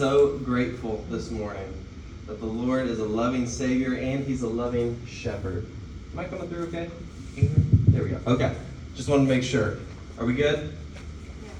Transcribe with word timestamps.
so 0.00 0.38
grateful 0.38 1.04
this 1.10 1.30
morning 1.30 1.70
that 2.26 2.40
the 2.40 2.46
Lord 2.46 2.86
is 2.86 3.00
a 3.00 3.04
loving 3.04 3.46
Savior 3.46 3.96
and 3.96 4.24
He's 4.24 4.40
a 4.40 4.48
loving 4.48 4.98
Shepherd. 5.06 5.66
Am 6.14 6.18
I 6.18 6.24
coming 6.24 6.48
through 6.48 6.68
okay? 6.68 6.88
There 7.88 8.04
we 8.04 8.08
go. 8.08 8.18
Okay. 8.26 8.56
Just 8.94 9.10
wanted 9.10 9.24
to 9.24 9.28
make 9.28 9.42
sure. 9.42 9.76
Are 10.18 10.24
we 10.24 10.32
good? 10.32 10.72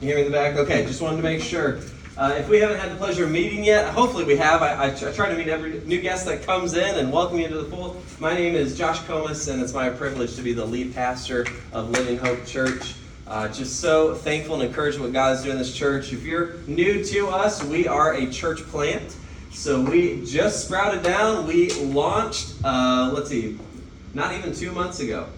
You 0.00 0.08
hear 0.08 0.16
me 0.16 0.22
in 0.22 0.32
the 0.32 0.34
back? 0.34 0.56
Okay. 0.56 0.86
Just 0.86 1.02
wanted 1.02 1.18
to 1.18 1.22
make 1.22 1.42
sure. 1.42 1.80
Uh, 2.16 2.36
if 2.38 2.48
we 2.48 2.60
haven't 2.60 2.78
had 2.78 2.90
the 2.90 2.96
pleasure 2.96 3.24
of 3.24 3.30
meeting 3.30 3.62
yet, 3.62 3.92
hopefully 3.92 4.24
we 4.24 4.38
have. 4.38 4.62
I, 4.62 4.86
I, 4.86 5.12
try 5.12 5.28
to 5.28 5.36
meet 5.36 5.48
every 5.48 5.78
new 5.80 6.00
guest 6.00 6.24
that 6.24 6.42
comes 6.42 6.72
in 6.72 6.98
and 6.98 7.12
welcome 7.12 7.38
you 7.38 7.48
to 7.48 7.58
the 7.58 7.70
fold. 7.70 8.02
My 8.20 8.32
name 8.32 8.54
is 8.54 8.74
Josh 8.74 9.00
Comas, 9.00 9.48
and 9.48 9.60
it's 9.60 9.74
my 9.74 9.90
privilege 9.90 10.34
to 10.36 10.42
be 10.42 10.54
the 10.54 10.64
lead 10.64 10.94
pastor 10.94 11.44
of 11.74 11.90
Living 11.90 12.16
Hope 12.16 12.46
Church. 12.46 12.94
Uh, 13.30 13.46
just 13.46 13.78
so 13.78 14.12
thankful 14.12 14.56
and 14.56 14.64
encouraged 14.64 14.98
what 14.98 15.12
God 15.12 15.36
is 15.36 15.44
doing 15.44 15.52
in 15.52 15.58
this 15.58 15.72
church. 15.72 16.12
If 16.12 16.24
you're 16.24 16.54
new 16.66 17.04
to 17.04 17.28
us, 17.28 17.62
we 17.62 17.86
are 17.86 18.14
a 18.14 18.28
church 18.28 18.58
plant. 18.64 19.14
So 19.52 19.80
we 19.80 20.26
just 20.26 20.64
sprouted 20.64 21.04
down. 21.04 21.46
We 21.46 21.70
launched, 21.74 22.54
uh, 22.64 23.12
let's 23.14 23.28
see, 23.28 23.56
not 24.14 24.34
even 24.34 24.52
two 24.52 24.72
months 24.72 24.98
ago. 24.98 25.28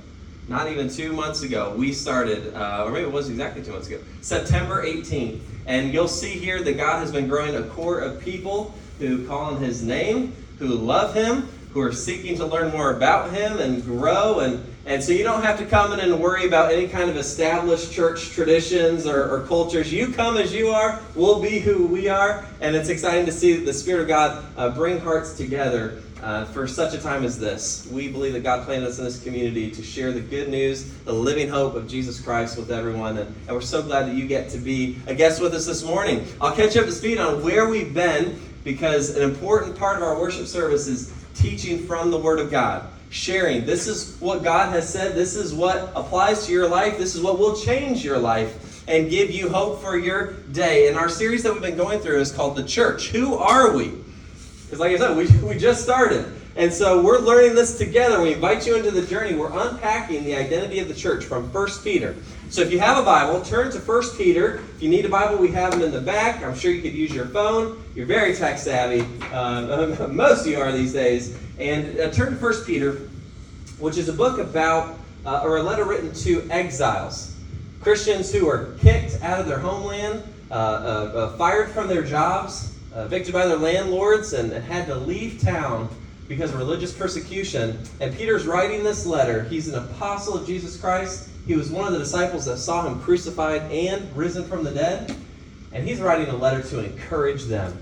Not 0.49 0.73
even 0.73 0.89
two 0.89 1.13
months 1.13 1.43
ago, 1.43 1.75
we 1.77 1.93
started, 1.93 2.55
uh, 2.55 2.85
or 2.87 2.93
maybe 2.93 3.05
it 3.05 3.13
was 3.13 3.29
exactly 3.29 3.63
two 3.63 3.73
months 3.73 3.89
ago, 3.89 4.01
September 4.23 4.83
18th. 4.87 5.41
And 5.67 5.93
you'll 5.93 6.09
see 6.09 6.31
here 6.31 6.63
that 6.63 6.79
God 6.79 7.01
has 7.01 7.13
been 7.13 7.29
growing 7.29 7.57
a 7.57 7.63
core 7.63 8.01
of 8.01 8.23
people 8.23 8.75
who 9.01 9.27
call 9.27 9.55
on 9.55 9.59
His 9.59 9.83
name, 9.83 10.35
who 10.59 10.69
love 10.69 11.15
Him, 11.15 11.47
who 11.75 11.83
are 11.83 11.93
seeking 11.93 12.39
to 12.39 12.47
learn 12.47 12.73
more 12.73 12.97
about 12.97 13.33
Him 13.33 13.59
and 13.59 13.85
grow. 13.85 14.39
And, 14.41 14.65
and 14.85 15.03
so 15.03 15.13
you 15.13 15.23
don't 15.23 15.43
have 15.43 15.59
to 15.59 15.67
come 15.67 15.93
in 15.93 16.01
and 16.01 16.19
worry 16.21 16.47
about 16.47 16.73
any 16.73 16.89
kind 16.89 17.09
of 17.09 17.17
established 17.17 17.93
church 17.93 18.31
traditions 18.31 19.07
or, 19.07 19.31
or 19.31 19.47
cultures. 19.47 19.93
You 19.93 20.09
come 20.09 20.37
as 20.37 20.53
you 20.53 20.71
are, 20.71 21.01
we'll 21.15 21.41
be 21.41 21.61
who 21.61 21.87
we 21.87 22.09
are. 22.09 22.45
And 22.61 22.75
it's 22.75 22.89
exciting 22.89 23.25
to 23.27 23.33
see 23.33 23.65
the 23.65 23.73
Spirit 23.73 24.03
of 24.03 24.09
God 24.09 24.45
uh, 24.57 24.71
bring 24.71 24.99
hearts 24.99 25.35
together. 25.35 26.03
Uh, 26.23 26.45
for 26.45 26.69
such 26.69 26.95
a 26.95 26.99
time 26.99 27.25
as 27.25 27.37
this, 27.37 27.89
we 27.91 28.07
believe 28.07 28.33
that 28.33 28.45
God 28.45 28.65
planted 28.65 28.87
us 28.87 29.01
in 29.01 29.05
this 29.05 29.21
community 29.21 29.73
to 29.73 29.83
share 29.83 30.13
the 30.13 30.21
good 30.21 30.49
news, 30.49 30.93
the 30.99 31.13
living 31.13 31.49
hope 31.49 31.75
of 31.75 31.89
Jesus 31.89 32.21
Christ 32.21 32.57
with 32.57 32.71
everyone. 32.71 33.19
And, 33.19 33.35
and 33.49 33.57
we're 33.57 33.61
so 33.61 33.83
glad 33.83 34.07
that 34.07 34.15
you 34.15 34.29
get 34.29 34.49
to 34.51 34.59
be 34.59 34.99
a 35.09 35.17
guest 35.17 35.43
with 35.43 35.53
us 35.53 35.67
this 35.67 35.83
morning. 35.83 36.25
I'll 36.41 36.55
catch 36.55 36.77
you 36.77 36.81
up 36.81 36.87
to 36.87 36.93
speed 36.93 37.19
on 37.19 37.43
where 37.43 37.69
we've 37.69 37.93
been 37.93 38.41
because 38.63 39.17
an 39.17 39.23
important 39.29 39.77
part 39.77 39.97
of 39.97 40.05
our 40.05 40.17
worship 40.17 40.47
service 40.47 40.87
is 40.87 41.13
teaching 41.35 41.81
from 41.89 42.13
the 42.13 42.19
Word 42.19 42.39
of 42.39 42.53
God. 42.53 42.89
Sharing. 43.13 43.67
This 43.67 43.87
is 43.89 44.17
what 44.21 44.43
God 44.43 44.73
has 44.73 44.91
said. 44.91 45.15
This 45.15 45.37
is 45.37 45.53
what 45.53 45.93
applies 45.95 46.47
to 46.47 46.53
your 46.53 46.67
life. 46.67 46.97
This 46.97 47.15
is 47.15 47.21
what 47.21 47.39
will 47.39 47.55
change 47.55 48.03
your 48.03 48.19
life 48.19 48.83
and 48.89 49.11
give 49.11 49.31
you 49.31 49.51
hope 49.51 49.83
for 49.83 49.99
your 49.99 50.33
day. 50.53 50.89
And 50.89 50.97
our 50.97 51.11
series 51.11 51.43
that 51.43 51.53
we've 51.53 51.61
been 51.61 51.77
going 51.77 52.01
through 52.01 52.21
is 52.21 52.33
called 52.33 52.57
The 52.57 52.65
Church. 52.65 53.09
Who 53.09 53.35
are 53.35 53.77
we? 53.77 53.93
Because, 54.65 54.81
like 54.81 54.93
I 54.93 54.97
said, 54.97 55.15
we, 55.15 55.27
we 55.47 55.59
just 55.59 55.83
started. 55.83 56.25
And 56.57 56.73
so 56.73 57.03
we're 57.03 57.19
learning 57.19 57.55
this 57.55 57.77
together. 57.77 58.19
We 58.19 58.33
invite 58.33 58.67
you 58.67 58.77
into 58.77 58.91
the 58.91 59.03
journey. 59.03 59.37
We're 59.37 59.53
unpacking 59.53 60.25
the 60.25 60.35
identity 60.35 60.79
of 60.79 60.89
the 60.89 60.95
church 60.95 61.23
from 61.25 61.53
1 61.53 61.69
Peter. 61.85 62.17
So 62.53 62.61
if 62.61 62.71
you 62.71 62.79
have 62.81 62.99
a 62.99 63.03
Bible, 63.03 63.41
turn 63.41 63.73
to 63.73 63.79
1 63.79 64.03
Peter. 64.19 64.57
If 64.77 64.83
you 64.83 64.91
need 64.91 65.07
a 65.07 65.09
Bible, 65.09 65.39
we 65.39 65.49
have 65.53 65.71
them 65.71 65.81
in 65.81 65.91
the 65.91 66.03
back. 66.03 66.45
I'm 66.45 66.55
sure 66.55 66.71
you 66.71 66.83
could 66.83 66.93
use 66.93 67.11
your 67.11 67.25
phone. 67.25 67.83
You're 67.95 68.05
very 68.05 68.35
tech 68.35 68.59
savvy. 68.59 69.07
Uh, 69.33 70.07
most 70.11 70.43
of 70.43 70.49
you 70.49 70.61
are 70.61 70.71
these 70.71 70.93
days. 70.93 71.35
And 71.59 71.99
uh, 71.99 72.11
turn 72.11 72.37
to 72.37 72.39
1 72.39 72.65
Peter, 72.67 73.09
which 73.79 73.97
is 73.97 74.11
a 74.11 74.13
book 74.13 74.39
about, 74.39 74.99
uh, 75.25 75.41
or 75.43 75.57
a 75.57 75.63
letter 75.63 75.87
written 75.87 76.13
to 76.13 76.47
exiles. 76.51 77.35
Christians 77.81 78.31
who 78.31 78.47
are 78.51 78.75
kicked 78.81 79.23
out 79.23 79.41
of 79.41 79.47
their 79.47 79.59
homeland, 79.59 80.23
uh, 80.51 80.55
uh, 80.55 80.57
uh, 80.57 81.37
fired 81.39 81.71
from 81.71 81.89
their 81.89 82.03
jobs, 82.03 82.77
evicted 82.95 83.33
by 83.33 83.47
their 83.47 83.57
landlords, 83.57 84.35
and, 84.35 84.53
and 84.53 84.63
had 84.63 84.87
to 84.89 84.95
leave 84.95 85.41
town 85.41 85.89
because 86.29 86.51
of 86.51 86.59
religious 86.59 86.93
persecution. 86.93 87.79
And 88.03 88.15
Peter's 88.15 88.47
writing 88.47 88.85
this 88.85 89.07
letter. 89.07 89.45
He's 89.45 89.69
an 89.69 89.83
apostle 89.83 90.37
of 90.37 90.47
Jesus 90.47 90.79
Christ. 90.79 91.31
He 91.47 91.57
was 91.57 91.71
one 91.71 91.87
of 91.87 91.93
the 91.93 91.99
disciples 91.99 92.45
that 92.45 92.59
saw 92.59 92.87
him 92.87 93.01
crucified 93.01 93.63
and 93.71 94.17
risen 94.17 94.45
from 94.45 94.65
the 94.65 94.71
dead. 94.71 95.15
And 95.73 95.89
he's 95.89 96.01
writing 96.01 96.29
a 96.29 96.37
letter 96.37 96.63
to 96.69 96.85
encourage 96.85 97.45
them. 97.45 97.77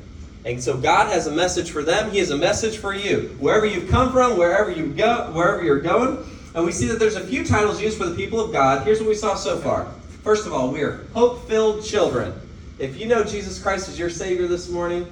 And 0.45 0.63
so 0.63 0.77
God 0.77 1.13
has 1.13 1.27
a 1.27 1.31
message 1.31 1.71
for 1.71 1.83
them. 1.83 2.11
He 2.11 2.19
has 2.19 2.31
a 2.31 2.39
message 2.39 2.79
for 2.79 2.95
you. 2.95 3.37
Wherever 3.39 3.67
you've 3.67 3.91
come 3.91 4.13
from, 4.13 4.39
wherever 4.39 4.71
you 4.71 4.87
go, 4.87 5.31
wherever 5.33 5.63
you're 5.63 5.81
going. 5.81 6.25
And 6.55 6.65
we 6.65 6.73
see 6.73 6.87
that 6.87 6.99
there's 6.99 7.17
a 7.17 7.27
few 7.27 7.45
titles 7.45 7.81
used 7.81 7.99
for 7.99 8.07
the 8.07 8.15
people 8.15 8.41
of 8.41 8.53
God. 8.53 8.85
Here's 8.85 9.01
what 9.01 9.09
we 9.09 9.15
saw 9.15 9.35
so 9.35 9.59
far. 9.59 9.87
First 10.23 10.47
of 10.47 10.53
all, 10.53 10.71
we 10.71 10.83
are 10.83 11.05
hope-filled 11.13 11.85
children. 11.85 12.33
If 12.79 12.99
you 12.99 13.07
know 13.07 13.23
Jesus 13.23 13.63
Christ 13.63 13.89
as 13.89 13.99
your 13.99 14.09
Savior 14.09 14.47
this 14.47 14.71
morning, 14.71 15.07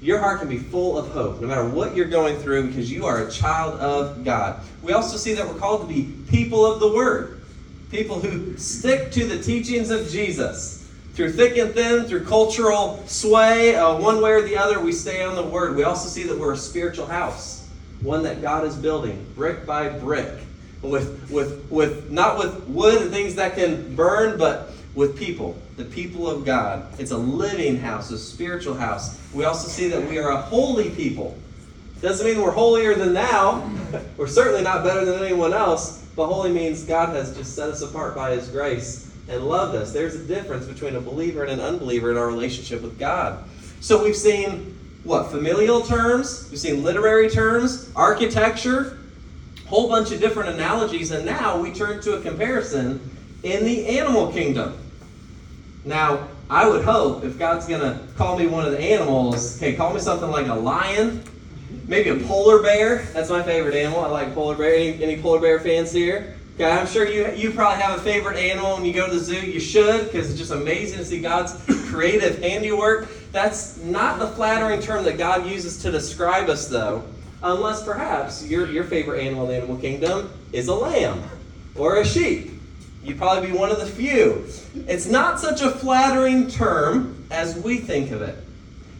your 0.00 0.18
heart 0.18 0.40
can 0.40 0.48
be 0.48 0.58
full 0.58 0.96
of 0.96 1.10
hope 1.10 1.40
no 1.40 1.46
matter 1.46 1.68
what 1.68 1.94
you're 1.94 2.06
going 2.06 2.38
through 2.38 2.68
because 2.68 2.90
you 2.90 3.04
are 3.04 3.26
a 3.26 3.30
child 3.30 3.78
of 3.80 4.24
God. 4.24 4.62
We 4.82 4.94
also 4.94 5.18
see 5.18 5.34
that 5.34 5.46
we're 5.46 5.58
called 5.58 5.82
to 5.82 5.86
be 5.86 6.10
people 6.30 6.64
of 6.64 6.80
the 6.80 6.90
Word 6.90 7.39
people 7.90 8.20
who 8.20 8.56
stick 8.56 9.10
to 9.12 9.26
the 9.26 9.42
teachings 9.42 9.90
of 9.90 10.08
Jesus. 10.08 10.88
Through 11.14 11.32
thick 11.32 11.58
and 11.58 11.74
thin, 11.74 12.04
through 12.04 12.24
cultural 12.24 13.02
sway, 13.06 13.74
uh, 13.74 13.96
one 13.96 14.22
way 14.22 14.30
or 14.30 14.42
the 14.42 14.56
other, 14.56 14.80
we 14.80 14.92
stay 14.92 15.24
on 15.24 15.34
the 15.34 15.42
Word. 15.42 15.76
We 15.76 15.82
also 15.82 16.08
see 16.08 16.22
that 16.22 16.38
we're 16.38 16.52
a 16.52 16.56
spiritual 16.56 17.06
house, 17.06 17.68
one 18.00 18.22
that 18.22 18.40
God 18.40 18.64
is 18.64 18.76
building 18.76 19.26
brick 19.34 19.66
by 19.66 19.88
brick, 19.88 20.32
with, 20.82 21.28
with, 21.30 21.68
with 21.70 22.10
not 22.10 22.38
with 22.38 22.62
wood 22.68 23.02
and 23.02 23.10
things 23.10 23.34
that 23.34 23.56
can 23.56 23.94
burn, 23.96 24.38
but 24.38 24.70
with 24.94 25.18
people, 25.18 25.60
the 25.76 25.84
people 25.84 26.28
of 26.28 26.44
God. 26.44 26.86
It's 26.98 27.10
a 27.10 27.18
living 27.18 27.76
house, 27.76 28.10
a 28.12 28.18
spiritual 28.18 28.74
house. 28.74 29.20
We 29.34 29.44
also 29.44 29.68
see 29.68 29.88
that 29.88 30.08
we 30.08 30.18
are 30.18 30.30
a 30.30 30.40
holy 30.40 30.90
people. 30.90 31.36
Doesn't 32.00 32.26
mean 32.26 32.40
we're 32.40 32.50
holier 32.50 32.94
than 32.94 33.12
thou. 33.12 33.68
we're 34.16 34.26
certainly 34.26 34.62
not 34.62 34.84
better 34.84 35.04
than 35.04 35.22
anyone 35.22 35.52
else. 35.52 36.06
But 36.16 36.26
holy 36.26 36.52
means 36.52 36.84
God 36.84 37.14
has 37.14 37.36
just 37.36 37.54
set 37.54 37.68
us 37.68 37.82
apart 37.82 38.14
by 38.14 38.32
His 38.32 38.48
grace 38.48 39.10
and 39.28 39.44
loved 39.44 39.76
us. 39.76 39.92
There's 39.92 40.14
a 40.14 40.24
difference 40.24 40.66
between 40.66 40.96
a 40.96 41.00
believer 41.00 41.44
and 41.44 41.52
an 41.52 41.60
unbeliever 41.60 42.10
in 42.10 42.16
our 42.16 42.26
relationship 42.26 42.82
with 42.82 42.98
God. 42.98 43.44
So 43.80 44.02
we've 44.02 44.16
seen 44.16 44.76
what? 45.04 45.30
Familial 45.30 45.80
terms, 45.82 46.48
we've 46.50 46.58
seen 46.58 46.82
literary 46.82 47.30
terms, 47.30 47.90
architecture, 47.96 48.98
whole 49.66 49.88
bunch 49.88 50.10
of 50.10 50.20
different 50.20 50.50
analogies, 50.50 51.12
and 51.12 51.24
now 51.24 51.58
we 51.58 51.72
turn 51.72 52.02
to 52.02 52.14
a 52.14 52.20
comparison 52.20 53.00
in 53.42 53.64
the 53.64 53.86
animal 53.86 54.32
kingdom. 54.32 54.76
Now, 55.84 56.28
I 56.50 56.68
would 56.68 56.84
hope 56.84 57.24
if 57.24 57.38
God's 57.38 57.66
going 57.66 57.80
to 57.80 57.98
call 58.16 58.36
me 58.36 58.46
one 58.46 58.66
of 58.66 58.72
the 58.72 58.80
animals, 58.80 59.56
okay, 59.56 59.74
call 59.74 59.94
me 59.94 60.00
something 60.00 60.30
like 60.30 60.48
a 60.48 60.54
lion, 60.54 61.22
maybe 61.90 62.08
a 62.08 62.16
polar 62.26 62.62
bear. 62.62 63.02
That's 63.12 63.28
my 63.28 63.42
favorite 63.42 63.74
animal. 63.74 64.00
I 64.04 64.08
like 64.08 64.32
polar 64.32 64.56
bear. 64.56 64.72
Any, 64.72 65.02
any 65.02 65.20
polar 65.20 65.40
bear 65.40 65.58
fans 65.58 65.92
here? 65.92 66.36
Okay, 66.54 66.70
I'm 66.70 66.86
sure 66.86 67.06
you 67.06 67.30
you 67.32 67.50
probably 67.50 67.82
have 67.82 67.98
a 67.98 68.02
favorite 68.02 68.38
animal 68.38 68.74
when 68.74 68.84
you 68.84 68.92
go 68.92 69.06
to 69.06 69.12
the 69.12 69.18
zoo. 69.18 69.40
You 69.40 69.60
should, 69.60 70.06
because 70.06 70.30
it's 70.30 70.38
just 70.38 70.52
amazing 70.52 70.98
to 70.98 71.04
see 71.04 71.20
God's 71.20 71.52
creative 71.90 72.38
handiwork. 72.38 73.08
That's 73.32 73.78
not 73.78 74.18
the 74.18 74.28
flattering 74.28 74.80
term 74.80 75.04
that 75.04 75.18
God 75.18 75.46
uses 75.46 75.82
to 75.82 75.90
describe 75.90 76.48
us, 76.48 76.68
though, 76.68 77.04
unless 77.42 77.82
perhaps 77.82 78.46
your, 78.46 78.70
your 78.70 78.84
favorite 78.84 79.20
animal 79.20 79.44
in 79.44 79.48
the 79.50 79.56
animal 79.56 79.76
kingdom 79.76 80.32
is 80.52 80.68
a 80.68 80.74
lamb 80.74 81.22
or 81.74 81.98
a 81.98 82.06
sheep. 82.06 82.52
You'd 83.02 83.18
probably 83.18 83.50
be 83.50 83.56
one 83.56 83.70
of 83.70 83.80
the 83.80 83.86
few. 83.86 84.46
It's 84.86 85.06
not 85.06 85.40
such 85.40 85.62
a 85.62 85.70
flattering 85.70 86.48
term 86.48 87.24
as 87.30 87.56
we 87.56 87.78
think 87.78 88.10
of 88.10 88.20
it 88.20 88.36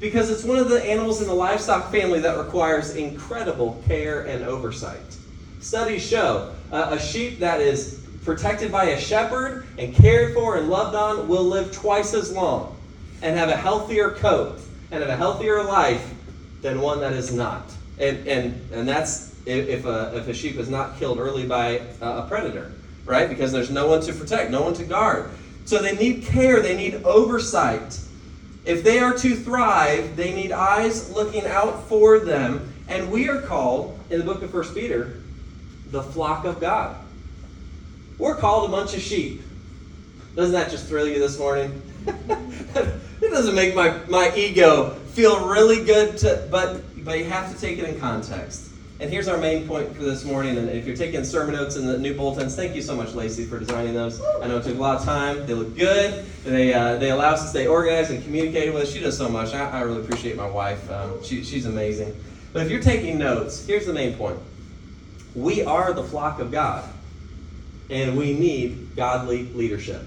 because 0.00 0.30
it's 0.30 0.44
one 0.44 0.58
of 0.58 0.70
the 0.70 0.82
animals 0.82 1.20
in 1.20 1.28
the 1.28 1.34
livestock 1.34 1.92
family 1.92 2.20
that 2.20 2.38
requires 2.38 2.96
incredible 2.96 3.82
care 3.86 4.22
and 4.22 4.44
oversight. 4.44 5.16
Studies 5.60 6.04
show 6.04 6.54
uh, 6.72 6.88
a 6.92 6.98
sheep 6.98 7.38
that 7.40 7.60
is 7.60 8.06
protected 8.24 8.72
by 8.72 8.84
a 8.84 9.00
shepherd 9.00 9.66
and 9.78 9.94
cared 9.94 10.34
for 10.34 10.56
and 10.56 10.70
loved 10.70 10.96
on 10.96 11.28
will 11.28 11.44
live 11.44 11.70
twice 11.72 12.14
as 12.14 12.32
long 12.32 12.76
and 13.22 13.36
have 13.36 13.50
a 13.50 13.56
healthier 13.56 14.12
coat 14.12 14.58
and 14.90 15.02
have 15.02 15.10
a 15.10 15.16
healthier 15.16 15.62
life 15.62 16.14
than 16.62 16.80
one 16.80 17.00
that 17.00 17.12
is 17.12 17.32
not. 17.32 17.70
And, 17.98 18.26
and, 18.26 18.72
and 18.72 18.88
that's 18.88 19.34
if 19.44 19.84
a, 19.84 20.16
if 20.16 20.28
a 20.28 20.34
sheep 20.34 20.56
is 20.56 20.68
not 20.68 20.98
killed 20.98 21.18
early 21.18 21.46
by 21.46 21.82
a 22.00 22.26
predator, 22.26 22.72
right? 23.04 23.28
Because 23.28 23.52
there's 23.52 23.70
no 23.70 23.86
one 23.86 24.00
to 24.02 24.12
protect, 24.12 24.50
no 24.50 24.62
one 24.62 24.74
to 24.74 24.84
guard. 24.84 25.30
So 25.66 25.82
they 25.82 25.94
need 25.96 26.24
care, 26.24 26.60
they 26.60 26.76
need 26.76 27.02
oversight. 27.04 28.00
If 28.70 28.84
they 28.84 29.00
are 29.00 29.12
to 29.14 29.34
thrive, 29.34 30.14
they 30.14 30.32
need 30.32 30.52
eyes 30.52 31.10
looking 31.10 31.44
out 31.44 31.88
for 31.88 32.20
them. 32.20 32.72
And 32.86 33.10
we 33.10 33.28
are 33.28 33.40
called, 33.40 33.98
in 34.10 34.20
the 34.20 34.24
book 34.24 34.42
of 34.42 34.52
First 34.52 34.76
Peter, 34.76 35.20
the 35.90 36.00
flock 36.00 36.44
of 36.44 36.60
God. 36.60 36.96
We're 38.16 38.36
called 38.36 38.70
a 38.70 38.72
bunch 38.72 38.94
of 38.94 39.00
sheep. 39.00 39.42
Doesn't 40.36 40.52
that 40.52 40.70
just 40.70 40.86
thrill 40.86 41.08
you 41.08 41.18
this 41.18 41.36
morning? 41.36 41.82
it 42.06 43.30
doesn't 43.32 43.56
make 43.56 43.74
my, 43.74 43.98
my 44.08 44.32
ego 44.36 44.90
feel 45.14 45.48
really 45.48 45.84
good, 45.84 46.16
to, 46.18 46.46
but, 46.48 47.04
but 47.04 47.18
you 47.18 47.24
have 47.24 47.52
to 47.52 47.60
take 47.60 47.78
it 47.78 47.88
in 47.88 47.98
context. 47.98 48.69
And 49.00 49.10
here's 49.10 49.28
our 49.28 49.38
main 49.38 49.66
point 49.66 49.96
for 49.96 50.02
this 50.02 50.26
morning. 50.26 50.58
And 50.58 50.68
if 50.68 50.86
you're 50.86 50.94
taking 50.94 51.24
sermon 51.24 51.54
notes 51.54 51.76
in 51.76 51.86
the 51.86 51.96
new 51.96 52.12
bulletins, 52.12 52.54
thank 52.54 52.76
you 52.76 52.82
so 52.82 52.94
much, 52.94 53.14
Lacey, 53.14 53.46
for 53.46 53.58
designing 53.58 53.94
those. 53.94 54.20
I 54.42 54.46
know 54.46 54.58
it 54.58 54.64
took 54.64 54.76
a 54.76 54.78
lot 54.78 54.98
of 54.98 55.06
time. 55.06 55.46
They 55.46 55.54
look 55.54 55.74
good. 55.74 56.26
They, 56.44 56.74
uh, 56.74 56.96
they 56.96 57.10
allow 57.10 57.30
us 57.30 57.40
to 57.44 57.48
stay 57.48 57.66
organized 57.66 58.10
and 58.10 58.22
communicate 58.22 58.74
with 58.74 58.82
us. 58.82 58.92
She 58.92 59.00
does 59.00 59.16
so 59.16 59.26
much. 59.30 59.54
I, 59.54 59.70
I 59.70 59.80
really 59.80 60.02
appreciate 60.02 60.36
my 60.36 60.46
wife. 60.46 60.90
Um, 60.90 61.24
she, 61.24 61.42
she's 61.42 61.64
amazing. 61.64 62.14
But 62.52 62.66
if 62.66 62.70
you're 62.70 62.82
taking 62.82 63.16
notes, 63.16 63.64
here's 63.64 63.86
the 63.86 63.94
main 63.94 64.16
point 64.16 64.38
we 65.34 65.64
are 65.64 65.94
the 65.94 66.04
flock 66.04 66.38
of 66.38 66.52
God, 66.52 66.86
and 67.88 68.18
we 68.18 68.34
need 68.34 68.96
godly 68.96 69.44
leadership. 69.54 70.02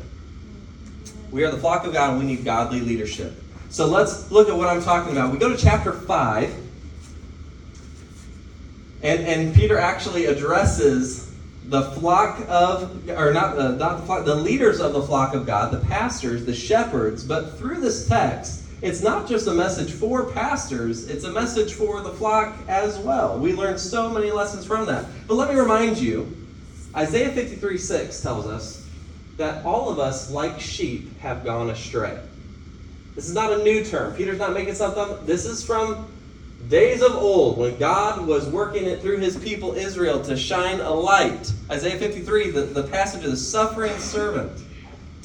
We 1.31 1.43
are 1.45 1.49
the 1.49 1.57
flock 1.57 1.87
of 1.87 1.93
God, 1.93 2.11
and 2.11 2.19
we 2.19 2.25
need 2.25 2.45
godly 2.45 2.81
leadership. 2.81 3.33
So 3.69 3.87
let's 3.87 4.29
look 4.29 4.49
at 4.49 4.55
what 4.55 4.67
I'm 4.67 4.83
talking 4.83 5.13
about. 5.13 5.31
We 5.31 5.39
go 5.39 5.49
to 5.49 5.57
chapter 5.57 5.93
5. 5.93 6.62
And, 9.03 9.27
and 9.27 9.53
Peter 9.53 9.77
actually 9.77 10.25
addresses 10.25 11.29
the 11.65 11.83
flock 11.91 12.39
of, 12.47 13.09
or 13.09 13.33
not, 13.33 13.57
uh, 13.57 13.71
not 13.71 13.99
the 13.99 14.05
flock, 14.05 14.25
the 14.25 14.35
leaders 14.35 14.79
of 14.79 14.93
the 14.93 15.01
flock 15.01 15.33
of 15.33 15.45
God, 15.45 15.71
the 15.71 15.85
pastors, 15.85 16.45
the 16.45 16.53
shepherds. 16.53 17.23
But 17.23 17.57
through 17.57 17.81
this 17.81 18.07
text, 18.07 18.63
it's 18.81 19.01
not 19.01 19.27
just 19.27 19.47
a 19.47 19.53
message 19.53 19.91
for 19.91 20.31
pastors, 20.31 21.09
it's 21.09 21.25
a 21.25 21.31
message 21.31 21.73
for 21.73 22.01
the 22.01 22.11
flock 22.11 22.55
as 22.67 22.97
well. 22.99 23.37
We 23.37 23.53
learn 23.53 23.77
so 23.77 24.09
many 24.09 24.31
lessons 24.31 24.65
from 24.65 24.85
that. 24.87 25.05
But 25.27 25.35
let 25.35 25.49
me 25.49 25.59
remind 25.59 25.97
you 25.97 26.35
Isaiah 26.95 27.31
53 27.31 27.77
6 27.77 28.21
tells 28.21 28.45
us 28.45 28.87
that 29.37 29.65
all 29.65 29.89
of 29.89 29.99
us, 29.99 30.31
like 30.31 30.59
sheep, 30.59 31.17
have 31.19 31.43
gone 31.43 31.69
astray. 31.69 32.19
This 33.15 33.27
is 33.27 33.33
not 33.33 33.51
a 33.51 33.63
new 33.63 33.83
term. 33.83 34.13
Peter's 34.15 34.39
not 34.39 34.53
making 34.53 34.75
something. 34.75 35.25
This 35.25 35.45
is 35.45 35.63
from 35.63 36.07
days 36.69 37.01
of 37.01 37.13
old 37.15 37.57
when 37.57 37.77
God 37.77 38.25
was 38.25 38.47
working 38.47 38.85
it 38.85 39.01
through 39.01 39.17
his 39.17 39.37
people 39.37 39.73
Israel 39.73 40.23
to 40.23 40.37
shine 40.37 40.79
a 40.79 40.91
light. 40.91 41.51
Isaiah 41.69 41.97
53, 41.97 42.51
the, 42.51 42.61
the 42.61 42.83
passage 42.83 43.23
of 43.25 43.31
the 43.31 43.37
suffering 43.37 43.97
servant. 43.97 44.61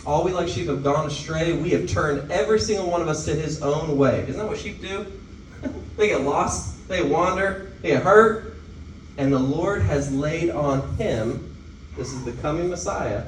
All 0.06 0.24
we 0.24 0.32
like 0.32 0.48
sheep 0.48 0.68
have 0.68 0.82
gone 0.82 1.06
astray. 1.06 1.52
We 1.52 1.70
have 1.70 1.88
turned 1.88 2.30
every 2.30 2.60
single 2.60 2.90
one 2.90 3.02
of 3.02 3.08
us 3.08 3.24
to 3.26 3.34
his 3.34 3.62
own 3.62 3.98
way. 3.98 4.22
Isn't 4.22 4.38
that 4.38 4.48
what 4.48 4.58
sheep 4.58 4.80
do? 4.80 5.06
they 5.96 6.08
get 6.08 6.22
lost, 6.22 6.88
they 6.88 7.02
wander, 7.02 7.72
they 7.82 7.90
get 7.90 8.02
hurt, 8.02 8.54
and 9.18 9.32
the 9.32 9.38
Lord 9.38 9.82
has 9.82 10.12
laid 10.12 10.50
on 10.50 10.96
him, 10.96 11.56
this 11.96 12.12
is 12.12 12.24
the 12.24 12.32
coming 12.40 12.68
Messiah, 12.68 13.24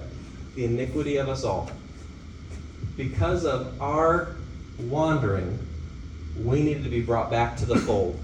the 0.54 0.64
iniquity 0.64 1.16
of 1.16 1.28
us 1.28 1.44
all. 1.44 1.70
Because 2.96 3.44
of 3.44 3.80
our 3.80 4.36
wandering, 4.78 5.58
we 6.36 6.62
needed 6.62 6.84
to 6.84 6.90
be 6.90 7.00
brought 7.00 7.30
back 7.30 7.56
to 7.58 7.66
the 7.66 7.76
fold. 7.76 8.18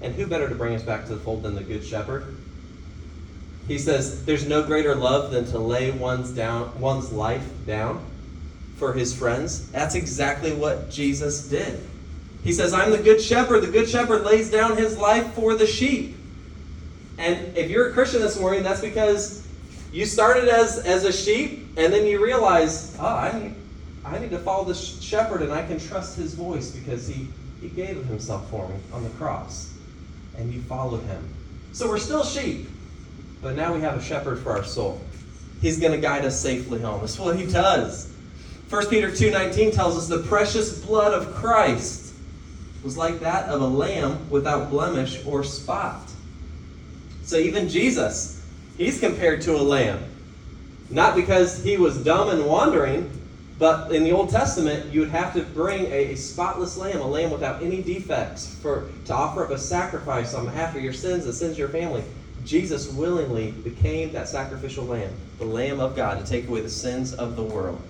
And 0.00 0.14
who 0.14 0.26
better 0.26 0.48
to 0.48 0.54
bring 0.54 0.74
us 0.74 0.82
back 0.82 1.06
to 1.06 1.14
the 1.14 1.20
fold 1.20 1.42
than 1.42 1.54
the 1.54 1.62
Good 1.62 1.84
Shepherd? 1.84 2.36
He 3.66 3.78
says, 3.78 4.24
There's 4.24 4.46
no 4.46 4.62
greater 4.62 4.94
love 4.94 5.30
than 5.30 5.44
to 5.46 5.58
lay 5.58 5.90
one's, 5.90 6.30
down, 6.30 6.78
one's 6.80 7.12
life 7.12 7.46
down 7.66 8.04
for 8.76 8.92
his 8.92 9.14
friends. 9.14 9.70
That's 9.70 9.94
exactly 9.94 10.52
what 10.52 10.90
Jesus 10.90 11.48
did. 11.48 11.80
He 12.44 12.52
says, 12.52 12.72
I'm 12.72 12.92
the 12.92 12.98
Good 12.98 13.20
Shepherd. 13.20 13.62
The 13.62 13.70
Good 13.70 13.88
Shepherd 13.88 14.24
lays 14.24 14.50
down 14.50 14.76
his 14.76 14.96
life 14.96 15.34
for 15.34 15.54
the 15.54 15.66
sheep. 15.66 16.16
And 17.18 17.56
if 17.56 17.68
you're 17.68 17.90
a 17.90 17.92
Christian 17.92 18.20
this 18.22 18.38
morning, 18.38 18.62
that's 18.62 18.80
because 18.80 19.46
you 19.92 20.06
started 20.06 20.48
as, 20.48 20.78
as 20.78 21.04
a 21.04 21.12
sheep, 21.12 21.66
and 21.76 21.92
then 21.92 22.06
you 22.06 22.24
realize, 22.24 22.96
oh, 23.00 23.06
I 23.06 23.52
I 24.10 24.18
need 24.18 24.30
to 24.30 24.38
follow 24.38 24.64
the 24.64 24.74
shepherd, 24.74 25.42
and 25.42 25.52
I 25.52 25.66
can 25.66 25.78
trust 25.78 26.16
his 26.16 26.34
voice 26.34 26.70
because 26.70 27.06
he 27.06 27.28
he 27.60 27.68
gave 27.68 28.04
himself 28.04 28.48
for 28.50 28.68
me 28.68 28.76
on 28.92 29.02
the 29.02 29.10
cross, 29.10 29.72
and 30.36 30.52
you 30.52 30.60
followed 30.62 31.02
him. 31.04 31.34
So 31.72 31.88
we're 31.88 31.98
still 31.98 32.24
sheep, 32.24 32.68
but 33.42 33.56
now 33.56 33.74
we 33.74 33.80
have 33.80 33.96
a 33.96 34.02
shepherd 34.02 34.38
for 34.38 34.52
our 34.52 34.64
soul. 34.64 35.00
He's 35.60 35.78
going 35.78 35.92
to 35.92 35.98
guide 35.98 36.24
us 36.24 36.40
safely 36.40 36.80
home. 36.80 37.00
That's 37.00 37.18
what 37.18 37.36
he 37.36 37.46
does. 37.46 38.12
1 38.70 38.86
Peter 38.86 39.10
2:19 39.10 39.72
tells 39.72 39.96
us 39.96 40.08
the 40.08 40.22
precious 40.28 40.78
blood 40.84 41.12
of 41.12 41.34
Christ 41.34 42.14
was 42.84 42.96
like 42.96 43.20
that 43.20 43.48
of 43.48 43.60
a 43.60 43.66
lamb 43.66 44.30
without 44.30 44.70
blemish 44.70 45.24
or 45.26 45.42
spot. 45.42 46.08
So 47.24 47.36
even 47.36 47.68
Jesus, 47.68 48.40
he's 48.76 49.00
compared 49.00 49.42
to 49.42 49.56
a 49.56 49.62
lamb. 49.62 50.02
Not 50.90 51.16
because 51.16 51.62
he 51.62 51.76
was 51.76 51.98
dumb 51.98 52.30
and 52.30 52.46
wandering, 52.46 53.10
but 53.58 53.90
in 53.90 54.04
the 54.04 54.12
Old 54.12 54.30
Testament, 54.30 54.92
you 54.92 55.00
would 55.00 55.10
have 55.10 55.34
to 55.34 55.42
bring 55.42 55.86
a, 55.86 56.12
a, 56.12 56.16
spotless 56.16 56.76
lamb, 56.76 57.00
a 57.00 57.06
lamb 57.06 57.30
without 57.30 57.60
any 57.60 57.82
defects, 57.82 58.54
for 58.62 58.88
to 59.06 59.14
offer 59.14 59.44
up 59.44 59.50
a 59.50 59.58
sacrifice 59.58 60.32
on 60.32 60.44
behalf 60.44 60.76
of 60.76 60.82
your 60.82 60.92
sins, 60.92 61.24
the 61.24 61.32
sins 61.32 61.52
of 61.52 61.58
your 61.58 61.68
family. 61.68 62.04
Jesus 62.44 62.92
willingly 62.92 63.50
became 63.50 64.12
that 64.12 64.28
sacrificial 64.28 64.84
lamb, 64.84 65.12
the 65.38 65.44
Lamb 65.44 65.80
of 65.80 65.96
God, 65.96 66.24
to 66.24 66.30
take 66.30 66.46
away 66.48 66.60
the 66.60 66.70
sins 66.70 67.12
of 67.14 67.34
the 67.34 67.42
world. 67.42 67.82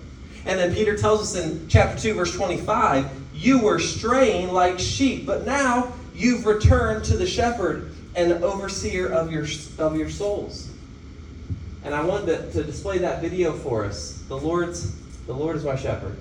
And 0.45 0.57
then 0.59 0.73
Peter 0.73 0.97
tells 0.97 1.21
us 1.21 1.35
in 1.35 1.67
chapter 1.69 1.99
2, 2.01 2.13
verse 2.15 2.33
25, 2.33 3.07
you 3.35 3.59
were 3.59 3.79
straying 3.79 4.51
like 4.51 4.79
sheep, 4.79 5.25
but 5.25 5.45
now 5.45 5.93
you've 6.15 6.45
returned 6.45 7.05
to 7.05 7.17
the 7.17 7.27
shepherd 7.27 7.91
and 8.15 8.31
overseer 8.43 9.07
of 9.07 9.31
your 9.31 9.45
of 9.77 9.95
your 9.95 10.09
souls. 10.09 10.69
And 11.83 11.93
I 11.93 12.03
wanted 12.03 12.25
to, 12.25 12.51
to 12.53 12.63
display 12.63 12.97
that 12.97 13.21
video 13.21 13.53
for 13.53 13.85
us. 13.85 14.23
The 14.27 14.37
Lord's 14.37 14.93
the 15.29 15.35
Lord 15.35 15.55
is 15.55 15.63
my 15.63 15.75
shepherd. 15.75 16.17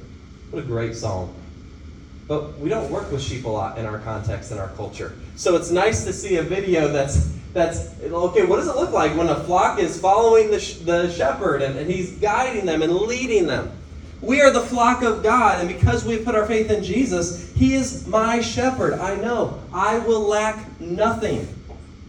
What 0.51 0.63
a 0.63 0.67
great 0.67 0.95
song. 0.95 1.35
But 2.27 2.59
we 2.59 2.69
don't 2.69 2.91
work 2.91 3.11
with 3.11 3.23
sheep 3.23 3.47
a 3.47 3.49
lot 3.49 3.79
in 3.79 3.87
our 3.87 4.01
context 4.01 4.51
and 4.51 4.61
our 4.61 4.69
culture. 4.69 5.15
So 5.35 5.57
it's 5.57 5.71
nice 5.71 6.05
to 6.05 6.13
see 6.13 6.37
a 6.37 6.43
video 6.43 6.89
that's 6.89 7.35
that's 7.55 7.99
okay. 8.03 8.45
What 8.45 8.57
does 8.57 8.69
it 8.69 8.77
look 8.77 8.93
like 8.93 9.17
when 9.17 9.31
a 9.31 9.43
flock 9.45 9.79
is 9.79 9.99
following 9.99 10.51
the, 10.51 10.59
the 10.85 11.11
shepherd 11.11 11.63
and, 11.63 11.79
and 11.79 11.91
he's 11.91 12.19
guiding 12.19 12.67
them 12.67 12.83
and 12.83 12.95
leading 12.95 13.47
them? 13.47 13.73
We 14.21 14.43
are 14.43 14.51
the 14.51 14.61
flock 14.61 15.03
of 15.03 15.23
God, 15.23 15.59
and 15.61 15.69
because 15.69 16.05
we 16.05 16.19
put 16.19 16.35
our 16.35 16.45
faith 16.45 16.71
in 16.71 16.85
Jesus, 16.85 17.51
He 17.55 17.73
is 17.73 18.07
my 18.07 18.43
shepherd. 18.43 18.93
I 19.01 19.15
know 19.17 19.59
I 19.73 20.01
will 20.01 20.21
lack 20.21 20.79
nothing 20.83 21.49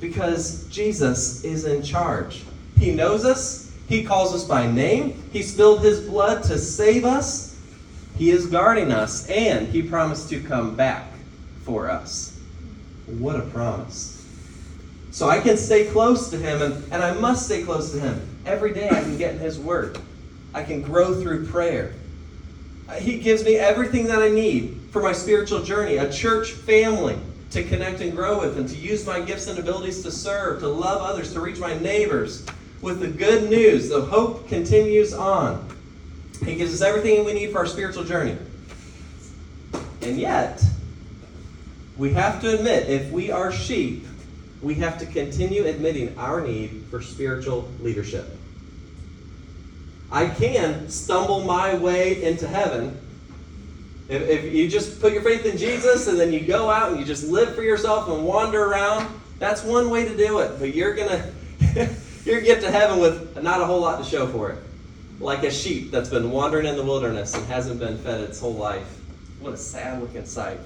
because 0.01 0.67
Jesus 0.67 1.45
is 1.45 1.63
in 1.63 1.81
charge. 1.81 2.43
He 2.77 2.91
knows 2.91 3.23
us, 3.23 3.68
he 3.89 4.03
calls 4.03 4.35
us 4.35 4.43
by 4.43 4.67
name. 4.67 5.21
He 5.33 5.41
spilled 5.41 5.81
his 5.81 6.01
blood 6.01 6.43
to 6.43 6.59
save 6.59 7.05
us. 7.05 7.59
He 8.15 8.29
is 8.29 8.45
guarding 8.45 8.91
us, 8.91 9.27
and 9.27 9.67
he 9.67 9.81
promised 9.81 10.29
to 10.29 10.41
come 10.41 10.75
back 10.75 11.11
for 11.63 11.89
us. 11.89 12.39
What 13.07 13.37
a 13.37 13.41
promise. 13.41 14.15
So 15.09 15.27
I 15.27 15.39
can 15.39 15.57
stay 15.57 15.85
close 15.85 16.29
to 16.29 16.37
him, 16.37 16.61
and, 16.61 16.93
and 16.93 17.01
I 17.01 17.13
must 17.13 17.47
stay 17.47 17.63
close 17.63 17.91
to 17.93 17.99
him. 17.99 18.21
Every 18.45 18.73
day 18.73 18.87
I 18.87 19.01
can 19.01 19.17
get 19.17 19.33
in 19.33 19.39
his 19.39 19.57
word. 19.57 19.97
I 20.53 20.63
can 20.63 20.83
grow 20.83 21.19
through 21.19 21.47
prayer. 21.47 21.95
He 22.99 23.17
gives 23.17 23.43
me 23.43 23.55
everything 23.55 24.05
that 24.05 24.21
I 24.21 24.29
need 24.29 24.81
for 24.91 25.01
my 25.01 25.13
spiritual 25.13 25.63
journey, 25.63 25.97
a 25.97 26.11
church 26.11 26.51
family 26.51 27.17
to 27.49 27.63
connect 27.63 28.01
and 28.01 28.15
grow 28.15 28.39
with, 28.39 28.57
and 28.59 28.69
to 28.69 28.75
use 28.75 29.07
my 29.07 29.19
gifts 29.19 29.47
and 29.47 29.57
abilities 29.57 30.03
to 30.03 30.11
serve, 30.11 30.59
to 30.59 30.67
love 30.67 31.01
others, 31.01 31.33
to 31.33 31.39
reach 31.39 31.57
my 31.57 31.77
neighbors, 31.79 32.45
with 32.81 32.99
the 32.99 33.07
good 33.07 33.49
news. 33.49 33.89
The 33.89 34.01
hope 34.01 34.47
continues 34.47 35.13
on. 35.13 35.67
He 36.43 36.55
gives 36.55 36.73
us 36.73 36.81
everything 36.81 37.25
we 37.25 37.33
need 37.33 37.51
for 37.51 37.59
our 37.59 37.65
spiritual 37.65 38.03
journey. 38.03 38.37
And 40.01 40.17
yet, 40.17 40.63
we 41.97 42.13
have 42.13 42.41
to 42.41 42.55
admit, 42.57 42.89
if 42.89 43.11
we 43.11 43.31
are 43.31 43.51
sheep, 43.51 44.05
we 44.61 44.75
have 44.75 44.97
to 44.99 45.05
continue 45.05 45.65
admitting 45.65 46.17
our 46.17 46.41
need 46.41 46.85
for 46.89 47.01
spiritual 47.01 47.69
leadership. 47.81 48.25
I 50.11 50.27
can 50.27 50.89
stumble 50.89 51.43
my 51.43 51.75
way 51.75 52.23
into 52.23 52.47
heaven. 52.47 52.97
If, 54.07 54.27
if 54.27 54.53
you 54.53 54.67
just 54.67 54.99
put 54.99 55.13
your 55.13 55.21
faith 55.21 55.45
in 55.45 55.57
Jesus 55.57 56.07
and 56.07 56.19
then 56.19 56.33
you 56.33 56.39
go 56.39 56.69
out 56.69 56.91
and 56.91 56.99
you 56.99 57.05
just 57.05 57.25
live 57.25 57.53
for 57.53 57.61
yourself 57.61 58.09
and 58.09 58.25
wander 58.25 58.63
around, 58.63 59.07
that's 59.37 59.63
one 59.63 59.89
way 59.89 60.05
to 60.05 60.17
do 60.17 60.39
it. 60.39 60.57
But 60.57 60.73
you're 60.73 60.95
going 60.95 61.09
to. 61.73 61.95
You 62.25 62.41
get 62.41 62.61
to 62.61 62.71
heaven 62.71 62.99
with 62.99 63.41
not 63.41 63.61
a 63.61 63.65
whole 63.65 63.81
lot 63.81 64.03
to 64.03 64.09
show 64.09 64.27
for 64.27 64.51
it. 64.51 64.63
Like 65.19 65.43
a 65.43 65.51
sheep 65.51 65.91
that's 65.91 66.09
been 66.09 66.31
wandering 66.31 66.65
in 66.65 66.75
the 66.75 66.83
wilderness 66.83 67.33
and 67.33 67.45
hasn't 67.45 67.79
been 67.79 67.97
fed 67.97 68.21
its 68.21 68.39
whole 68.39 68.53
life. 68.53 68.99
What 69.39 69.53
a 69.53 69.57
sad 69.57 70.01
looking 70.01 70.25
sight. 70.25 70.59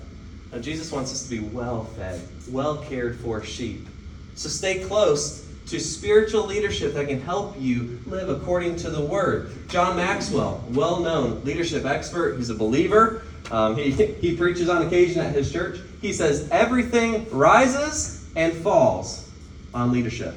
Now, 0.52 0.60
Jesus 0.60 0.92
wants 0.92 1.12
us 1.12 1.24
to 1.24 1.30
be 1.30 1.40
well 1.40 1.86
fed, 1.86 2.22
well 2.50 2.78
cared 2.78 3.20
for 3.20 3.44
sheep. 3.44 3.88
So 4.36 4.50
stay 4.50 4.84
close 4.84 5.48
to 5.68 5.80
spiritual 5.80 6.46
leadership 6.46 6.94
that 6.94 7.08
can 7.08 7.22
help 7.22 7.60
you 7.60 8.00
live 8.06 8.30
according 8.30 8.76
to 8.78 8.90
the 8.90 9.02
Word. 9.02 9.52
John 9.70 9.96
Maxwell, 9.96 10.64
well 10.70 11.00
known 11.00 11.44
leadership 11.44 11.86
expert, 11.86 12.38
he's 12.38 12.50
a 12.50 12.56
believer. 12.56 13.24
Um, 13.52 13.76
he, 13.76 13.92
he 14.22 14.36
preaches 14.36 14.70
on 14.70 14.86
occasion 14.86 15.22
at 15.22 15.34
his 15.34 15.52
church. 15.52 15.80
He 16.02 16.14
says, 16.14 16.50
Everything 16.52 17.30
rises 17.32 18.28
and 18.36 18.54
falls 18.54 19.32
on 19.74 19.92
leadership. 19.92 20.36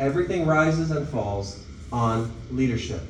Everything 0.00 0.46
rises 0.46 0.90
and 0.90 1.08
falls 1.08 1.64
on 1.92 2.32
leadership. 2.50 3.02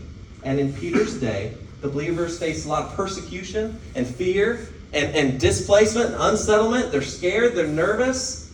And 0.44 0.58
in 0.58 0.72
Peter's 0.72 1.20
day, 1.20 1.54
the 1.80 1.88
believers 1.88 2.38
faced 2.38 2.66
a 2.66 2.68
lot 2.68 2.84
of 2.84 2.94
persecution 2.94 3.78
and 3.94 4.06
fear 4.06 4.68
and, 4.92 5.14
and 5.14 5.40
displacement 5.40 6.14
and 6.14 6.22
unsettlement. 6.22 6.90
They're 6.90 7.02
scared, 7.02 7.54
they're 7.54 7.66
nervous. 7.66 8.52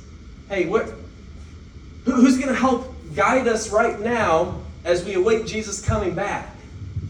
Hey, 0.48 0.66
what 0.66 0.92
Who's 2.04 2.36
going 2.36 2.48
to 2.48 2.54
help 2.54 2.94
guide 3.14 3.48
us 3.48 3.70
right 3.70 3.98
now 3.98 4.60
as 4.84 5.04
we 5.04 5.14
await 5.14 5.46
Jesus 5.46 5.84
coming 5.84 6.14
back? 6.14 6.54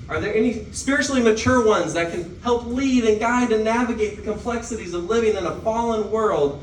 Are 0.08 0.20
there 0.20 0.34
any 0.34 0.66
spiritually 0.72 1.22
mature 1.22 1.66
ones 1.66 1.94
that 1.94 2.12
can 2.12 2.40
help 2.42 2.66
lead 2.66 3.04
and 3.04 3.18
guide 3.18 3.50
and 3.50 3.64
navigate 3.64 4.16
the 4.16 4.22
complexities 4.22 4.94
of 4.94 5.04
living 5.04 5.34
in 5.34 5.46
a 5.46 5.56
fallen 5.60 6.10
world 6.10 6.62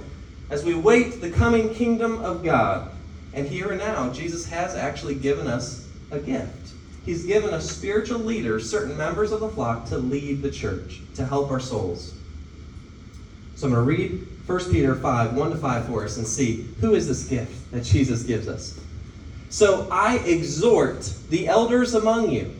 as 0.49 0.63
we 0.63 0.75
wait 0.75 1.19
the 1.19 1.29
coming 1.29 1.73
kingdom 1.73 2.23
of 2.23 2.43
God? 2.43 2.91
And 3.33 3.47
here 3.47 3.69
and 3.69 3.79
now, 3.79 4.11
Jesus 4.11 4.45
has 4.47 4.75
actually 4.75 5.15
given 5.15 5.47
us 5.47 5.87
a 6.11 6.19
gift. 6.19 6.73
He's 7.05 7.25
given 7.25 7.53
us 7.53 7.69
spiritual 7.69 8.19
leaders, 8.19 8.69
certain 8.69 8.95
members 8.95 9.31
of 9.31 9.39
the 9.39 9.49
flock, 9.49 9.87
to 9.87 9.97
lead 9.97 10.41
the 10.41 10.51
church, 10.51 11.01
to 11.15 11.25
help 11.25 11.49
our 11.49 11.59
souls. 11.59 12.13
So 13.55 13.67
I'm 13.67 13.73
going 13.73 13.85
to 13.85 13.89
read 13.89 14.27
1 14.45 14.71
Peter 14.71 14.95
5, 14.95 15.35
1 15.35 15.51
to 15.51 15.57
5 15.57 15.85
for 15.85 16.03
us 16.03 16.17
and 16.17 16.27
see 16.27 16.67
who 16.79 16.93
is 16.93 17.07
this 17.07 17.27
gift 17.27 17.71
that 17.71 17.83
Jesus 17.83 18.23
gives 18.23 18.47
us. 18.47 18.79
So 19.49 19.87
I 19.91 20.17
exhort 20.19 21.13
the 21.29 21.47
elders 21.47 21.93
among 21.93 22.31
you 22.31 22.53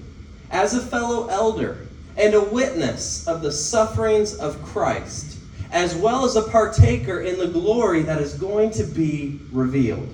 as 0.49 0.73
a 0.73 0.81
fellow 0.81 1.27
elder 1.27 1.87
and 2.17 2.33
a 2.33 2.41
witness 2.41 3.27
of 3.27 3.41
the 3.41 3.51
sufferings 3.51 4.35
of 4.35 4.61
Christ, 4.63 5.37
as 5.71 5.95
well 5.95 6.25
as 6.25 6.35
a 6.35 6.43
partaker 6.43 7.21
in 7.21 7.39
the 7.39 7.47
glory 7.47 8.01
that 8.03 8.21
is 8.21 8.33
going 8.33 8.71
to 8.71 8.83
be 8.83 9.39
revealed. 9.51 10.13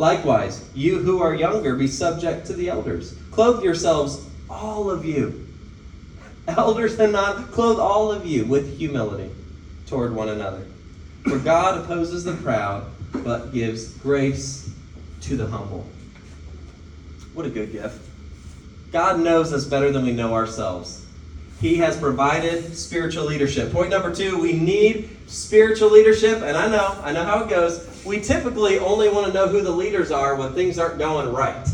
Likewise, 0.00 0.66
you 0.74 0.98
who 1.00 1.20
are 1.20 1.34
younger, 1.34 1.76
be 1.76 1.86
subject 1.86 2.46
to 2.46 2.54
the 2.54 2.70
elders. 2.70 3.14
Clothe 3.30 3.62
yourselves, 3.62 4.30
all 4.48 4.90
of 4.90 5.04
you, 5.04 5.46
elders 6.48 6.98
and 6.98 7.12
not, 7.12 7.50
clothe 7.52 7.78
all 7.78 8.10
of 8.10 8.24
you 8.24 8.46
with 8.46 8.78
humility 8.78 9.30
toward 9.84 10.14
one 10.14 10.30
another. 10.30 10.66
For 11.28 11.38
God 11.38 11.84
opposes 11.84 12.24
the 12.24 12.32
proud, 12.32 12.90
but 13.12 13.52
gives 13.52 13.92
grace 13.98 14.74
to 15.20 15.36
the 15.36 15.46
humble. 15.46 15.86
What 17.34 17.44
a 17.44 17.50
good 17.50 17.70
gift. 17.70 18.00
God 18.92 19.20
knows 19.20 19.52
us 19.52 19.66
better 19.66 19.92
than 19.92 20.06
we 20.06 20.12
know 20.12 20.32
ourselves. 20.32 21.04
He 21.60 21.76
has 21.76 21.98
provided 21.98 22.74
spiritual 22.74 23.26
leadership. 23.26 23.70
Point 23.70 23.90
number 23.90 24.14
two, 24.14 24.40
we 24.40 24.54
need 24.54 25.10
spiritual 25.30 25.90
leadership. 25.90 26.42
And 26.42 26.56
I 26.56 26.68
know, 26.68 26.98
I 27.02 27.12
know 27.12 27.24
how 27.24 27.44
it 27.44 27.48
goes. 27.48 27.88
We 28.04 28.20
typically 28.20 28.78
only 28.78 29.08
want 29.08 29.28
to 29.28 29.32
know 29.32 29.46
who 29.48 29.62
the 29.62 29.70
leaders 29.70 30.10
are 30.10 30.34
when 30.34 30.52
things 30.52 30.78
aren't 30.78 30.98
going 30.98 31.32
right. 31.32 31.66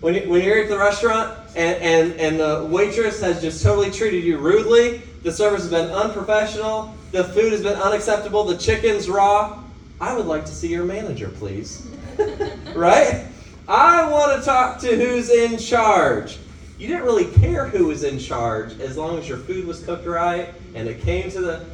When, 0.00 0.14
you, 0.14 0.28
when 0.30 0.42
you're 0.42 0.62
at 0.62 0.70
the 0.70 0.78
restaurant 0.78 1.38
and, 1.54 1.76
and, 1.82 2.12
and 2.18 2.40
the 2.40 2.66
waitress 2.70 3.20
has 3.20 3.42
just 3.42 3.62
totally 3.62 3.90
treated 3.90 4.24
you 4.24 4.38
rudely, 4.38 5.02
the 5.22 5.30
service 5.30 5.60
has 5.60 5.70
been 5.70 5.90
unprofessional, 5.90 6.94
the 7.12 7.24
food 7.24 7.52
has 7.52 7.62
been 7.62 7.76
unacceptable, 7.76 8.44
the 8.44 8.56
chicken's 8.56 9.10
raw, 9.10 9.62
I 10.00 10.16
would 10.16 10.24
like 10.24 10.46
to 10.46 10.52
see 10.52 10.68
your 10.68 10.84
manager, 10.84 11.28
please. 11.28 11.86
right? 12.74 13.26
I 13.68 14.10
want 14.10 14.40
to 14.40 14.44
talk 14.44 14.80
to 14.80 14.96
who's 14.96 15.28
in 15.28 15.58
charge. 15.58 16.38
You 16.78 16.88
didn't 16.88 17.02
really 17.02 17.26
care 17.26 17.66
who 17.66 17.88
was 17.88 18.04
in 18.04 18.18
charge 18.18 18.80
as 18.80 18.96
long 18.96 19.18
as 19.18 19.28
your 19.28 19.36
food 19.36 19.66
was 19.66 19.84
cooked 19.84 20.06
right 20.06 20.54
and 20.74 20.88
it 20.88 21.02
came 21.02 21.30
to 21.32 21.40
the. 21.40 21.66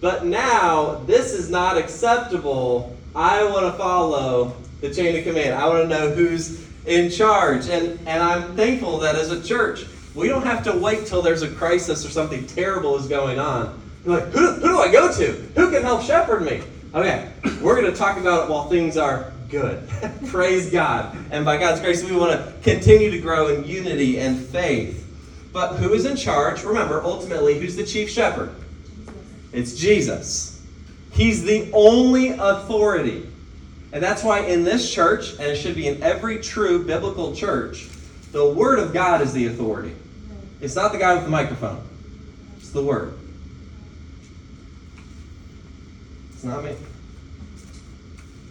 But 0.00 0.26
now, 0.26 1.02
this 1.06 1.32
is 1.32 1.50
not 1.50 1.78
acceptable. 1.78 2.96
I 3.14 3.44
want 3.44 3.66
to 3.66 3.72
follow 3.72 4.56
the 4.80 4.92
chain 4.92 5.16
of 5.16 5.24
command. 5.24 5.54
I 5.54 5.66
want 5.68 5.84
to 5.84 5.88
know 5.88 6.10
who's 6.10 6.66
in 6.86 7.10
charge. 7.10 7.68
And, 7.68 7.98
and 8.06 8.22
I'm 8.22 8.54
thankful 8.56 8.98
that 8.98 9.14
as 9.14 9.30
a 9.30 9.42
church, 9.42 9.86
we 10.14 10.28
don't 10.28 10.44
have 10.44 10.62
to 10.64 10.72
wait 10.72 11.06
till 11.06 11.22
there's 11.22 11.42
a 11.42 11.48
crisis 11.48 12.04
or 12.04 12.10
something 12.10 12.46
terrible 12.46 12.96
is 12.96 13.06
going 13.06 13.38
on. 13.38 13.80
You're 14.04 14.20
like, 14.20 14.28
who, 14.32 14.52
who 14.52 14.68
do 14.68 14.78
I 14.78 14.92
go 14.92 15.12
to? 15.12 15.32
Who 15.56 15.70
can 15.70 15.82
help 15.82 16.02
shepherd 16.02 16.42
me? 16.42 16.62
Okay, 16.94 17.30
we're 17.60 17.80
going 17.80 17.90
to 17.90 17.98
talk 17.98 18.16
about 18.16 18.44
it 18.44 18.50
while 18.50 18.68
things 18.68 18.96
are 18.96 19.32
good. 19.50 19.88
Praise 20.28 20.70
God. 20.70 21.16
And 21.30 21.44
by 21.44 21.56
God's 21.56 21.80
grace, 21.80 22.04
we 22.04 22.16
want 22.16 22.32
to 22.32 22.52
continue 22.62 23.10
to 23.10 23.18
grow 23.18 23.48
in 23.48 23.64
unity 23.64 24.18
and 24.18 24.38
faith. 24.38 25.02
But 25.52 25.76
who 25.76 25.92
is 25.94 26.04
in 26.04 26.16
charge? 26.16 26.62
Remember, 26.64 27.02
ultimately, 27.02 27.58
who's 27.58 27.76
the 27.76 27.84
chief 27.84 28.10
shepherd? 28.10 28.54
It's 29.56 29.74
Jesus. 29.74 30.62
He's 31.12 31.42
the 31.42 31.70
only 31.72 32.28
authority. 32.28 33.26
And 33.92 34.02
that's 34.02 34.22
why 34.22 34.40
in 34.40 34.64
this 34.64 34.92
church, 34.92 35.30
and 35.32 35.42
it 35.42 35.56
should 35.56 35.74
be 35.74 35.86
in 35.86 36.02
every 36.02 36.38
true 36.40 36.84
biblical 36.84 37.34
church, 37.34 37.88
the 38.32 38.46
Word 38.46 38.78
of 38.78 38.92
God 38.92 39.22
is 39.22 39.32
the 39.32 39.46
authority. 39.46 39.96
It's 40.60 40.76
not 40.76 40.92
the 40.92 40.98
guy 40.98 41.14
with 41.14 41.24
the 41.24 41.30
microphone, 41.30 41.82
it's 42.58 42.70
the 42.70 42.82
Word. 42.82 43.18
It's 46.34 46.44
not 46.44 46.62
me. 46.62 46.76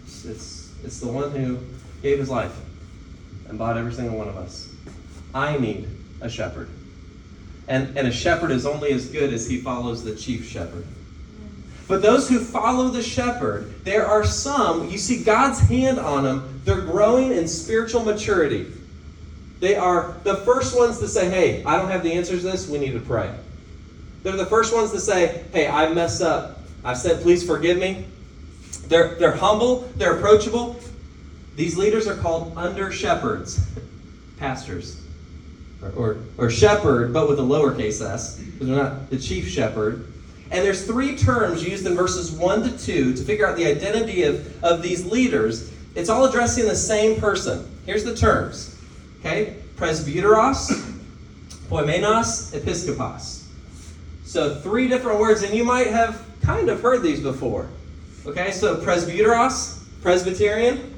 It's, 0.04 0.24
it's 0.24 0.74
it's 0.84 0.98
the 0.98 1.06
one 1.06 1.30
who 1.30 1.58
gave 2.02 2.18
his 2.18 2.28
life 2.28 2.54
and 3.48 3.56
bought 3.56 3.76
every 3.76 3.92
single 3.92 4.18
one 4.18 4.28
of 4.28 4.36
us. 4.36 4.74
I 5.32 5.56
need 5.56 5.88
a 6.20 6.28
shepherd. 6.28 6.68
And, 7.68 7.96
and 7.96 8.08
a 8.08 8.12
shepherd 8.12 8.50
is 8.50 8.66
only 8.66 8.92
as 8.92 9.06
good 9.06 9.32
as 9.32 9.48
he 9.48 9.60
follows 9.60 10.02
the 10.02 10.14
chief 10.14 10.48
shepherd. 10.48 10.84
But 11.88 12.02
those 12.02 12.28
who 12.28 12.40
follow 12.40 12.88
the 12.88 13.02
shepherd, 13.02 13.84
there 13.84 14.06
are 14.06 14.24
some, 14.24 14.90
you 14.90 14.98
see 14.98 15.22
God's 15.22 15.60
hand 15.60 15.98
on 15.98 16.24
them, 16.24 16.60
they're 16.64 16.80
growing 16.80 17.32
in 17.32 17.46
spiritual 17.46 18.04
maturity. 18.04 18.66
They 19.60 19.76
are 19.76 20.16
the 20.24 20.36
first 20.38 20.76
ones 20.76 20.98
to 20.98 21.08
say, 21.08 21.30
hey, 21.30 21.64
I 21.64 21.76
don't 21.76 21.90
have 21.90 22.02
the 22.02 22.12
answers 22.12 22.42
to 22.42 22.50
this, 22.50 22.68
we 22.68 22.78
need 22.78 22.92
to 22.92 23.00
pray. 23.00 23.32
They're 24.22 24.36
the 24.36 24.46
first 24.46 24.74
ones 24.74 24.90
to 24.90 25.00
say, 25.00 25.44
hey, 25.52 25.68
I 25.68 25.92
messed 25.92 26.22
up. 26.22 26.58
I've 26.84 26.98
said, 26.98 27.22
please 27.22 27.46
forgive 27.46 27.78
me. 27.78 28.04
They're, 28.88 29.14
they're 29.14 29.36
humble, 29.36 29.88
they're 29.96 30.16
approachable. 30.16 30.78
These 31.54 31.76
leaders 31.76 32.06
are 32.06 32.16
called 32.16 32.52
under 32.56 32.90
shepherds, 32.90 33.64
pastors, 34.38 35.02
or, 35.80 35.90
or, 35.90 36.16
or 36.36 36.50
shepherd, 36.50 37.12
but 37.12 37.28
with 37.28 37.38
a 37.38 37.42
lowercase 37.42 38.02
s, 38.02 38.38
because 38.38 38.66
they're 38.66 38.76
not 38.76 39.08
the 39.08 39.18
chief 39.18 39.48
shepherd. 39.48 40.12
And 40.50 40.64
there's 40.64 40.86
three 40.86 41.16
terms 41.16 41.66
used 41.66 41.86
in 41.86 41.94
verses 41.94 42.30
1 42.30 42.62
to 42.62 42.78
2 42.78 43.14
to 43.14 43.24
figure 43.24 43.46
out 43.46 43.56
the 43.56 43.66
identity 43.66 44.22
of, 44.22 44.64
of 44.64 44.82
these 44.82 45.04
leaders. 45.04 45.72
It's 45.94 46.08
all 46.08 46.24
addressing 46.24 46.66
the 46.66 46.76
same 46.76 47.20
person. 47.20 47.68
Here's 47.84 48.04
the 48.04 48.14
terms. 48.14 48.78
Okay? 49.20 49.56
Presbyteros, 49.76 50.98
poimenos, 51.68 52.56
episkopos. 52.58 53.44
So 54.24 54.54
three 54.56 54.88
different 54.88 55.18
words, 55.20 55.42
and 55.42 55.54
you 55.54 55.64
might 55.64 55.88
have 55.88 56.24
kind 56.42 56.68
of 56.68 56.80
heard 56.80 57.02
these 57.02 57.20
before. 57.20 57.68
Okay, 58.24 58.50
so 58.50 58.76
presbyteros, 58.76 59.84
Presbyterian. 60.02 60.94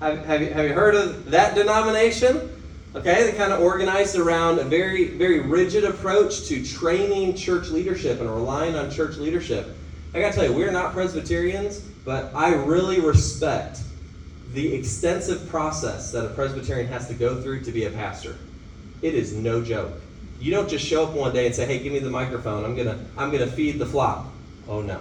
Have, 0.00 0.24
have, 0.26 0.42
you, 0.42 0.52
have 0.52 0.64
you 0.64 0.74
heard 0.74 0.94
of 0.94 1.30
that 1.30 1.54
denomination? 1.54 2.55
Okay, 2.94 3.24
they 3.24 3.32
kind 3.32 3.52
of 3.52 3.60
organized 3.60 4.16
around 4.16 4.58
a 4.58 4.64
very, 4.64 5.08
very 5.08 5.40
rigid 5.40 5.84
approach 5.84 6.46
to 6.48 6.64
training 6.64 7.34
church 7.34 7.68
leadership 7.68 8.20
and 8.20 8.30
relying 8.30 8.74
on 8.74 8.90
church 8.90 9.16
leadership. 9.16 9.66
I 10.14 10.20
gotta 10.20 10.34
tell 10.34 10.44
you, 10.44 10.54
we're 10.54 10.70
not 10.70 10.92
Presbyterians, 10.94 11.80
but 12.06 12.30
I 12.34 12.54
really 12.54 13.00
respect 13.00 13.80
the 14.54 14.74
extensive 14.74 15.46
process 15.48 16.10
that 16.12 16.24
a 16.24 16.28
Presbyterian 16.28 16.86
has 16.86 17.06
to 17.08 17.14
go 17.14 17.40
through 17.42 17.64
to 17.64 17.70
be 17.70 17.84
a 17.84 17.90
pastor. 17.90 18.36
It 19.02 19.14
is 19.14 19.34
no 19.34 19.60
joke. 19.60 19.92
You 20.40 20.50
don't 20.50 20.68
just 20.68 20.86
show 20.86 21.04
up 21.04 21.12
one 21.12 21.34
day 21.34 21.46
and 21.46 21.54
say, 21.54 21.66
"Hey, 21.66 21.78
give 21.80 21.92
me 21.92 21.98
the 21.98 22.10
microphone. 22.10 22.64
I'm 22.64 22.74
gonna, 22.74 22.98
I'm 23.18 23.30
gonna 23.30 23.46
feed 23.46 23.78
the 23.78 23.86
flock." 23.86 24.26
Oh 24.68 24.80
no. 24.80 25.00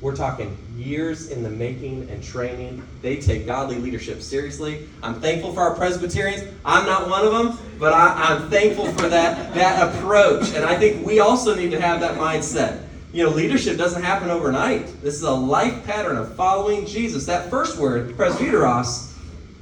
We're 0.00 0.14
talking 0.14 0.56
years 0.76 1.30
in 1.30 1.42
the 1.42 1.48
making 1.48 2.10
and 2.10 2.22
training. 2.22 2.82
They 3.00 3.16
take 3.16 3.46
godly 3.46 3.76
leadership 3.76 4.20
seriously. 4.20 4.86
I'm 5.02 5.20
thankful 5.20 5.54
for 5.54 5.60
our 5.60 5.74
Presbyterians. 5.74 6.44
I'm 6.66 6.84
not 6.84 7.08
one 7.08 7.24
of 7.24 7.32
them, 7.32 7.58
but 7.78 7.94
I, 7.94 8.34
am 8.34 8.50
thankful 8.50 8.86
for 8.92 9.08
that, 9.08 9.54
that 9.54 9.94
approach. 9.94 10.52
And 10.52 10.66
I 10.66 10.76
think 10.76 11.06
we 11.06 11.20
also 11.20 11.54
need 11.54 11.70
to 11.70 11.80
have 11.80 12.00
that 12.00 12.18
mindset. 12.18 12.82
You 13.12 13.24
know, 13.24 13.30
leadership 13.30 13.78
doesn't 13.78 14.02
happen 14.02 14.28
overnight. 14.28 14.86
This 15.02 15.14
is 15.14 15.22
a 15.22 15.30
life 15.30 15.86
pattern 15.86 16.18
of 16.18 16.34
following 16.34 16.84
Jesus. 16.84 17.24
That 17.24 17.48
first 17.48 17.78
word, 17.78 18.10
presbyteros, 18.18 19.14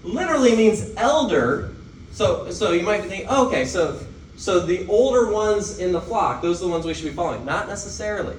literally 0.02 0.56
means 0.56 0.92
elder. 0.96 1.72
So, 2.10 2.50
so 2.50 2.72
you 2.72 2.82
might 2.82 3.04
think, 3.04 3.26
oh, 3.28 3.46
okay, 3.46 3.64
so, 3.64 4.00
so 4.36 4.58
the 4.58 4.84
older 4.88 5.30
ones 5.30 5.78
in 5.78 5.92
the 5.92 6.00
flock, 6.00 6.42
those 6.42 6.60
are 6.60 6.64
the 6.64 6.70
ones 6.72 6.84
we 6.84 6.92
should 6.92 7.04
be 7.04 7.12
following. 7.12 7.44
Not 7.44 7.68
necessarily. 7.68 8.36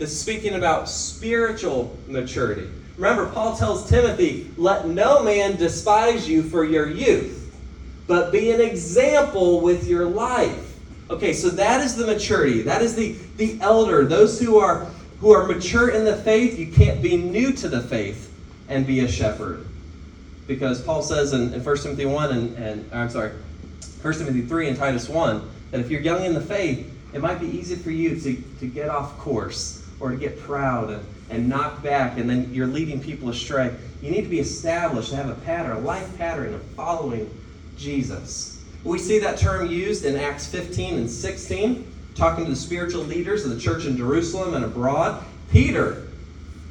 Is 0.00 0.18
speaking 0.18 0.54
about 0.54 0.88
spiritual 0.88 1.94
maturity. 2.08 2.66
Remember, 2.96 3.30
Paul 3.30 3.54
tells 3.54 3.86
Timothy, 3.86 4.50
let 4.56 4.88
no 4.88 5.22
man 5.22 5.56
despise 5.56 6.26
you 6.26 6.42
for 6.42 6.64
your 6.64 6.88
youth, 6.88 7.54
but 8.06 8.32
be 8.32 8.50
an 8.50 8.62
example 8.62 9.60
with 9.60 9.86
your 9.86 10.06
life. 10.06 10.74
Okay, 11.10 11.34
so 11.34 11.50
that 11.50 11.82
is 11.82 11.96
the 11.96 12.06
maturity. 12.06 12.62
That 12.62 12.80
is 12.80 12.94
the, 12.94 13.12
the 13.36 13.60
elder. 13.60 14.06
Those 14.06 14.40
who 14.40 14.58
are 14.58 14.86
who 15.20 15.32
are 15.32 15.46
mature 15.46 15.90
in 15.90 16.06
the 16.06 16.16
faith, 16.16 16.58
you 16.58 16.72
can't 16.72 17.02
be 17.02 17.18
new 17.18 17.52
to 17.52 17.68
the 17.68 17.82
faith 17.82 18.34
and 18.70 18.86
be 18.86 19.00
a 19.00 19.08
shepherd. 19.08 19.66
Because 20.46 20.80
Paul 20.80 21.02
says 21.02 21.34
in, 21.34 21.52
in 21.52 21.62
1 21.62 21.76
Timothy 21.76 22.06
1 22.06 22.30
and, 22.32 22.56
and 22.56 22.90
uh, 22.90 22.96
I'm 22.96 23.10
sorry, 23.10 23.32
1 24.00 24.14
Timothy 24.14 24.40
3 24.40 24.68
and 24.68 24.78
Titus 24.78 25.10
1, 25.10 25.50
that 25.72 25.80
if 25.80 25.90
you're 25.90 26.00
young 26.00 26.24
in 26.24 26.32
the 26.32 26.40
faith, 26.40 26.90
it 27.12 27.20
might 27.20 27.38
be 27.38 27.48
easy 27.48 27.76
for 27.76 27.90
you 27.90 28.18
to, 28.18 28.42
to 28.60 28.66
get 28.66 28.88
off 28.88 29.18
course 29.18 29.79
or 30.00 30.10
to 30.10 30.16
get 30.16 30.40
proud 30.40 30.90
and, 30.90 31.04
and 31.28 31.48
knock 31.48 31.82
back, 31.82 32.18
and 32.18 32.28
then 32.28 32.52
you're 32.52 32.66
leading 32.66 33.00
people 33.00 33.28
astray. 33.28 33.74
You 34.02 34.10
need 34.10 34.22
to 34.22 34.28
be 34.28 34.40
established, 34.40 35.10
to 35.10 35.16
have 35.16 35.28
a 35.28 35.34
pattern, 35.34 35.76
a 35.76 35.80
life 35.80 36.16
pattern 36.18 36.54
of 36.54 36.62
following 36.72 37.30
Jesus. 37.76 38.64
We 38.82 38.98
see 38.98 39.18
that 39.18 39.38
term 39.38 39.68
used 39.70 40.04
in 40.04 40.16
Acts 40.16 40.46
15 40.46 40.94
and 40.94 41.10
16, 41.10 41.86
talking 42.14 42.44
to 42.44 42.50
the 42.50 42.56
spiritual 42.56 43.02
leaders 43.02 43.44
of 43.44 43.50
the 43.50 43.60
church 43.60 43.84
in 43.84 43.96
Jerusalem 43.96 44.54
and 44.54 44.64
abroad. 44.64 45.22
Peter 45.50 46.06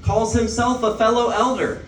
calls 0.01 0.33
himself 0.33 0.81
a 0.83 0.97
fellow 0.97 1.29
elder. 1.29 1.85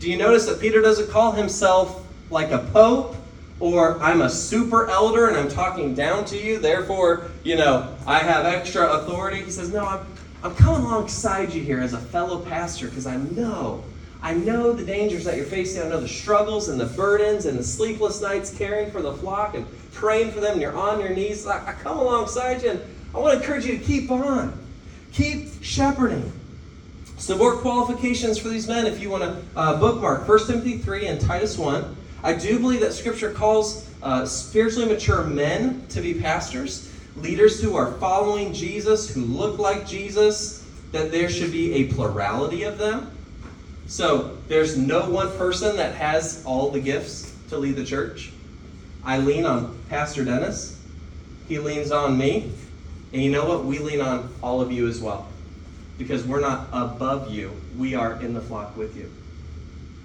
Do 0.00 0.10
you 0.10 0.18
notice 0.18 0.46
that 0.46 0.60
Peter 0.60 0.82
doesn't 0.82 1.08
call 1.10 1.32
himself 1.32 2.06
like 2.30 2.50
a 2.50 2.58
pope 2.58 3.16
or 3.58 3.98
I'm 4.02 4.20
a 4.20 4.28
super 4.28 4.88
elder 4.88 5.28
and 5.28 5.36
I'm 5.36 5.48
talking 5.48 5.94
down 5.94 6.26
to 6.26 6.36
you, 6.38 6.58
therefore, 6.58 7.30
you 7.42 7.56
know, 7.56 7.94
I 8.06 8.18
have 8.18 8.44
extra 8.44 8.92
authority? 8.92 9.42
He 9.42 9.50
says, 9.50 9.72
No, 9.72 9.86
I'm, 9.86 10.06
I'm 10.42 10.54
coming 10.54 10.82
alongside 10.82 11.52
you 11.52 11.62
here 11.62 11.80
as 11.80 11.92
a 11.92 11.98
fellow 11.98 12.40
pastor 12.40 12.88
because 12.88 13.06
I 13.06 13.16
know 13.16 13.84
I 14.22 14.34
know 14.34 14.72
the 14.72 14.84
dangers 14.84 15.24
that 15.24 15.36
you're 15.36 15.44
facing. 15.44 15.82
I 15.82 15.88
know 15.88 16.00
the 16.00 16.08
struggles 16.08 16.68
and 16.68 16.80
the 16.80 16.86
burdens 16.86 17.46
and 17.46 17.58
the 17.58 17.62
sleepless 17.62 18.20
nights 18.20 18.56
caring 18.56 18.90
for 18.90 19.02
the 19.02 19.12
flock 19.12 19.54
and 19.54 19.66
praying 19.92 20.32
for 20.32 20.40
them. 20.40 20.54
And 20.54 20.60
you're 20.60 20.76
on 20.76 21.00
your 21.00 21.10
knees. 21.10 21.46
I, 21.46 21.68
I 21.68 21.72
come 21.74 21.98
alongside 21.98 22.62
you 22.62 22.70
and 22.70 22.80
I 23.14 23.18
want 23.18 23.34
to 23.34 23.40
encourage 23.40 23.66
you 23.66 23.78
to 23.78 23.84
keep 23.84 24.10
on. 24.10 24.58
Keep 25.12 25.62
shepherding. 25.62 26.32
Some 27.18 27.38
more 27.38 27.56
qualifications 27.56 28.36
for 28.36 28.48
these 28.48 28.66
men 28.66 28.86
if 28.86 29.00
you 29.00 29.10
want 29.10 29.22
to 29.22 29.42
uh, 29.54 29.78
bookmark 29.78 30.26
1 30.26 30.46
Timothy 30.46 30.78
3 30.78 31.06
and 31.06 31.20
Titus 31.20 31.56
1. 31.56 31.96
I 32.22 32.32
do 32.32 32.58
believe 32.58 32.80
that 32.80 32.92
Scripture 32.92 33.32
calls 33.32 33.88
uh, 34.02 34.26
spiritually 34.26 34.88
mature 34.88 35.22
men 35.24 35.86
to 35.90 36.00
be 36.00 36.14
pastors, 36.14 36.92
leaders 37.16 37.60
who 37.60 37.76
are 37.76 37.92
following 37.92 38.52
Jesus, 38.52 39.08
who 39.08 39.22
look 39.22 39.58
like 39.58 39.86
Jesus, 39.86 40.66
that 40.92 41.10
there 41.10 41.28
should 41.28 41.52
be 41.52 41.74
a 41.74 41.92
plurality 41.92 42.62
of 42.64 42.78
them. 42.78 43.10
So 43.86 44.36
there's 44.48 44.76
no 44.76 45.08
one 45.08 45.36
person 45.36 45.76
that 45.76 45.94
has 45.94 46.42
all 46.44 46.70
the 46.70 46.80
gifts 46.80 47.34
to 47.48 47.58
lead 47.58 47.76
the 47.76 47.84
church. 47.84 48.32
I 49.04 49.18
lean 49.18 49.44
on 49.44 49.78
Pastor 49.88 50.24
Dennis. 50.24 50.82
He 51.48 51.58
leans 51.58 51.92
on 51.92 52.18
me. 52.18 52.52
And 53.12 53.22
you 53.22 53.30
know 53.30 53.46
what? 53.46 53.64
We 53.64 53.78
lean 53.78 54.00
on 54.00 54.34
all 54.42 54.60
of 54.60 54.72
you 54.72 54.88
as 54.88 55.00
well. 55.00 55.28
Because 55.98 56.24
we're 56.24 56.40
not 56.40 56.68
above 56.72 57.30
you, 57.30 57.52
we 57.78 57.94
are 57.94 58.20
in 58.20 58.34
the 58.34 58.40
flock 58.40 58.76
with 58.76 58.96
you. 58.96 59.10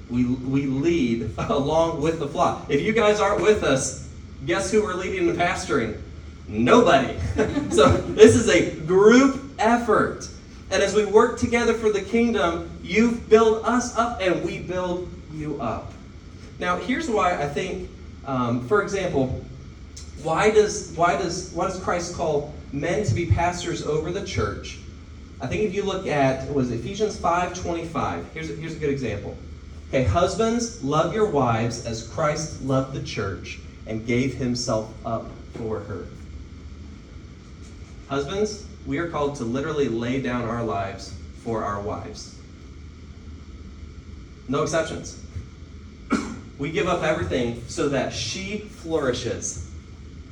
We, 0.09 0.25
we 0.25 0.65
lead 0.67 1.31
along 1.37 2.01
with 2.01 2.19
the 2.19 2.27
flock. 2.27 2.69
If 2.69 2.81
you 2.81 2.93
guys 2.93 3.19
aren't 3.19 3.41
with 3.41 3.63
us, 3.63 4.07
guess 4.45 4.71
who 4.71 4.83
we're 4.83 4.93
leading 4.93 5.29
and 5.29 5.37
pastoring? 5.37 5.99
Nobody. 6.51 7.17
so 7.71 7.89
this 7.89 8.35
is 8.35 8.49
a 8.49 8.75
group 8.81 9.41
effort. 9.57 10.27
And 10.69 10.83
as 10.83 10.93
we 10.93 11.05
work 11.05 11.39
together 11.39 11.73
for 11.73 11.89
the 11.89 12.01
kingdom, 12.01 12.69
you 12.83 13.13
build 13.29 13.65
us 13.65 13.97
up 13.97 14.19
and 14.21 14.43
we 14.43 14.59
build 14.59 15.09
you 15.33 15.61
up. 15.61 15.93
Now, 16.59 16.75
here's 16.77 17.09
why 17.09 17.41
I 17.41 17.47
think, 17.47 17.89
um, 18.25 18.67
for 18.67 18.83
example, 18.83 19.43
why 20.23 20.51
does 20.51 20.91
why 20.95 21.17
does 21.17 21.51
why 21.53 21.67
does 21.67 21.79
Christ 21.79 22.15
call 22.15 22.53
men 22.73 23.05
to 23.05 23.13
be 23.13 23.25
pastors 23.25 23.85
over 23.85 24.11
the 24.11 24.25
church? 24.25 24.77
I 25.39 25.47
think 25.47 25.63
if 25.63 25.73
you 25.73 25.83
look 25.83 26.05
at 26.05 26.53
was 26.53 26.69
Ephesians 26.69 27.17
5:25. 27.17 28.25
Here's 28.33 28.49
a, 28.49 28.53
here's 28.53 28.75
a 28.75 28.79
good 28.79 28.91
example. 28.91 29.35
Okay, 29.89 30.03
husbands, 30.03 30.83
love 30.83 31.13
your 31.13 31.25
wives 31.25 31.85
as 31.85 32.07
Christ 32.07 32.61
loved 32.61 32.93
the 32.93 33.03
church 33.03 33.59
and 33.87 34.05
gave 34.05 34.35
himself 34.35 34.93
up 35.05 35.25
for 35.55 35.79
her. 35.79 36.05
Husbands, 38.11 38.65
we 38.85 38.97
are 38.97 39.07
called 39.07 39.37
to 39.37 39.45
literally 39.45 39.87
lay 39.87 40.21
down 40.21 40.43
our 40.43 40.65
lives 40.65 41.13
for 41.45 41.63
our 41.63 41.79
wives. 41.79 42.35
No 44.49 44.63
exceptions. 44.63 45.23
we 46.57 46.73
give 46.73 46.89
up 46.89 47.03
everything 47.03 47.63
so 47.69 47.87
that 47.87 48.11
she 48.11 48.57
flourishes. 48.57 49.71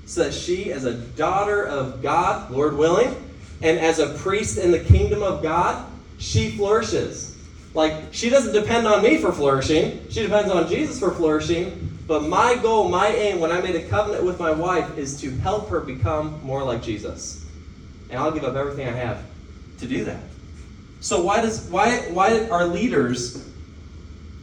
So 0.06 0.26
that 0.26 0.34
she, 0.34 0.74
as 0.74 0.84
a 0.84 0.94
daughter 0.94 1.66
of 1.66 2.04
God, 2.04 2.52
Lord 2.52 2.76
willing, 2.76 3.16
and 3.62 3.80
as 3.80 4.00
a 4.00 4.14
priest 4.16 4.58
in 4.58 4.72
the 4.72 4.80
kingdom 4.80 5.24
of 5.24 5.42
God, 5.42 5.90
she 6.18 6.50
flourishes. 6.50 7.38
Like, 7.74 7.96
she 8.12 8.30
doesn't 8.30 8.52
depend 8.52 8.88
on 8.88 9.02
me 9.04 9.20
for 9.20 9.32
flourishing, 9.32 10.06
she 10.10 10.22
depends 10.22 10.52
on 10.52 10.68
Jesus 10.68 11.00
for 11.00 11.12
flourishing. 11.12 11.98
But 12.08 12.24
my 12.24 12.58
goal, 12.58 12.90
my 12.90 13.08
aim 13.08 13.40
when 13.40 13.54
I 13.54 13.62
made 13.62 13.76
a 13.76 13.88
covenant 13.88 14.26
with 14.26 14.38
my 14.38 14.52
wife 14.52 14.98
is 14.98 15.22
to 15.22 15.32
help 15.38 15.70
her 15.70 15.80
become 15.80 16.42
more 16.44 16.62
like 16.62 16.84
Jesus 16.84 17.46
and 18.10 18.20
I'll 18.20 18.32
give 18.32 18.44
up 18.44 18.56
everything 18.56 18.88
I 18.88 18.92
have 18.92 19.24
to 19.80 19.88
do 19.88 20.06
that. 20.06 20.22
So 21.02 21.22
why 21.22 21.42
does 21.42 21.68
why 21.70 22.00
why 22.12 22.48
are 22.50 22.66
leaders? 22.66 23.48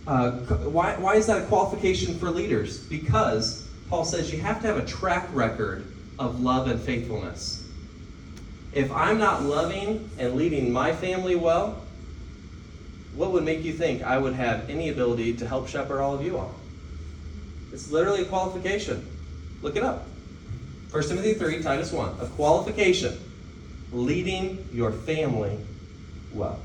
Uh, 0.06 0.30
why 0.30 0.96
why 0.96 1.16
is 1.16 1.26
that 1.26 1.42
a 1.42 1.46
qualification 1.46 2.18
for 2.18 2.30
leaders? 2.30 2.78
Because 2.78 3.68
Paul 3.88 4.04
says 4.04 4.32
you 4.32 4.40
have 4.40 4.60
to 4.62 4.66
have 4.66 4.78
a 4.78 4.86
track 4.86 5.28
record 5.32 5.86
of 6.18 6.40
love 6.40 6.68
and 6.68 6.80
faithfulness. 6.80 7.68
If 8.72 8.90
I'm 8.92 9.18
not 9.18 9.42
loving 9.42 10.10
and 10.18 10.34
leading 10.34 10.72
my 10.72 10.92
family 10.92 11.34
well, 11.34 11.82
what 13.14 13.32
would 13.32 13.44
make 13.44 13.64
you 13.64 13.72
think 13.72 14.02
I 14.02 14.18
would 14.18 14.34
have 14.34 14.68
any 14.68 14.90
ability 14.90 15.34
to 15.38 15.48
help 15.48 15.68
shepherd 15.68 16.00
all 16.00 16.14
of 16.14 16.22
you 16.22 16.36
all? 16.38 16.54
It's 17.72 17.90
literally 17.90 18.22
a 18.22 18.26
qualification. 18.26 19.06
Look 19.62 19.76
it 19.76 19.82
up. 19.82 20.06
1 20.90 21.02
Timothy 21.02 21.34
3, 21.34 21.62
Titus 21.62 21.92
1. 21.92 22.20
A 22.20 22.26
qualification 22.26 23.18
leading 23.92 24.68
your 24.72 24.92
family 24.92 25.58
well. 26.32 26.60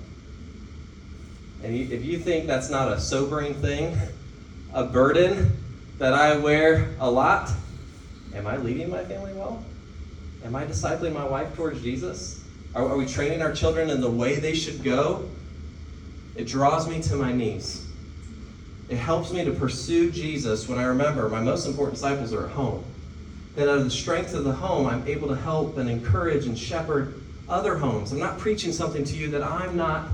And 1.63 1.75
if 1.75 2.03
you 2.03 2.17
think 2.17 2.47
that's 2.47 2.69
not 2.69 2.91
a 2.91 2.99
sobering 2.99 3.53
thing, 3.55 3.97
a 4.73 4.85
burden 4.85 5.57
that 5.99 6.13
I 6.13 6.37
wear 6.37 6.95
a 6.99 7.09
lot, 7.09 7.51
am 8.33 8.47
I 8.47 8.57
leading 8.57 8.89
my 8.89 9.03
family 9.03 9.33
well? 9.33 9.63
Am 10.43 10.55
I 10.55 10.65
discipling 10.65 11.13
my 11.13 11.25
wife 11.25 11.55
towards 11.55 11.81
Jesus? 11.81 12.43
Are, 12.73 12.87
are 12.87 12.97
we 12.97 13.05
training 13.05 13.41
our 13.41 13.53
children 13.53 13.89
in 13.89 14.01
the 14.01 14.09
way 14.09 14.35
they 14.35 14.55
should 14.55 14.83
go? 14.83 15.29
It 16.35 16.47
draws 16.47 16.87
me 16.87 17.01
to 17.03 17.15
my 17.15 17.31
knees. 17.31 17.85
It 18.89 18.97
helps 18.97 19.31
me 19.31 19.45
to 19.45 19.51
pursue 19.51 20.11
Jesus 20.11 20.67
when 20.67 20.79
I 20.79 20.83
remember 20.83 21.29
my 21.29 21.41
most 21.41 21.67
important 21.67 21.95
disciples 21.95 22.33
are 22.33 22.47
at 22.47 22.51
home. 22.51 22.83
That 23.55 23.67
out 23.67 23.79
of 23.79 23.83
the 23.83 23.91
strength 23.91 24.33
of 24.33 24.43
the 24.45 24.53
home, 24.53 24.87
I'm 24.87 25.05
able 25.07 25.27
to 25.27 25.35
help 25.35 25.77
and 25.77 25.89
encourage 25.89 26.45
and 26.45 26.57
shepherd 26.57 27.21
other 27.49 27.77
homes. 27.77 28.11
I'm 28.11 28.19
not 28.19 28.39
preaching 28.39 28.71
something 28.71 29.03
to 29.03 29.15
you 29.15 29.29
that 29.31 29.43
I'm 29.43 29.75
not 29.75 30.07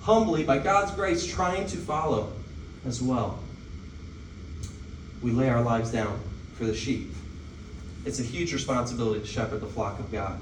humbly, 0.00 0.44
by 0.44 0.58
God's 0.58 0.90
grace, 0.92 1.26
trying 1.26 1.66
to 1.66 1.76
follow 1.76 2.32
as 2.86 3.02
well. 3.02 3.38
We 5.22 5.30
lay 5.32 5.50
our 5.50 5.62
lives 5.62 5.90
down 5.90 6.18
for 6.54 6.64
the 6.64 6.74
sheep. 6.74 7.12
It's 8.06 8.18
a 8.18 8.22
huge 8.22 8.54
responsibility 8.54 9.20
to 9.20 9.26
shepherd 9.26 9.60
the 9.60 9.66
flock 9.66 9.98
of 9.98 10.10
God. 10.10 10.40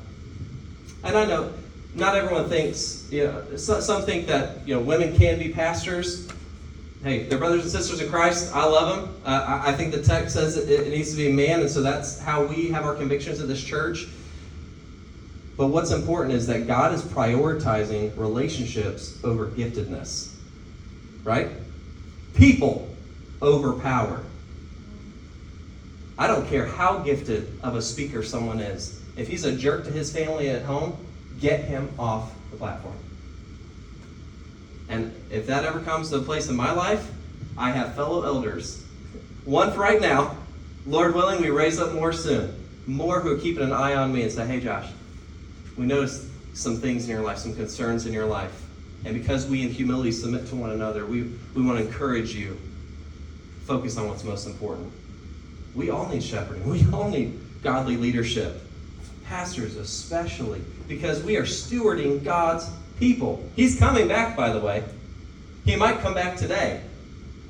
And 1.02 1.16
I 1.16 1.24
know 1.24 1.52
not 1.94 2.14
everyone 2.14 2.48
thinks, 2.48 3.08
you 3.10 3.24
know, 3.24 3.56
some 3.56 4.02
think 4.02 4.28
that, 4.28 4.66
you 4.66 4.74
know, 4.74 4.80
women 4.80 5.16
can 5.16 5.40
be 5.40 5.48
pastors. 5.48 6.28
Hey, 7.02 7.24
they're 7.24 7.38
brothers 7.38 7.62
and 7.62 7.70
sisters 7.70 8.00
in 8.00 8.10
Christ. 8.10 8.52
I 8.52 8.66
love 8.66 8.96
them. 8.96 9.14
Uh, 9.24 9.62
I 9.64 9.72
think 9.72 9.92
the 9.92 10.02
text 10.02 10.34
says 10.34 10.56
it, 10.56 10.68
it 10.68 10.90
needs 10.90 11.12
to 11.12 11.16
be 11.16 11.30
man, 11.30 11.60
and 11.60 11.70
so 11.70 11.80
that's 11.80 12.18
how 12.18 12.42
we 12.42 12.68
have 12.70 12.84
our 12.84 12.94
convictions 12.94 13.40
at 13.40 13.46
this 13.46 13.62
church. 13.62 14.08
But 15.56 15.68
what's 15.68 15.92
important 15.92 16.34
is 16.34 16.48
that 16.48 16.66
God 16.66 16.92
is 16.92 17.02
prioritizing 17.02 18.16
relationships 18.16 19.22
over 19.22 19.46
giftedness. 19.46 20.34
Right? 21.22 21.50
People 22.34 22.88
over 23.40 23.74
power. 23.74 24.24
I 26.18 26.26
don't 26.26 26.48
care 26.48 26.66
how 26.66 26.98
gifted 26.98 27.60
of 27.62 27.76
a 27.76 27.82
speaker 27.82 28.24
someone 28.24 28.58
is. 28.58 29.00
If 29.16 29.28
he's 29.28 29.44
a 29.44 29.56
jerk 29.56 29.84
to 29.84 29.90
his 29.92 30.12
family 30.12 30.48
at 30.48 30.62
home, 30.62 30.96
get 31.40 31.60
him 31.60 31.90
off 31.96 32.32
the 32.50 32.56
platform. 32.56 32.96
And 34.88 35.14
if 35.30 35.46
that 35.46 35.64
ever 35.64 35.80
comes 35.80 36.10
to 36.10 36.16
a 36.16 36.22
place 36.22 36.48
in 36.48 36.56
my 36.56 36.72
life, 36.72 37.10
I 37.56 37.70
have 37.70 37.94
fellow 37.94 38.22
elders. 38.22 38.84
One 39.44 39.72
for 39.72 39.80
right 39.80 40.00
now. 40.00 40.36
Lord 40.86 41.14
willing, 41.14 41.42
we 41.42 41.50
raise 41.50 41.78
up 41.78 41.92
more 41.92 42.12
soon. 42.12 42.54
More 42.86 43.20
who 43.20 43.34
are 43.34 43.38
keeping 43.38 43.62
an 43.62 43.72
eye 43.72 43.94
on 43.94 44.12
me 44.12 44.22
and 44.22 44.32
say, 44.32 44.46
hey, 44.46 44.60
Josh, 44.60 44.88
we 45.76 45.84
notice 45.84 46.30
some 46.54 46.76
things 46.76 47.04
in 47.04 47.10
your 47.10 47.22
life, 47.22 47.38
some 47.38 47.54
concerns 47.54 48.06
in 48.06 48.12
your 48.12 48.26
life. 48.26 48.64
And 49.04 49.14
because 49.14 49.46
we 49.46 49.62
in 49.62 49.70
humility 49.70 50.12
submit 50.12 50.46
to 50.48 50.56
one 50.56 50.70
another, 50.70 51.04
we, 51.04 51.30
we 51.54 51.62
want 51.62 51.78
to 51.78 51.84
encourage 51.84 52.34
you. 52.34 52.58
Focus 53.64 53.98
on 53.98 54.08
what's 54.08 54.24
most 54.24 54.46
important. 54.46 54.90
we 55.74 55.90
all 55.90 56.08
need 56.08 56.22
shepherding. 56.22 56.68
We 56.68 56.84
all 56.92 57.10
need 57.10 57.38
godly 57.62 57.96
leadership. 57.96 58.62
Pastors, 59.24 59.76
especially, 59.76 60.62
because 60.88 61.22
we 61.22 61.36
are 61.36 61.44
stewarding 61.44 62.24
God's 62.24 62.70
people. 62.98 63.44
He's 63.56 63.78
coming 63.78 64.08
back, 64.08 64.36
by 64.36 64.50
the 64.50 64.60
way. 64.60 64.84
He 65.64 65.76
might 65.76 66.00
come 66.00 66.14
back 66.14 66.36
today. 66.36 66.82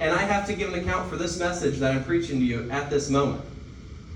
And 0.00 0.12
I 0.12 0.18
have 0.18 0.46
to 0.46 0.54
give 0.54 0.72
an 0.72 0.78
account 0.78 1.08
for 1.08 1.16
this 1.16 1.38
message 1.38 1.78
that 1.78 1.94
I'm 1.94 2.04
preaching 2.04 2.38
to 2.38 2.44
you 2.44 2.70
at 2.70 2.88
this 2.90 3.10
moment 3.10 3.44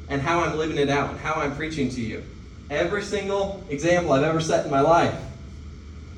and 0.09 0.21
how 0.21 0.41
I'm 0.41 0.57
living 0.57 0.79
it 0.79 0.89
out 0.89 1.11
and 1.11 1.19
how 1.19 1.35
I'm 1.35 1.57
preaching 1.57 1.89
to 1.91 2.01
you. 2.01 2.23
Every 2.71 3.03
single 3.03 3.65
example 3.69 4.13
I've 4.13 4.23
ever 4.23 4.41
set 4.41 4.65
in 4.65 4.71
my 4.71 4.81
life. 4.81 5.19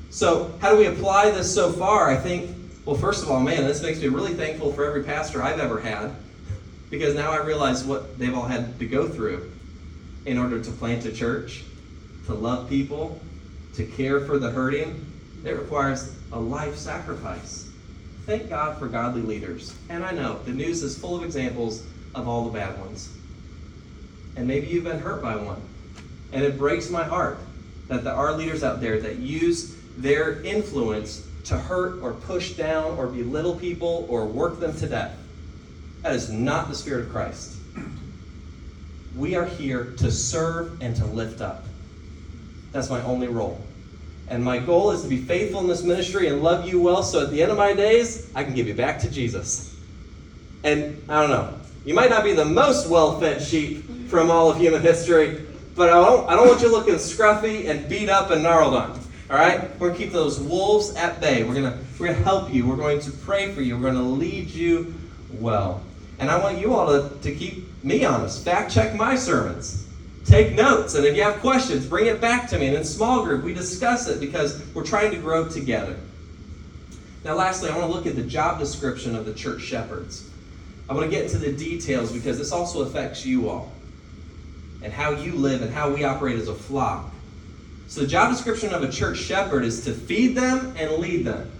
So, 0.09 0.53
how 0.61 0.71
do 0.71 0.77
we 0.77 0.85
apply 0.85 1.31
this 1.31 1.53
so 1.53 1.71
far? 1.71 2.09
I 2.09 2.15
think, 2.15 2.55
well, 2.85 2.95
first 2.95 3.23
of 3.23 3.31
all, 3.31 3.39
man, 3.39 3.65
this 3.65 3.81
makes 3.81 3.99
me 3.99 4.07
really 4.07 4.33
thankful 4.33 4.71
for 4.71 4.85
every 4.85 5.03
pastor 5.03 5.43
I've 5.43 5.59
ever 5.59 5.79
had 5.79 6.11
because 6.89 7.15
now 7.15 7.31
I 7.31 7.37
realize 7.37 7.83
what 7.83 8.17
they've 8.17 8.33
all 8.33 8.45
had 8.45 8.77
to 8.79 8.85
go 8.85 9.07
through 9.07 9.51
in 10.25 10.37
order 10.37 10.61
to 10.61 10.71
plant 10.71 11.05
a 11.05 11.11
church, 11.11 11.63
to 12.27 12.33
love 12.33 12.69
people, 12.69 13.19
to 13.75 13.85
care 13.85 14.21
for 14.21 14.37
the 14.39 14.49
hurting. 14.49 15.05
It 15.43 15.51
requires 15.51 16.15
a 16.31 16.39
life 16.39 16.75
sacrifice. 16.75 17.69
Thank 18.25 18.49
God 18.49 18.79
for 18.79 18.87
godly 18.87 19.21
leaders. 19.21 19.75
And 19.89 20.03
I 20.03 20.11
know 20.11 20.39
the 20.45 20.51
news 20.51 20.81
is 20.81 20.97
full 20.97 21.15
of 21.15 21.23
examples 21.23 21.85
of 22.15 22.27
all 22.27 22.45
the 22.45 22.57
bad 22.57 22.79
ones. 22.79 23.09
And 24.35 24.47
maybe 24.47 24.67
you've 24.67 24.83
been 24.83 24.99
hurt 24.99 25.21
by 25.21 25.35
one. 25.35 25.61
And 26.31 26.43
it 26.43 26.57
breaks 26.57 26.89
my 26.89 27.03
heart 27.03 27.37
that 27.87 28.03
there 28.03 28.13
are 28.13 28.33
leaders 28.33 28.63
out 28.63 28.81
there 28.81 28.99
that 28.99 29.17
use 29.17 29.75
their 29.97 30.41
influence 30.41 31.27
to 31.45 31.57
hurt 31.57 32.01
or 32.01 32.13
push 32.13 32.53
down 32.53 32.97
or 32.97 33.07
belittle 33.07 33.55
people 33.55 34.05
or 34.09 34.25
work 34.25 34.59
them 34.59 34.75
to 34.77 34.87
death. 34.87 35.15
That 36.01 36.15
is 36.15 36.29
not 36.29 36.69
the 36.69 36.75
Spirit 36.75 37.05
of 37.05 37.11
Christ. 37.11 37.57
We 39.15 39.35
are 39.35 39.45
here 39.45 39.93
to 39.97 40.11
serve 40.11 40.81
and 40.81 40.95
to 40.97 41.05
lift 41.05 41.41
up. 41.41 41.65
That's 42.71 42.89
my 42.89 43.01
only 43.03 43.27
role. 43.27 43.64
And 44.27 44.43
my 44.43 44.57
goal 44.57 44.91
is 44.91 45.03
to 45.03 45.07
be 45.07 45.17
faithful 45.17 45.61
in 45.61 45.67
this 45.67 45.83
ministry 45.83 46.27
and 46.27 46.41
love 46.41 46.67
you 46.67 46.81
well 46.81 47.03
so 47.03 47.23
at 47.23 47.31
the 47.31 47.41
end 47.41 47.51
of 47.51 47.57
my 47.57 47.73
days, 47.73 48.31
I 48.33 48.43
can 48.43 48.55
give 48.55 48.67
you 48.67 48.73
back 48.73 48.99
to 48.99 49.09
Jesus. 49.09 49.75
And 50.63 51.01
I 51.07 51.21
don't 51.21 51.29
know, 51.29 51.53
you 51.85 51.93
might 51.93 52.09
not 52.09 52.23
be 52.23 52.33
the 52.33 52.45
most 52.45 52.89
well 52.89 53.19
fed 53.19 53.41
sheep 53.41 54.09
from 54.09 54.31
all 54.31 54.49
of 54.49 54.57
human 54.57 54.81
history, 54.81 55.45
but 55.75 55.89
I 55.89 56.03
don't, 56.03 56.27
I 56.27 56.35
don't 56.35 56.47
want 56.47 56.61
you 56.61 56.71
looking 56.71 56.95
scruffy 56.95 57.69
and 57.69 57.87
beat 57.87 58.09
up 58.09 58.31
and 58.31 58.41
gnarled 58.41 58.73
on. 58.73 58.99
All 59.29 59.37
right? 59.37 59.69
We're 59.79 59.89
going 59.89 59.93
to 59.93 60.05
keep 60.05 60.13
those 60.13 60.39
wolves 60.39 60.95
at 60.95 61.19
bay. 61.19 61.43
We're 61.43 61.53
going 61.55 61.77
we're 61.99 62.07
to 62.07 62.13
help 62.13 62.53
you. 62.53 62.67
We're 62.67 62.75
going 62.75 62.99
to 63.01 63.11
pray 63.11 63.51
for 63.53 63.61
you. 63.61 63.75
We're 63.75 63.91
going 63.91 63.95
to 63.95 64.01
lead 64.01 64.49
you 64.49 64.93
well. 65.33 65.83
And 66.19 66.29
I 66.29 66.39
want 66.39 66.59
you 66.59 66.73
all 66.73 66.87
to, 66.87 67.15
to 67.21 67.35
keep 67.35 67.67
me 67.83 68.05
honest. 68.05 68.43
Fact 68.43 68.71
check 68.71 68.95
my 68.95 69.15
sermons. 69.15 69.84
Take 70.25 70.53
notes. 70.53 70.95
And 70.95 71.05
if 71.05 71.15
you 71.15 71.23
have 71.23 71.39
questions, 71.39 71.85
bring 71.85 72.07
it 72.07 72.19
back 72.19 72.49
to 72.49 72.57
me. 72.57 72.67
And 72.67 72.75
in 72.75 72.83
small 72.83 73.23
group, 73.23 73.43
we 73.43 73.53
discuss 73.53 74.07
it 74.07 74.19
because 74.19 74.61
we're 74.73 74.83
trying 74.83 75.11
to 75.11 75.17
grow 75.17 75.47
together. 75.47 75.95
Now, 77.23 77.35
lastly, 77.35 77.69
I 77.69 77.77
want 77.77 77.89
to 77.89 77.95
look 77.95 78.07
at 78.07 78.15
the 78.15 78.23
job 78.23 78.59
description 78.59 79.15
of 79.15 79.25
the 79.25 79.33
church 79.33 79.61
shepherds. 79.61 80.29
I 80.89 80.93
want 80.93 81.05
to 81.05 81.11
get 81.11 81.25
into 81.25 81.37
the 81.37 81.51
details 81.51 82.11
because 82.11 82.37
this 82.37 82.51
also 82.51 82.81
affects 82.81 83.25
you 83.25 83.49
all 83.49 83.71
and 84.83 84.93
how 84.93 85.11
you 85.11 85.33
live 85.33 85.63
and 85.63 85.73
how 85.73 85.91
we 85.91 86.03
operate 86.03 86.37
as 86.37 86.47
a 86.47 86.53
flock. 86.53 87.11
So, 87.87 88.01
the 88.01 88.07
job 88.07 88.31
description 88.31 88.73
of 88.73 88.83
a 88.83 88.91
church 88.91 89.17
shepherd 89.17 89.63
is 89.63 89.83
to 89.85 89.93
feed 89.93 90.35
them 90.35 90.75
and 90.77 90.93
lead 90.93 91.25
them. 91.25 91.51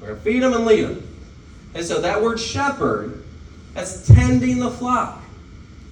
We're 0.00 0.08
going 0.08 0.18
to 0.18 0.24
feed 0.24 0.42
them 0.42 0.52
and 0.54 0.64
lead 0.64 0.84
them. 0.84 1.08
And 1.74 1.84
so, 1.84 2.00
that 2.00 2.22
word 2.22 2.40
shepherd 2.40 3.24
that's 3.74 4.06
tending 4.06 4.58
the 4.58 4.70
flock. 4.70 5.22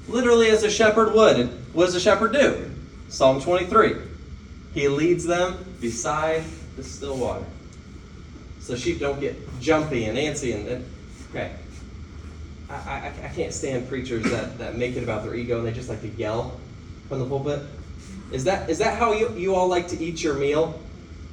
Literally, 0.08 0.50
as 0.50 0.64
a 0.64 0.70
shepherd 0.70 1.14
would. 1.14 1.57
What 1.78 1.84
does 1.84 1.94
the 1.94 2.00
shepherd 2.00 2.32
do? 2.32 2.68
Psalm 3.08 3.40
23. 3.40 3.94
He 4.74 4.88
leads 4.88 5.24
them 5.24 5.64
beside 5.80 6.42
the 6.74 6.82
still 6.82 7.16
water. 7.16 7.44
So 8.58 8.74
sheep 8.74 8.98
don't 8.98 9.20
get 9.20 9.36
jumpy 9.60 10.06
and 10.06 10.18
antsy 10.18 10.56
and, 10.56 10.66
and 10.66 10.92
okay. 11.30 11.52
I, 12.68 12.74
I, 12.74 13.12
I 13.26 13.28
can't 13.28 13.54
stand 13.54 13.88
preachers 13.88 14.24
that, 14.24 14.58
that 14.58 14.76
make 14.76 14.96
it 14.96 15.04
about 15.04 15.22
their 15.22 15.36
ego 15.36 15.58
and 15.58 15.68
they 15.68 15.70
just 15.70 15.88
like 15.88 16.00
to 16.00 16.08
yell 16.08 16.58
from 17.08 17.20
the 17.20 17.26
pulpit. 17.26 17.62
Is 18.32 18.42
that 18.42 18.68
is 18.68 18.78
that 18.78 18.98
how 18.98 19.12
you, 19.12 19.32
you 19.36 19.54
all 19.54 19.68
like 19.68 19.86
to 19.86 20.02
eat 20.02 20.20
your 20.20 20.34
meal? 20.34 20.82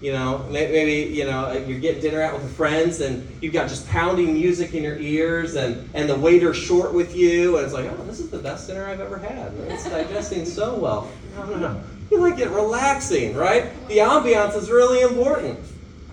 You 0.02 0.12
know, 0.12 0.46
maybe 0.52 1.14
you 1.16 1.26
know 1.26 1.46
uh, 1.46 1.64
you're 1.66 1.80
getting 1.80 2.02
dinner 2.02 2.22
out 2.22 2.34
with 2.34 2.56
friends, 2.56 3.00
and 3.00 3.28
you've 3.42 3.54
got 3.54 3.70
just 3.70 3.88
pounding 3.88 4.34
music 4.34 4.74
in 4.74 4.84
your 4.84 4.98
ears, 4.98 5.56
and 5.56 5.90
and 5.94 6.10
the 6.10 6.16
waiter's 6.16 6.58
short 6.58 6.94
with 6.94 7.16
you, 7.16 7.58
and 7.58 7.66
it's 7.66 7.74
like, 7.74 7.90
oh, 7.90 8.04
this 8.04 8.20
is 8.20 8.30
the 8.30 8.38
best 8.38 8.68
dinner 8.68 8.86
I've 8.86 9.00
ever 9.00 9.18
had. 9.18 9.54
It's 9.70 9.90
digesting 9.90 10.46
so 10.46 10.76
well. 10.76 11.10
No, 11.36 11.46
no, 11.46 11.58
no. 11.58 11.82
You 12.12 12.20
like 12.20 12.40
it 12.40 12.50
relaxing, 12.50 13.36
right? 13.36 13.72
The 13.88 13.98
ambiance 14.00 14.56
is 14.56 14.70
really 14.70 15.02
important. 15.02 15.60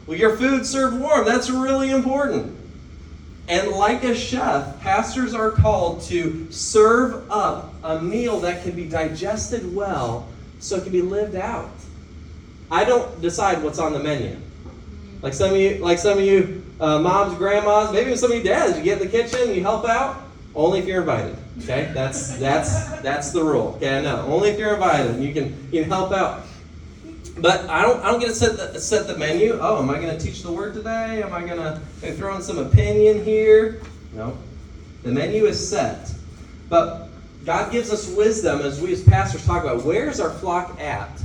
Well, 0.07 0.17
your 0.17 0.37
food 0.37 0.65
served 0.65 0.99
warm. 0.99 1.25
That's 1.25 1.51
really 1.51 1.91
important. 1.91 2.57
And 3.49 3.71
like 3.73 4.05
a 4.05 4.15
chef, 4.15 4.81
pastors 4.81 5.35
are 5.35 5.51
called 5.51 6.03
to 6.03 6.51
serve 6.51 7.31
up 7.31 7.75
a 7.83 8.01
meal 8.01 8.41
that 8.41 8.63
can 8.63 8.73
be 8.73 8.89
digested 8.89 9.75
well 9.75 10.29
so 10.61 10.77
it 10.77 10.85
can 10.85 10.93
be 10.93 11.03
lived 11.03 11.35
out. 11.35 11.71
I 12.73 12.85
don't 12.85 13.21
decide 13.21 13.63
what's 13.63 13.79
on 13.79 13.93
the 13.93 13.99
menu. 13.99 14.35
Like 15.21 15.35
some 15.35 15.51
of 15.51 15.57
you, 15.59 15.77
like 15.77 15.99
some 15.99 16.17
of 16.19 16.25
you 16.25 16.65
uh, 16.81 16.99
moms, 16.99 17.37
grandmas, 17.37 17.93
maybe 17.93 18.07
even 18.07 18.17
some 18.17 18.33
of 18.33 18.39
you 18.39 18.43
dads, 18.43 18.79
you 18.79 18.83
get 18.83 19.01
in 19.01 19.07
the 19.07 19.13
kitchen, 19.13 19.55
you 19.55 19.61
help 19.61 19.87
out. 19.87 20.23
Only 20.55 20.79
if 20.79 20.87
you're 20.87 21.01
invited. 21.01 21.37
Okay, 21.63 21.91
that's 21.95 22.39
that's 22.39 23.01
that's 23.01 23.31
the 23.31 23.45
rule. 23.45 23.75
Okay, 23.77 23.99
I 23.99 24.01
know. 24.01 24.27
Only 24.27 24.51
if 24.51 24.59
you're 24.59 24.73
invited, 24.73 25.23
you 25.23 25.35
can 25.35 25.69
you 25.71 25.83
can 25.83 25.91
help 25.91 26.13
out. 26.13 26.45
But 27.39 27.69
I 27.69 27.83
don't 27.83 28.03
I 28.03 28.11
don't 28.11 28.21
get 28.21 28.29
to 28.29 28.35
set 28.35 28.57
the, 28.57 28.81
set 28.81 29.07
the 29.07 29.19
menu. 29.19 29.59
Oh, 29.61 29.83
am 29.83 29.91
I 29.91 29.99
going 30.01 30.17
to 30.17 30.23
teach 30.23 30.43
the 30.43 30.53
word 30.53 30.73
today? 30.73 31.23
Am 31.23 31.33
I 31.33 31.45
going 31.45 31.59
to 31.59 32.13
throw 32.15 32.35
in 32.37 32.43
some 32.43 32.59
opinion 32.59 33.23
here? 33.23 33.83
No. 34.15 34.37
The 35.03 35.13
menu 35.13 35.45
is 35.45 35.69
set. 35.69 36.11
But 36.69 37.09
God 37.45 37.71
gives 37.71 37.91
us 37.91 38.09
wisdom 38.09 38.61
as 38.61 38.81
we 38.81 38.93
as 38.93 39.03
pastors 39.03 39.45
talk 39.45 39.63
about 39.63 39.85
where's 39.85 40.21
our 40.21 40.31
flock 40.31 40.79
at? 40.81 41.23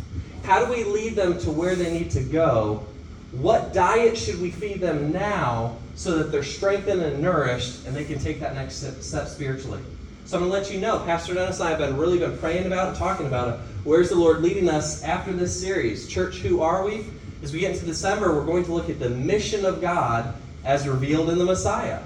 How 0.48 0.64
do 0.64 0.72
we 0.72 0.86
lead 0.86 1.18
them 1.18 1.38
to 1.40 1.52
where 1.52 1.76
they 1.76 1.92
need 1.92 2.10
to 2.12 2.24
go? 2.24 2.86
What 3.34 3.74
diet 3.74 4.18
should 4.18 4.40
we 4.40 4.50
feed 4.50 4.80
them 4.80 5.12
now 5.12 5.76
so 5.96 6.18
that 6.18 6.32
they're 6.32 6.42
strengthened 6.42 7.02
and 7.02 7.22
nourished 7.22 7.86
and 7.86 7.94
they 7.94 8.06
can 8.06 8.18
take 8.18 8.40
that 8.40 8.56
next 8.56 8.76
step 9.02 9.28
spiritually? 9.28 9.82
So 10.24 10.38
I'm 10.38 10.44
going 10.48 10.54
to 10.54 10.58
let 10.58 10.74
you 10.74 10.80
know, 10.80 11.00
Pastor 11.00 11.34
Dennis 11.34 11.60
and 11.60 11.68
I 11.68 11.72
have 11.72 11.80
been 11.80 11.98
really 11.98 12.18
been 12.18 12.38
praying 12.38 12.66
about 12.66 12.88
and 12.88 12.98
talking 12.98 13.28
about 13.28 13.56
it. 13.56 13.60
Where's 13.84 14.08
the 14.08 14.16
Lord 14.16 14.42
leading 14.42 14.70
us 14.70 15.04
after 15.04 15.34
this 15.34 15.60
series? 15.60 16.08
Church, 16.08 16.38
who 16.38 16.62
are 16.62 16.86
we? 16.86 17.04
As 17.44 17.52
we 17.52 17.60
get 17.60 17.74
into 17.74 17.86
December, 17.86 18.34
we're 18.34 18.46
going 18.46 18.64
to 18.64 18.74
look 18.74 18.90
at 18.90 19.00
the 19.00 19.10
mission 19.10 19.66
of 19.66 19.82
God 19.82 20.34
as 20.64 20.88
revealed 20.88 21.30
in 21.30 21.40
the 21.40 21.46
Messiah. 21.46 22.00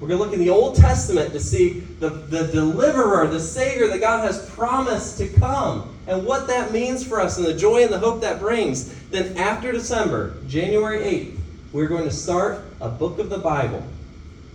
We're 0.00 0.06
going 0.06 0.18
to 0.18 0.24
look 0.24 0.34
in 0.34 0.38
the 0.38 0.50
Old 0.50 0.76
Testament 0.76 1.32
to 1.32 1.40
see 1.40 1.80
the, 1.80 2.10
the 2.10 2.46
deliverer, 2.46 3.26
the 3.26 3.40
Savior 3.40 3.88
that 3.88 4.00
God 4.00 4.24
has 4.24 4.48
promised 4.50 5.18
to 5.18 5.28
come 5.28 5.92
and 6.06 6.24
what 6.24 6.46
that 6.46 6.72
means 6.72 7.04
for 7.04 7.20
us 7.20 7.36
and 7.36 7.44
the 7.44 7.54
joy 7.54 7.82
and 7.82 7.92
the 7.92 7.98
hope 7.98 8.20
that 8.20 8.38
brings. 8.38 8.94
Then, 9.10 9.36
after 9.36 9.72
December, 9.72 10.36
January 10.46 11.00
8th, 11.00 11.38
we're 11.72 11.88
going 11.88 12.04
to 12.04 12.12
start 12.12 12.64
a 12.80 12.88
book 12.88 13.18
of 13.18 13.28
the 13.28 13.38
Bible. 13.38 13.82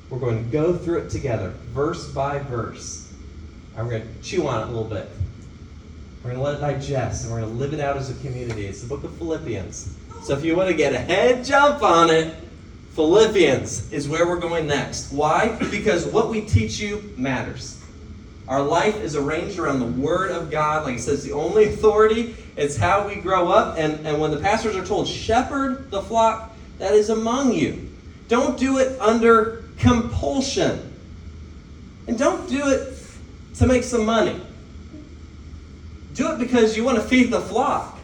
We're 0.09 0.19
going 0.19 0.45
to 0.45 0.49
go 0.49 0.77
through 0.77 0.99
it 0.99 1.09
together, 1.09 1.49
verse 1.73 2.09
by 2.09 2.39
verse. 2.39 3.11
And 3.75 3.85
we're 3.85 3.99
going 3.99 4.15
to 4.15 4.21
chew 4.21 4.47
on 4.47 4.61
it 4.61 4.63
a 4.63 4.67
little 4.67 4.83
bit. 4.85 5.09
We're 6.23 6.31
going 6.31 6.37
to 6.37 6.43
let 6.43 6.55
it 6.55 6.61
digest, 6.61 7.25
and 7.25 7.33
we're 7.33 7.41
going 7.41 7.51
to 7.51 7.59
live 7.59 7.73
it 7.73 7.81
out 7.81 7.97
as 7.97 8.09
a 8.09 8.13
community. 8.25 8.65
It's 8.65 8.81
the 8.81 8.87
book 8.87 9.03
of 9.03 9.13
Philippians. 9.17 9.97
So, 10.21 10.37
if 10.37 10.45
you 10.45 10.55
want 10.55 10.69
to 10.69 10.75
get 10.75 10.93
a 10.93 10.99
head 10.99 11.43
jump 11.43 11.83
on 11.83 12.09
it, 12.09 12.33
Philippians 12.95 13.91
is 13.91 14.07
where 14.07 14.27
we're 14.27 14.39
going 14.39 14.67
next. 14.67 15.11
Why? 15.11 15.57
Because 15.71 16.05
what 16.05 16.29
we 16.29 16.41
teach 16.41 16.79
you 16.79 17.13
matters. 17.17 17.83
Our 18.47 18.61
life 18.61 18.95
is 18.97 19.15
arranged 19.15 19.57
around 19.57 19.79
the 19.79 20.01
Word 20.01 20.29
of 20.29 20.51
God. 20.51 20.85
Like 20.85 20.97
it 20.97 21.01
says, 21.01 21.23
the 21.23 21.31
only 21.31 21.65
authority 21.65 22.35
is 22.55 22.77
how 22.77 23.07
we 23.07 23.15
grow 23.15 23.49
up. 23.49 23.79
And, 23.79 24.05
and 24.05 24.21
when 24.21 24.29
the 24.29 24.37
pastors 24.37 24.75
are 24.75 24.85
told, 24.85 25.07
shepherd 25.07 25.89
the 25.89 26.03
flock 26.03 26.53
that 26.77 26.93
is 26.93 27.09
among 27.09 27.53
you, 27.53 27.89
don't 28.27 28.59
do 28.59 28.77
it 28.77 28.99
under 29.01 29.63
compulsion. 29.77 30.93
And 32.07 32.17
don't 32.19 32.47
do 32.47 32.67
it 32.67 32.95
to 33.55 33.65
make 33.65 33.83
some 33.83 34.05
money. 34.05 34.39
Do 36.13 36.31
it 36.33 36.37
because 36.37 36.77
you 36.77 36.83
want 36.83 36.97
to 36.97 37.03
feed 37.03 37.31
the 37.31 37.41
flock. 37.41 37.97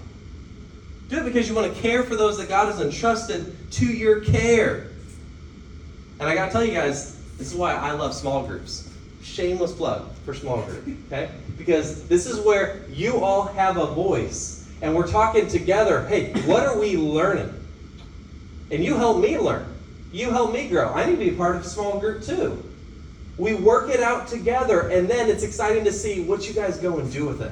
Do 1.09 1.17
it 1.17 1.25
because 1.25 1.47
you 1.47 1.53
want 1.53 1.71
to 1.71 1.79
care 1.79 2.03
for 2.03 2.15
those 2.15 2.37
that 2.39 2.49
God 2.49 2.67
has 2.67 2.81
entrusted 2.81 3.55
to 3.71 3.85
your 3.85 4.21
care. 4.21 4.87
And 6.19 6.27
I 6.27 6.35
got 6.35 6.47
to 6.47 6.51
tell 6.51 6.63
you 6.63 6.73
guys, 6.73 7.19
this 7.37 7.51
is 7.51 7.55
why 7.55 7.73
I 7.73 7.91
love 7.91 8.13
small 8.13 8.45
groups 8.45 8.89
shameless 9.21 9.71
plug 9.73 10.11
for 10.25 10.33
small 10.33 10.61
group, 10.63 10.87
okay? 11.07 11.29
Because 11.57 12.07
this 12.07 12.25
is 12.25 12.39
where 12.39 12.85
you 12.89 13.23
all 13.23 13.43
have 13.43 13.77
a 13.77 13.87
voice 13.87 14.67
and 14.81 14.95
we're 14.95 15.07
talking 15.07 15.47
together. 15.47 16.07
Hey, 16.07 16.33
what 16.43 16.65
are 16.65 16.79
we 16.79 16.97
learning? 16.97 17.53
And 18.71 18.83
you 18.83 18.95
help 18.95 19.21
me 19.21 19.37
learn. 19.37 19.65
You 20.11 20.31
help 20.31 20.53
me 20.53 20.67
grow. 20.67 20.93
I 20.93 21.05
need 21.05 21.19
to 21.19 21.31
be 21.31 21.31
part 21.31 21.55
of 21.55 21.63
a 21.63 21.65
small 21.65 21.99
group 21.99 22.23
too. 22.23 22.63
We 23.37 23.53
work 23.53 23.89
it 23.89 24.01
out 24.01 24.27
together, 24.27 24.89
and 24.89 25.09
then 25.09 25.29
it's 25.29 25.43
exciting 25.43 25.85
to 25.85 25.93
see 25.93 26.23
what 26.23 26.47
you 26.47 26.53
guys 26.53 26.77
go 26.77 26.99
and 26.99 27.11
do 27.11 27.25
with 27.25 27.41
it. 27.41 27.51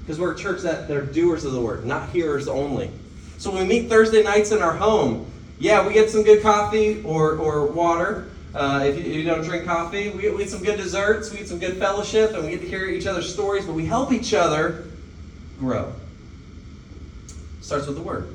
Because 0.00 0.18
we're 0.18 0.34
a 0.34 0.38
church 0.38 0.62
that 0.62 0.88
they're 0.88 1.02
doers 1.02 1.44
of 1.44 1.52
the 1.52 1.60
word, 1.60 1.86
not 1.86 2.10
hearers 2.10 2.48
only. 2.48 2.90
So 3.38 3.50
when 3.52 3.68
we 3.68 3.80
meet 3.80 3.88
Thursday 3.88 4.22
nights 4.22 4.50
in 4.50 4.60
our 4.60 4.74
home, 4.74 5.30
yeah, 5.58 5.86
we 5.86 5.92
get 5.92 6.10
some 6.10 6.22
good 6.22 6.42
coffee 6.42 7.02
or, 7.04 7.36
or 7.36 7.66
water. 7.66 8.28
Uh, 8.54 8.84
if, 8.84 8.96
you, 8.96 9.04
if, 9.04 9.16
you, 9.16 9.24
don't 9.24 9.42
drink 9.42 9.64
coffee, 9.64 10.10
we, 10.10 10.30
we 10.30 10.44
eat 10.44 10.50
some 10.50 10.62
good 10.62 10.76
desserts, 10.76 11.32
we 11.32 11.40
eat 11.40 11.48
some 11.48 11.58
good 11.58 11.76
fellowship, 11.76 12.34
and 12.34 12.44
we 12.44 12.50
get 12.50 12.60
to 12.60 12.68
hear 12.68 12.86
each 12.86 13.06
other's 13.06 13.32
stories, 13.32 13.66
but 13.66 13.74
we 13.74 13.84
help 13.84 14.12
each 14.12 14.32
other 14.32 14.84
grow. 15.58 15.92
Starts 17.60 17.86
with 17.86 17.96
the 17.96 18.02
word. 18.02 18.34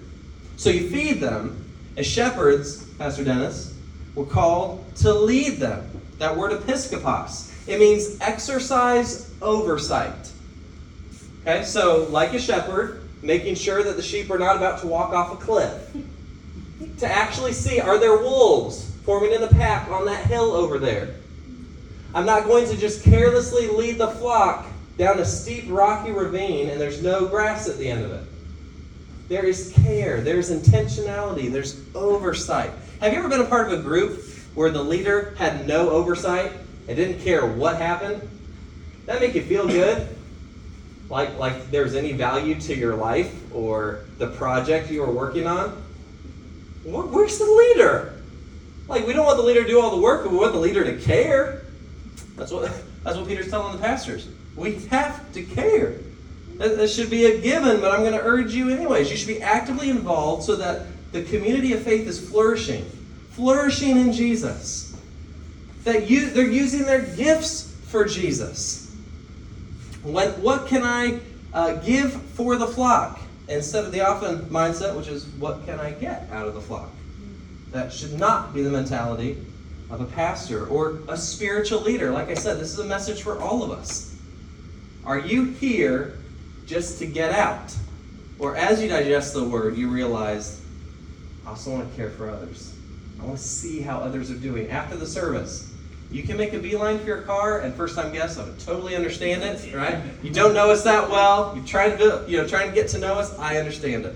So 0.57 0.69
you 0.69 0.89
feed 0.89 1.21
them. 1.21 1.65
As 1.95 2.05
shepherds, 2.05 2.85
Pastor 2.97 3.23
Dennis, 3.23 3.75
we're 4.15 4.25
called 4.25 4.95
to 4.97 5.13
lead 5.13 5.57
them. 5.57 5.89
That 6.17 6.35
word 6.35 6.51
episkopos. 6.51 7.53
It 7.67 7.79
means 7.79 8.19
exercise 8.19 9.33
oversight. 9.41 10.31
Okay, 11.41 11.63
so 11.63 12.07
like 12.09 12.33
a 12.33 12.39
shepherd, 12.39 13.03
making 13.21 13.55
sure 13.55 13.83
that 13.83 13.95
the 13.95 14.01
sheep 14.01 14.29
are 14.31 14.39
not 14.39 14.57
about 14.57 14.81
to 14.81 14.87
walk 14.87 15.13
off 15.13 15.31
a 15.31 15.37
cliff. 15.37 15.95
To 16.99 17.07
actually 17.07 17.53
see, 17.53 17.79
are 17.79 17.97
there 17.97 18.17
wolves 18.17 18.89
forming 19.05 19.33
in 19.33 19.43
a 19.43 19.47
pack 19.47 19.89
on 19.89 20.05
that 20.05 20.25
hill 20.25 20.51
over 20.51 20.79
there? 20.79 21.15
I'm 22.13 22.25
not 22.25 22.45
going 22.45 22.67
to 22.69 22.77
just 22.77 23.03
carelessly 23.03 23.67
lead 23.67 23.97
the 23.97 24.07
flock 24.07 24.65
down 24.97 25.19
a 25.19 25.25
steep 25.25 25.65
rocky 25.67 26.11
ravine 26.11 26.69
and 26.69 26.79
there's 26.79 27.01
no 27.01 27.27
grass 27.27 27.69
at 27.69 27.77
the 27.77 27.89
end 27.89 28.03
of 28.03 28.11
it. 28.11 28.23
There 29.29 29.45
is 29.45 29.71
care, 29.83 30.21
there's 30.21 30.49
intentionality, 30.49 31.51
there's 31.51 31.79
oversight. 31.93 32.71
Have 32.99 33.13
you 33.13 33.19
ever 33.19 33.29
been 33.29 33.41
a 33.41 33.45
part 33.45 33.71
of 33.71 33.79
a 33.79 33.83
group 33.83 34.23
where 34.55 34.71
the 34.71 34.83
leader 34.83 35.35
had 35.37 35.67
no 35.67 35.89
oversight 35.91 36.51
and 36.87 36.97
didn't 36.97 37.21
care 37.21 37.45
what 37.45 37.77
happened? 37.77 38.27
That 39.05 39.21
make 39.21 39.35
you 39.35 39.43
feel 39.43 39.67
good? 39.67 40.07
Like 41.09 41.37
like 41.37 41.69
there's 41.71 41.95
any 41.95 42.13
value 42.13 42.59
to 42.61 42.75
your 42.75 42.95
life 42.95 43.33
or 43.53 44.05
the 44.17 44.27
project 44.27 44.91
you 44.91 45.01
were 45.01 45.11
working 45.11 45.47
on? 45.47 45.81
Where's 46.83 47.37
the 47.37 47.45
leader? 47.45 48.13
Like 48.87 49.05
we 49.05 49.13
don't 49.13 49.25
want 49.25 49.37
the 49.37 49.43
leader 49.43 49.63
to 49.63 49.67
do 49.67 49.79
all 49.79 49.91
the 49.91 50.01
work, 50.01 50.23
but 50.23 50.31
we 50.31 50.37
want 50.37 50.53
the 50.53 50.59
leader 50.59 50.83
to 50.83 50.97
care. 50.97 51.63
That's 52.35 52.51
what 52.51 52.71
that's 53.03 53.17
what 53.17 53.27
Peter's 53.27 53.49
telling 53.49 53.73
the 53.73 53.81
pastors. 53.81 54.27
We 54.55 54.75
have 54.87 55.31
to 55.33 55.43
care. 55.43 55.95
That, 56.57 56.89
should 56.89 57.09
be 57.09 57.23
a 57.23 57.39
given, 57.39 57.79
but 57.79 57.93
I'm 57.93 58.01
going 58.01 58.11
to 58.11 58.21
urge 58.21 58.53
you 58.53 58.69
anyways. 58.69 59.09
You 59.09 59.15
should 59.15 59.29
be 59.29 59.41
actively 59.41 59.89
involved 59.89 60.43
so 60.43 60.57
that 60.57 60.87
the 61.13 61.23
community 61.23 61.71
of 61.71 61.81
faith 61.83 62.05
is 62.05 62.29
flourishing, 62.29 62.83
flourishing 63.29 63.97
in 63.97 64.11
Jesus. 64.11 64.97
That 65.85 66.09
you 66.09 66.29
they're 66.31 66.49
using 66.49 66.83
their 66.83 67.01
gifts 67.01 67.73
for 67.87 68.03
Jesus. 68.03 68.93
When, 70.03 70.29
what 70.41 70.67
can 70.67 70.83
I 70.83 71.21
uh, 71.53 71.75
give 71.75 72.21
for 72.33 72.57
the 72.57 72.67
flock 72.67 73.21
instead 73.49 73.83
of 73.83 73.91
the 73.91 74.01
often 74.01 74.41
mindset, 74.45 74.95
which 74.95 75.07
is 75.07 75.25
what 75.39 75.65
can 75.65 75.79
I 75.79 75.91
get 75.91 76.29
out 76.31 76.47
of 76.47 76.53
the 76.53 76.61
flock? 76.61 76.89
That 77.71 77.91
should 77.91 78.17
not 78.17 78.53
be 78.53 78.61
the 78.61 78.69
mentality 78.69 79.37
of 79.89 80.01
a 80.01 80.05
pastor 80.05 80.67
or 80.67 80.99
a 81.07 81.17
spiritual 81.17 81.81
leader. 81.81 82.11
Like 82.11 82.29
I 82.29 82.35
said, 82.35 82.59
this 82.59 82.71
is 82.71 82.79
a 82.79 82.85
message 82.85 83.23
for 83.23 83.39
all 83.39 83.63
of 83.63 83.71
us. 83.71 84.15
Are 85.05 85.19
you 85.19 85.45
here 85.45 86.17
just 86.65 86.99
to 86.99 87.07
get 87.07 87.31
out? 87.31 87.75
Or 88.37 88.55
as 88.55 88.81
you 88.81 88.87
digest 88.87 89.33
the 89.33 89.43
word, 89.43 89.75
you 89.75 89.89
realize, 89.89 90.61
I 91.45 91.49
also 91.49 91.71
want 91.71 91.89
to 91.89 91.95
care 91.95 92.09
for 92.11 92.29
others. 92.29 92.73
I 93.19 93.25
want 93.25 93.37
to 93.37 93.43
see 93.43 93.81
how 93.81 93.99
others 93.99 94.31
are 94.31 94.35
doing. 94.35 94.69
After 94.69 94.95
the 94.95 95.07
service, 95.07 95.68
you 96.11 96.23
can 96.23 96.37
make 96.37 96.53
a 96.53 96.59
beeline 96.59 96.99
for 96.99 97.05
your 97.05 97.21
car, 97.21 97.59
and 97.59 97.73
first 97.73 97.95
time 97.95 98.11
guests, 98.11 98.37
I 98.37 98.45
would 98.45 98.59
totally 98.59 98.95
understand 98.95 99.43
it, 99.43 99.73
right? 99.75 100.01
You 100.23 100.31
don't 100.31 100.53
know 100.53 100.71
us 100.71 100.83
that 100.83 101.09
well, 101.09 101.55
you 101.55 101.63
try 101.63 101.95
to 101.95 102.25
you 102.27 102.37
know, 102.37 102.47
trying 102.47 102.69
to 102.69 102.75
get 102.75 102.87
to 102.89 102.97
know 102.97 103.13
us, 103.13 103.37
I 103.37 103.57
understand 103.57 104.05
it. 104.05 104.15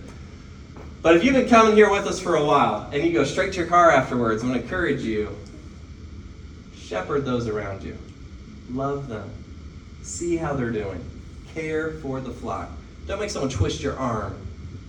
But 1.01 1.17
if 1.17 1.23
you've 1.23 1.35
been 1.35 1.49
coming 1.49 1.75
here 1.75 1.91
with 1.91 2.07
us 2.07 2.19
for 2.19 2.37
a 2.37 2.45
while 2.45 2.89
and 2.93 3.03
you 3.03 3.11
go 3.11 3.25
straight 3.25 3.53
to 3.53 3.59
your 3.59 3.67
car 3.67 3.91
afterwards, 3.91 4.41
I'm 4.41 4.49
going 4.49 4.59
to 4.59 4.63
encourage 4.63 5.01
you 5.01 5.35
shepherd 6.73 7.25
those 7.25 7.47
around 7.47 7.83
you. 7.83 7.97
Love 8.69 9.07
them. 9.07 9.29
See 10.01 10.37
how 10.37 10.53
they're 10.53 10.71
doing 10.71 11.03
care 11.53 11.91
for 11.93 12.19
the 12.19 12.31
flock. 12.31 12.69
Don't 13.05 13.19
make 13.19 13.29
someone 13.29 13.51
twist 13.51 13.81
your 13.81 13.97
arm 13.97 14.35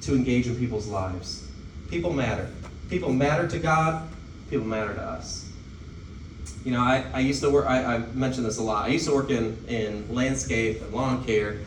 to 0.03 0.15
engage 0.15 0.47
in 0.47 0.57
people's 0.57 0.87
lives. 0.87 1.49
People 1.91 2.13
matter. 2.13 2.49
People 2.89 3.13
matter 3.13 3.47
to 3.49 3.59
God, 3.59 4.09
people 4.51 4.67
matter 4.67 4.95
to 4.95 5.01
us. 5.01 5.51
You 6.65 6.73
know, 6.73 6.81
I, 6.81 7.05
I 7.13 7.21
used 7.21 7.43
to 7.43 7.51
work, 7.51 7.67
I, 7.67 7.97
I 7.97 7.99
mentioned 8.15 8.47
this 8.47 8.59
a 8.59 8.63
lot. 8.63 8.87
I 8.87 8.89
used 8.89 9.07
to 9.07 9.15
work 9.15 9.31
in, 9.31 9.57
in 9.69 10.13
landscape 10.15 10.81
and 10.81 10.93
lawn 10.93 11.25
care. 11.25 11.59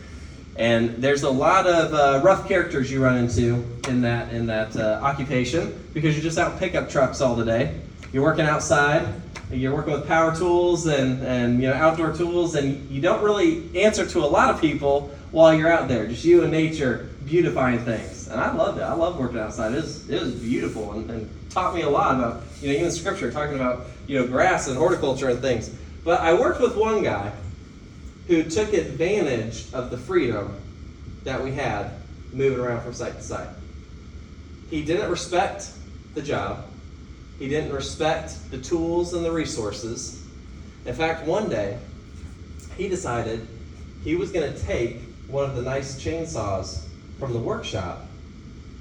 And 0.55 0.97
there's 0.97 1.21
a 1.21 1.29
lot 1.29 1.67
of 1.67 1.93
uh, 1.93 2.21
rough 2.23 2.47
characters 2.47 2.91
you 2.91 3.03
run 3.03 3.17
into 3.17 3.63
in 3.87 4.01
that 4.01 4.33
in 4.33 4.47
that 4.47 4.75
uh, 4.75 4.99
occupation 5.03 5.87
because 5.93 6.15
you're 6.15 6.23
just 6.23 6.39
out 6.39 6.57
pickup 6.57 6.89
trucks 6.89 7.21
all 7.21 7.35
the 7.35 7.45
day. 7.45 7.79
You're 8.11 8.23
working 8.23 8.45
outside, 8.45 9.07
you're 9.51 9.73
working 9.73 9.93
with 9.93 10.07
power 10.07 10.35
tools 10.35 10.87
and, 10.87 11.23
and 11.23 11.61
you 11.61 11.69
know 11.69 11.73
outdoor 11.73 12.13
tools 12.13 12.55
and 12.55 12.89
you 12.89 12.99
don't 12.99 13.23
really 13.23 13.63
answer 13.75 14.05
to 14.05 14.19
a 14.19 14.25
lot 14.25 14.49
of 14.49 14.59
people 14.59 15.09
while 15.31 15.53
you're 15.53 15.71
out 15.71 15.87
there 15.87 16.05
just 16.05 16.25
you 16.25 16.43
and 16.43 16.51
nature 16.51 17.09
beautifying 17.25 17.79
things 17.79 18.27
and 18.27 18.41
i 18.41 18.53
loved 18.53 18.77
it 18.77 18.81
i 18.81 18.93
love 18.93 19.17
working 19.17 19.39
outside 19.39 19.71
it 19.71 19.75
was, 19.75 20.09
it 20.09 20.21
was 20.21 20.33
beautiful 20.35 20.91
and, 20.93 21.09
and 21.09 21.29
taught 21.49 21.73
me 21.73 21.81
a 21.81 21.89
lot 21.89 22.15
about 22.15 22.43
you 22.61 22.67
know 22.67 22.77
even 22.77 22.91
scripture 22.91 23.31
talking 23.31 23.55
about 23.55 23.85
you 24.07 24.19
know 24.19 24.27
grass 24.27 24.67
and 24.67 24.77
horticulture 24.77 25.29
and 25.29 25.39
things 25.41 25.75
but 26.03 26.19
i 26.21 26.33
worked 26.33 26.61
with 26.61 26.75
one 26.75 27.03
guy 27.03 27.31
who 28.27 28.43
took 28.43 28.73
advantage 28.73 29.71
of 29.73 29.91
the 29.91 29.97
freedom 29.97 30.55
that 31.23 31.43
we 31.43 31.51
had 31.51 31.91
moving 32.33 32.59
around 32.59 32.81
from 32.81 32.93
site 32.93 33.15
to 33.15 33.23
site 33.23 33.49
he 34.69 34.83
didn't 34.83 35.09
respect 35.09 35.71
the 36.15 36.21
job 36.21 36.67
he 37.39 37.47
didn't 37.47 37.71
respect 37.71 38.49
the 38.49 38.57
tools 38.57 39.13
and 39.13 39.23
the 39.23 39.31
resources. 39.31 40.23
In 40.85 40.93
fact, 40.93 41.27
one 41.27 41.49
day, 41.49 41.77
he 42.75 42.87
decided 42.87 43.47
he 44.03 44.15
was 44.15 44.31
going 44.31 44.51
to 44.51 44.59
take 44.59 45.01
one 45.27 45.47
of 45.47 45.55
the 45.55 45.61
nice 45.61 46.01
chainsaws 46.01 46.85
from 47.19 47.33
the 47.33 47.39
workshop 47.39 48.07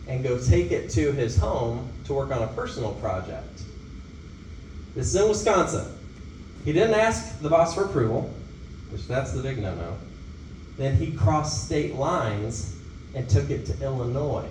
and 0.07 0.23
go 0.23 0.39
take 0.39 0.71
it 0.71 0.89
to 0.91 1.13
his 1.13 1.37
home 1.37 1.91
to 2.05 2.15
work 2.15 2.31
on 2.31 2.43
a 2.43 2.47
personal 2.49 2.95
project. 2.95 3.63
This 4.97 5.09
is 5.09 5.17
in 5.17 5.29
Wisconsin. 5.29 5.87
He 6.65 6.73
didn't 6.73 6.95
ask 6.95 7.39
the 7.41 7.51
boss 7.51 7.75
for 7.75 7.85
approval, 7.85 8.31
which 8.91 9.07
that's 9.07 9.33
the 9.33 9.43
big 9.43 9.59
no-no. 9.59 9.99
Then 10.79 10.97
he 10.97 11.13
crossed 11.13 11.67
state 11.67 11.95
lines 11.95 12.75
and 13.15 13.29
took 13.29 13.51
it 13.51 13.67
to 13.67 13.85
Illinois. 13.85 14.49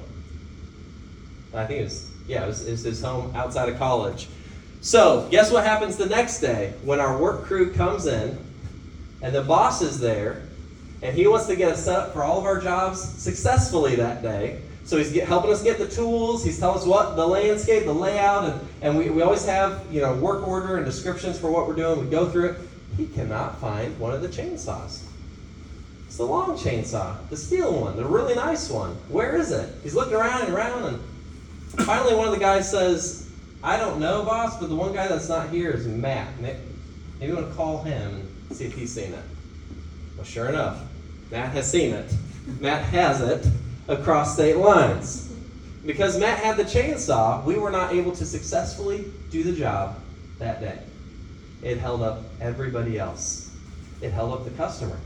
I 1.52 1.66
think 1.66 1.82
it 1.82 1.84
was 1.86 2.12
yeah, 2.28 2.44
it 2.44 2.48
was, 2.48 2.68
it 2.68 2.72
was 2.72 2.84
his 2.84 3.02
home 3.02 3.36
outside 3.36 3.70
of 3.70 3.78
college. 3.78 4.28
So, 4.82 5.28
guess 5.32 5.52
what 5.52 5.64
happens 5.64 5.98
the 5.98 6.06
next 6.06 6.42
day 6.42 6.74
when 6.84 7.00
our 7.00 7.18
work 7.18 7.44
crew 7.46 7.74
comes 7.74 8.06
in 8.06 8.38
and 9.22 9.34
the 9.34 9.42
boss 9.42 9.82
is 9.82 10.00
there 10.00 10.44
and 11.02 11.16
he 11.16 11.28
wants 11.28 11.48
to 11.48 11.56
get 11.56 11.72
us 11.72 11.86
set 11.86 11.98
up 11.98 12.14
for 12.14 12.24
all 12.24 12.40
of 12.40 12.46
our 12.46 12.60
jobs 12.60 13.02
successfully 13.02 13.96
that 13.96 14.22
day. 14.22 14.62
So 14.86 14.98
he's 14.98 15.12
get, 15.12 15.28
helping 15.28 15.52
us 15.52 15.64
get 15.64 15.80
the 15.80 15.88
tools. 15.88 16.44
He's 16.44 16.60
telling 16.60 16.78
us 16.78 16.86
what 16.86 17.16
the 17.16 17.28
landscape, 17.28 17.86
the 17.86 17.94
layout, 17.94 18.46
and, 18.46 18.68
and 18.82 18.98
we, 18.98 19.10
we 19.10 19.24
always 19.24 19.46
have 19.46 19.84
you 19.92 20.02
know 20.02 20.14
work 20.16 20.48
order 20.48 20.78
and 20.78 20.86
descriptions 20.86 21.40
for 21.40 21.52
what 21.52 21.68
we're 21.68 21.76
doing. 21.76 22.02
We 22.02 22.10
go 22.10 22.30
through 22.30 22.52
it. 22.52 22.58
He 22.96 23.08
cannot 23.08 23.60
find 23.60 23.98
one 24.00 24.14
of 24.14 24.22
the 24.22 24.28
chainsaws. 24.28 25.04
It's 26.06 26.18
the 26.18 26.24
long 26.24 26.56
chainsaw, 26.56 27.18
the 27.30 27.36
steel 27.36 27.82
one, 27.82 27.98
the 27.98 28.06
really 28.06 28.36
nice 28.36 28.70
one. 28.70 28.92
Where 29.10 29.36
is 29.36 29.52
it? 29.52 29.74
He's 29.84 29.96
looking 29.96 30.14
around 30.14 30.44
and 30.44 30.54
around 30.54 30.84
and 30.84 31.04
Finally, 31.84 32.16
one 32.16 32.28
of 32.28 32.34
the 32.34 32.40
guys 32.40 32.70
says, 32.70 33.30
I 33.62 33.78
don't 33.78 34.00
know, 34.00 34.24
boss, 34.24 34.58
but 34.60 34.70
the 34.70 34.76
one 34.76 34.94
guy 34.94 35.08
that's 35.08 35.28
not 35.28 35.50
here 35.50 35.72
is 35.72 35.86
Matt. 35.86 36.40
Maybe 36.40 36.58
you 37.20 37.36
want 37.36 37.50
to 37.50 37.56
call 37.56 37.84
him 37.84 38.28
and 38.48 38.58
see 38.58 38.66
if 38.66 38.74
he's 38.74 38.94
seen 38.94 39.14
it. 39.14 39.24
Well, 40.16 40.26
sure 40.26 40.48
enough, 40.48 40.82
Matt 41.32 41.52
has 41.52 41.70
seen 41.70 41.94
it. 41.94 42.14
Matt 42.62 42.84
has 42.86 43.22
it 43.22 43.46
across 43.88 44.34
state 44.34 44.58
lines. 44.58 45.34
Because 45.86 46.20
Matt 46.20 46.40
had 46.40 46.58
the 46.58 46.64
chainsaw, 46.64 47.44
we 47.44 47.58
were 47.58 47.70
not 47.70 47.94
able 47.94 48.12
to 48.14 48.26
successfully 48.26 49.06
do 49.30 49.44
the 49.44 49.54
job 49.54 50.00
that 50.40 50.60
day. 50.60 50.80
It 51.62 51.78
held 51.78 52.02
up 52.02 52.24
everybody 52.42 52.98
else. 52.98 53.56
It 54.02 54.12
held 54.12 54.34
up 54.34 54.46
the 54.46 54.52
customer 54.52 55.00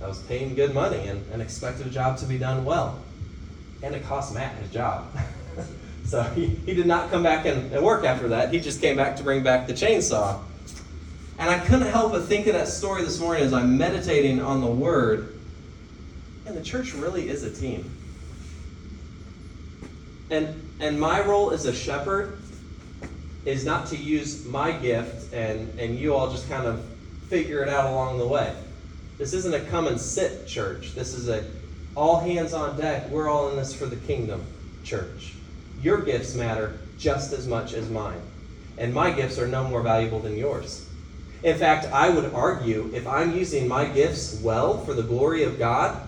that 0.00 0.08
was 0.08 0.18
paying 0.22 0.54
good 0.54 0.74
money 0.74 1.08
and, 1.08 1.24
and 1.32 1.42
expected 1.42 1.86
a 1.86 1.90
job 1.90 2.18
to 2.18 2.26
be 2.26 2.38
done 2.38 2.64
well. 2.64 3.02
And 3.82 3.94
it 3.94 4.04
cost 4.04 4.34
Matt 4.34 4.54
his 4.56 4.70
job. 4.70 5.06
So 6.08 6.22
he, 6.22 6.46
he 6.46 6.72
did 6.72 6.86
not 6.86 7.10
come 7.10 7.22
back 7.22 7.44
and, 7.44 7.70
and 7.70 7.84
work 7.84 8.02
after 8.02 8.28
that. 8.28 8.50
He 8.50 8.60
just 8.60 8.80
came 8.80 8.96
back 8.96 9.16
to 9.16 9.22
bring 9.22 9.42
back 9.42 9.66
the 9.66 9.74
chainsaw. 9.74 10.40
And 11.38 11.50
I 11.50 11.58
couldn't 11.58 11.88
help 11.88 12.12
but 12.12 12.24
think 12.24 12.46
of 12.46 12.54
that 12.54 12.68
story 12.68 13.02
this 13.04 13.20
morning 13.20 13.42
as 13.44 13.52
I'm 13.52 13.76
meditating 13.76 14.40
on 14.40 14.62
the 14.62 14.68
word. 14.68 15.38
And 16.46 16.56
the 16.56 16.62
church 16.62 16.94
really 16.94 17.28
is 17.28 17.44
a 17.44 17.50
team. 17.50 17.94
And 20.30 20.68
and 20.80 21.00
my 21.00 21.24
role 21.24 21.50
as 21.50 21.66
a 21.66 21.74
shepherd 21.74 22.38
is 23.44 23.64
not 23.64 23.86
to 23.88 23.96
use 23.96 24.44
my 24.46 24.72
gift 24.72 25.32
and, 25.32 25.78
and 25.78 25.98
you 25.98 26.14
all 26.14 26.30
just 26.30 26.48
kind 26.48 26.66
of 26.66 26.84
figure 27.28 27.62
it 27.62 27.68
out 27.68 27.90
along 27.90 28.18
the 28.18 28.26
way. 28.26 28.54
This 29.16 29.32
isn't 29.32 29.54
a 29.54 29.60
come 29.70 29.86
and 29.86 30.00
sit 30.00 30.46
church. 30.46 30.94
This 30.94 31.14
is 31.14 31.28
a 31.28 31.44
all 31.94 32.20
hands 32.20 32.52
on 32.52 32.78
deck. 32.78 33.08
We're 33.10 33.28
all 33.28 33.48
in 33.50 33.56
this 33.56 33.74
for 33.74 33.86
the 33.86 33.96
kingdom 33.96 34.44
church. 34.84 35.34
Your 35.80 36.02
gifts 36.02 36.34
matter 36.34 36.78
just 36.98 37.32
as 37.32 37.46
much 37.46 37.72
as 37.72 37.88
mine. 37.90 38.20
And 38.76 38.94
my 38.94 39.10
gifts 39.10 39.38
are 39.38 39.48
no 39.48 39.64
more 39.64 39.82
valuable 39.82 40.20
than 40.20 40.36
yours. 40.36 40.88
In 41.42 41.56
fact, 41.56 41.86
I 41.86 42.10
would 42.10 42.32
argue 42.34 42.90
if 42.94 43.06
I'm 43.06 43.36
using 43.36 43.66
my 43.66 43.86
gifts 43.86 44.40
well 44.42 44.84
for 44.84 44.92
the 44.92 45.02
glory 45.02 45.44
of 45.44 45.58
God, 45.58 46.07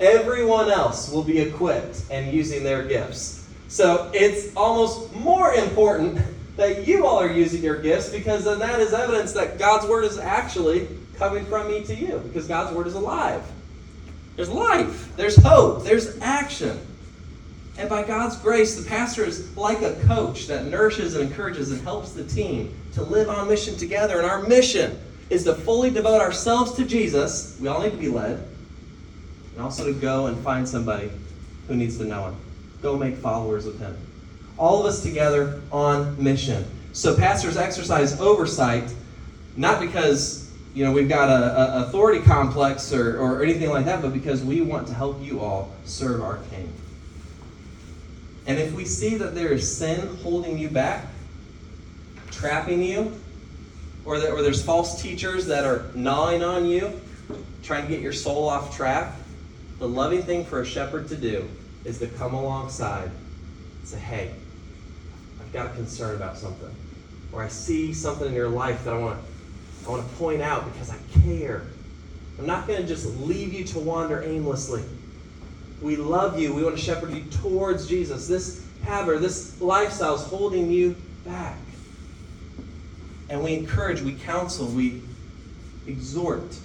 everyone 0.00 0.70
else 0.70 1.10
will 1.10 1.22
be 1.22 1.38
equipped 1.38 2.04
and 2.10 2.32
using 2.32 2.62
their 2.62 2.82
gifts. 2.82 3.48
So 3.68 4.10
it's 4.14 4.54
almost 4.56 5.14
more 5.14 5.54
important 5.54 6.20
that 6.56 6.86
you 6.86 7.06
all 7.06 7.18
are 7.18 7.30
using 7.30 7.62
your 7.62 7.80
gifts 7.80 8.10
because 8.10 8.44
then 8.44 8.60
that 8.60 8.80
is 8.80 8.92
evidence 8.92 9.32
that 9.32 9.58
God's 9.58 9.86
word 9.86 10.04
is 10.04 10.18
actually 10.18 10.88
coming 11.16 11.44
from 11.46 11.68
me 11.68 11.82
to 11.84 11.94
you 11.94 12.18
because 12.26 12.46
God's 12.46 12.74
word 12.76 12.86
is 12.86 12.94
alive. 12.94 13.42
There's 14.36 14.50
life, 14.50 15.16
there's 15.16 15.36
hope, 15.36 15.84
there's 15.84 16.18
action. 16.20 16.78
And 17.76 17.88
by 17.88 18.04
God's 18.04 18.36
grace, 18.36 18.76
the 18.76 18.88
pastor 18.88 19.24
is 19.24 19.56
like 19.56 19.82
a 19.82 19.94
coach 20.06 20.46
that 20.46 20.66
nourishes 20.66 21.16
and 21.16 21.28
encourages 21.28 21.72
and 21.72 21.80
helps 21.82 22.12
the 22.12 22.24
team 22.24 22.72
to 22.92 23.02
live 23.02 23.28
on 23.28 23.48
mission 23.48 23.76
together. 23.76 24.18
And 24.18 24.30
our 24.30 24.42
mission 24.42 25.00
is 25.30 25.44
to 25.44 25.54
fully 25.54 25.90
devote 25.90 26.20
ourselves 26.20 26.72
to 26.74 26.84
Jesus. 26.84 27.58
We 27.60 27.66
all 27.66 27.82
need 27.82 27.90
to 27.90 27.96
be 27.96 28.08
led. 28.08 28.46
And 29.54 29.62
also 29.62 29.84
to 29.86 29.92
go 29.92 30.26
and 30.26 30.36
find 30.42 30.68
somebody 30.68 31.10
who 31.68 31.76
needs 31.76 31.96
to 31.98 32.04
know 32.04 32.26
him. 32.26 32.36
Go 32.82 32.96
make 32.96 33.16
followers 33.16 33.66
of 33.66 33.78
him. 33.78 33.96
All 34.58 34.80
of 34.80 34.86
us 34.86 35.02
together 35.02 35.60
on 35.72 36.22
mission. 36.22 36.64
So 36.92 37.16
pastors 37.16 37.56
exercise 37.56 38.20
oversight, 38.20 38.92
not 39.56 39.80
because 39.80 40.52
you 40.74 40.84
know 40.84 40.92
we've 40.92 41.08
got 41.08 41.28
a, 41.28 41.78
a 41.78 41.86
authority 41.86 42.20
complex 42.20 42.92
or, 42.92 43.18
or 43.18 43.42
anything 43.42 43.70
like 43.70 43.84
that, 43.86 44.02
but 44.02 44.12
because 44.12 44.44
we 44.44 44.60
want 44.60 44.86
to 44.88 44.94
help 44.94 45.22
you 45.22 45.40
all 45.40 45.72
serve 45.84 46.22
our 46.22 46.38
King. 46.50 46.72
And 48.46 48.58
if 48.58 48.72
we 48.74 48.84
see 48.84 49.16
that 49.16 49.34
there 49.34 49.52
is 49.52 49.76
sin 49.76 50.16
holding 50.22 50.58
you 50.58 50.68
back, 50.68 51.06
trapping 52.30 52.82
you, 52.82 53.18
or 54.04 54.18
that 54.18 54.30
or 54.30 54.42
there's 54.42 54.62
false 54.62 55.00
teachers 55.00 55.46
that 55.46 55.64
are 55.64 55.86
gnawing 55.94 56.42
on 56.42 56.66
you, 56.66 57.00
trying 57.62 57.82
to 57.82 57.88
get 57.88 58.00
your 58.00 58.12
soul 58.12 58.48
off 58.48 58.76
track, 58.76 59.14
the 59.78 59.88
loving 59.88 60.22
thing 60.22 60.44
for 60.44 60.60
a 60.60 60.66
shepherd 60.66 61.08
to 61.08 61.16
do 61.16 61.48
is 61.84 61.98
to 61.98 62.06
come 62.06 62.34
alongside 62.34 63.10
and 63.10 63.88
say, 63.88 63.98
hey, 63.98 64.30
I've 65.40 65.52
got 65.52 65.66
a 65.66 65.70
concern 65.70 66.16
about 66.16 66.38
something. 66.38 66.74
Or 67.32 67.42
I 67.42 67.48
see 67.48 67.92
something 67.92 68.28
in 68.28 68.34
your 68.34 68.48
life 68.48 68.84
that 68.84 68.94
I 68.94 68.98
want 68.98 69.18
to 69.18 69.34
I 69.86 69.90
want 69.90 70.08
to 70.08 70.16
point 70.16 70.40
out 70.40 70.72
because 70.72 70.90
I 70.90 70.96
care. 71.24 71.66
I'm 72.38 72.46
not 72.46 72.66
going 72.66 72.80
to 72.80 72.86
just 72.86 73.06
leave 73.20 73.52
you 73.52 73.64
to 73.64 73.78
wander 73.78 74.22
aimlessly. 74.22 74.82
We 75.82 75.96
love 75.96 76.38
you. 76.38 76.54
We 76.54 76.64
want 76.64 76.76
to 76.76 76.82
shepherd 76.82 77.12
you 77.12 77.24
towards 77.42 77.86
Jesus. 77.86 78.26
This 78.26 78.66
habit, 78.82 79.20
this 79.20 79.60
lifestyle 79.60 80.14
is 80.14 80.22
holding 80.22 80.70
you 80.70 80.96
back. 81.26 81.58
And 83.28 83.44
we 83.44 83.54
encourage, 83.54 84.00
we 84.00 84.14
counsel, 84.14 84.66
we 84.68 85.02
exhort, 85.86 86.56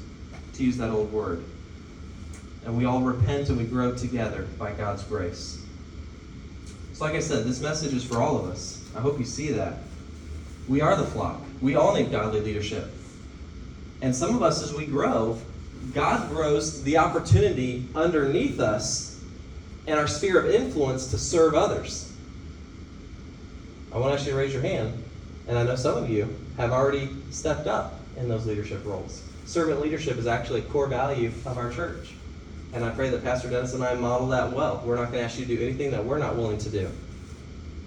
to 0.54 0.63
use 0.63 0.78
that 0.78 0.91
old 0.91 1.12
word. 1.12 1.43
And 2.65 2.78
we 2.78 2.86
all 2.86 3.02
repent 3.02 3.50
and 3.50 3.58
we 3.58 3.63
grow 3.63 3.95
together 3.95 4.48
by 4.58 4.72
God's 4.72 5.04
grace. 5.04 5.65
So, 6.93 7.06
like 7.06 7.15
I 7.15 7.19
said, 7.19 7.45
this 7.45 7.62
message 7.62 7.93
is 7.93 8.04
for 8.04 8.22
all 8.22 8.38
of 8.38 8.50
us. 8.50 8.89
I 8.95 9.00
hope 9.00 9.19
you 9.19 9.26
see 9.26 9.52
that. 9.52 9.84
We 10.67 10.82
are 10.82 10.95
the 10.95 11.06
flock. 11.06 11.41
We 11.62 11.76
all 11.76 11.95
need 11.95 12.12
godly 12.12 12.41
leadership. 12.41 12.91
And 14.02 14.15
some 14.15 14.36
of 14.36 14.43
us, 14.43 14.62
as 14.62 14.74
we 14.74 14.86
grow, 14.86 15.39
God 15.93 16.30
grows 16.30 16.84
the 16.84 16.98
opportunity 16.98 17.88
underneath 17.95 18.60
us 18.60 19.24
and 19.88 20.00
our 20.00 20.08
sphere 20.08 20.39
of 20.39 20.54
influence 20.54 21.10
to 21.12 21.17
serve 21.17 21.56
others. 21.56 22.13
I 23.91 23.98
want 23.98 24.13
to 24.13 24.19
ask 24.19 24.28
you 24.28 24.34
to 24.34 24.38
raise 24.38 24.54
your 24.54 24.62
hand, 24.62 25.04
and 25.48 25.58
I 25.58 25.63
know 25.63 25.76
some 25.76 25.98
of 25.98 26.10
you 26.10 26.28
have 26.58 26.72
already 26.72 27.10
stepped 27.32 27.65
up 27.65 28.02
in 28.17 28.30
those 28.30 28.45
leadership 28.45 28.86
roles. 28.86 29.24
Servant 29.45 29.82
leadership 29.82 30.17
is 30.17 30.28
actually 30.28 30.60
a 30.60 30.63
core 30.63 30.88
value 30.88 31.32
of 31.45 31.58
our 31.58 31.72
church. 31.72 32.12
And 32.73 32.86
I 32.86 32.89
pray 32.91 33.10
that 33.10 33.23
Pastor 33.23 33.49
Dennis 33.49 33.73
and 33.73 33.84
I 33.84 33.95
model 33.95 34.27
that 34.27 34.53
well. 34.53 34.82
We're 34.86 34.95
not 34.95 35.12
going 35.12 35.19
to 35.19 35.21
ask 35.21 35.39
you 35.39 35.45
to 35.45 35.55
do 35.55 35.63
anything 35.63 35.91
that 35.91 36.05
we're 36.05 36.19
not 36.19 36.36
willing 36.36 36.60
to 36.60 36.69
do. 36.69 36.89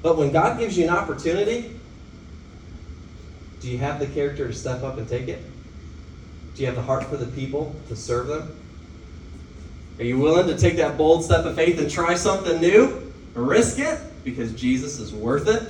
But 0.02 0.18
when 0.18 0.32
God 0.32 0.58
gives 0.58 0.76
you 0.76 0.84
an 0.84 0.90
opportunity, 0.90 1.78
do 3.60 3.68
you 3.68 3.78
have 3.78 4.00
the 4.00 4.08
character 4.08 4.48
to 4.48 4.52
step 4.52 4.82
up 4.82 4.98
and 4.98 5.08
take 5.08 5.28
it? 5.28 5.40
Do 6.54 6.62
you 6.62 6.66
have 6.66 6.74
the 6.74 6.82
heart 6.82 7.04
for 7.04 7.16
the 7.16 7.26
people 7.26 7.74
to 7.88 7.94
serve 7.94 8.26
them? 8.26 8.58
Are 9.98 10.04
you 10.04 10.18
willing 10.18 10.48
to 10.48 10.58
take 10.58 10.76
that 10.76 10.98
bold 10.98 11.24
step 11.24 11.44
of 11.44 11.54
faith 11.54 11.78
and 11.78 11.88
try 11.88 12.14
something 12.14 12.60
new? 12.60 13.12
Risk 13.34 13.78
it 13.78 14.00
because 14.24 14.52
Jesus 14.52 14.98
is 14.98 15.12
worth 15.12 15.48
it? 15.48 15.62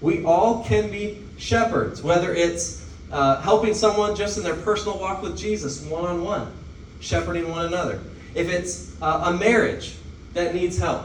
We 0.00 0.24
all 0.24 0.64
can 0.64 0.90
be 0.90 1.22
shepherds, 1.36 2.02
whether 2.02 2.34
it's 2.34 2.88
uh, 3.12 3.40
helping 3.42 3.74
someone 3.74 4.16
just 4.16 4.38
in 4.38 4.44
their 4.44 4.56
personal 4.56 4.98
walk 4.98 5.22
with 5.22 5.36
Jesus 5.36 5.82
one 5.82 6.04
on 6.04 6.24
one, 6.24 6.52
shepherding 7.04 7.48
one 7.50 7.66
another. 7.66 8.00
If 8.34 8.48
it's 8.48 9.00
uh, 9.02 9.24
a 9.26 9.32
marriage 9.32 9.94
that 10.32 10.54
needs 10.54 10.78
help, 10.78 11.04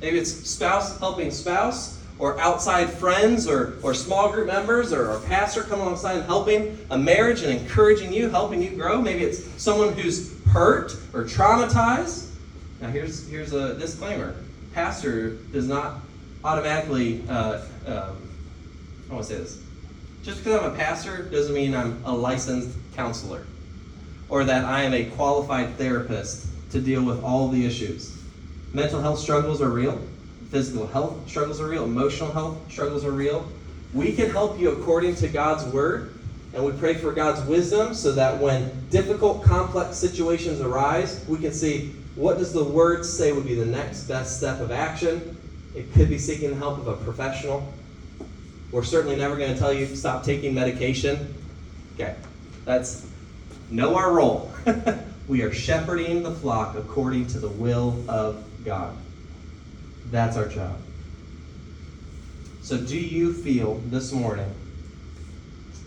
maybe 0.00 0.18
it's 0.18 0.30
spouse 0.30 0.98
helping 0.98 1.30
spouse, 1.30 1.98
or 2.18 2.38
outside 2.40 2.90
friends 2.90 3.46
or, 3.46 3.78
or 3.82 3.94
small 3.94 4.30
group 4.30 4.48
members 4.48 4.92
or 4.92 5.12
a 5.12 5.20
pastor 5.20 5.62
come 5.62 5.80
alongside 5.80 6.16
and 6.16 6.24
helping 6.24 6.76
a 6.90 6.98
marriage 6.98 7.42
and 7.42 7.60
encouraging 7.60 8.12
you, 8.12 8.28
helping 8.28 8.60
you 8.60 8.70
grow. 8.70 9.00
Maybe 9.00 9.22
it's 9.22 9.44
someone 9.62 9.92
who's 9.92 10.36
hurt 10.46 10.96
or 11.14 11.24
traumatized. 11.24 12.30
Now, 12.80 12.88
here's, 12.88 13.28
here's 13.28 13.52
a 13.52 13.74
disclaimer 13.78 14.34
pastor 14.74 15.30
does 15.52 15.66
not 15.66 16.00
automatically, 16.44 17.22
uh, 17.28 17.62
um, 17.86 18.30
I 19.10 19.14
want 19.14 19.26
to 19.26 19.32
say 19.32 19.38
this. 19.38 19.62
Just 20.22 20.38
because 20.38 20.60
I'm 20.60 20.72
a 20.72 20.76
pastor 20.76 21.22
doesn't 21.22 21.54
mean 21.54 21.74
I'm 21.74 22.02
a 22.04 22.12
licensed 22.12 22.76
counselor 22.94 23.44
or 24.28 24.44
that 24.44 24.64
I 24.64 24.82
am 24.82 24.94
a 24.94 25.04
qualified 25.10 25.76
therapist 25.76 26.46
to 26.70 26.80
deal 26.80 27.02
with 27.02 27.22
all 27.22 27.48
the 27.48 27.64
issues. 27.64 28.16
Mental 28.72 29.00
health 29.00 29.18
struggles 29.18 29.62
are 29.62 29.70
real 29.70 30.00
physical 30.50 30.86
health 30.86 31.28
struggles 31.28 31.60
are 31.60 31.68
real, 31.68 31.84
emotional 31.84 32.32
health 32.32 32.58
struggles 32.70 33.04
are 33.04 33.12
real. 33.12 33.46
We 33.92 34.12
can 34.12 34.30
help 34.30 34.58
you 34.58 34.70
according 34.70 35.14
to 35.16 35.28
God's 35.28 35.64
word, 35.72 36.14
and 36.54 36.64
we 36.64 36.72
pray 36.72 36.94
for 36.94 37.12
God's 37.12 37.46
wisdom 37.46 37.94
so 37.94 38.12
that 38.12 38.40
when 38.40 38.70
difficult, 38.90 39.44
complex 39.44 39.96
situations 39.96 40.60
arise, 40.60 41.24
we 41.28 41.38
can 41.38 41.52
see 41.52 41.92
what 42.14 42.38
does 42.38 42.52
the 42.52 42.64
word 42.64 43.04
say 43.04 43.32
would 43.32 43.46
be 43.46 43.54
the 43.54 43.66
next 43.66 44.02
best 44.04 44.38
step 44.38 44.60
of 44.60 44.70
action. 44.70 45.36
It 45.74 45.92
could 45.92 46.08
be 46.08 46.18
seeking 46.18 46.50
the 46.50 46.56
help 46.56 46.78
of 46.78 46.88
a 46.88 46.96
professional. 46.96 47.72
We're 48.72 48.82
certainly 48.82 49.16
never 49.16 49.36
going 49.36 49.52
to 49.52 49.58
tell 49.58 49.72
you 49.72 49.86
stop 49.94 50.24
taking 50.24 50.54
medication. 50.54 51.34
Okay, 51.94 52.14
that's 52.64 53.06
know 53.70 53.96
our 53.96 54.12
role. 54.12 54.52
we 55.28 55.42
are 55.42 55.52
shepherding 55.52 56.22
the 56.22 56.34
flock 56.34 56.76
according 56.76 57.26
to 57.28 57.38
the 57.38 57.48
will 57.48 58.04
of 58.08 58.44
God. 58.64 58.96
That's 60.10 60.36
our 60.36 60.48
job. 60.48 60.76
So, 62.62 62.76
do 62.76 62.98
you 62.98 63.32
feel 63.32 63.80
this 63.86 64.12
morning 64.12 64.52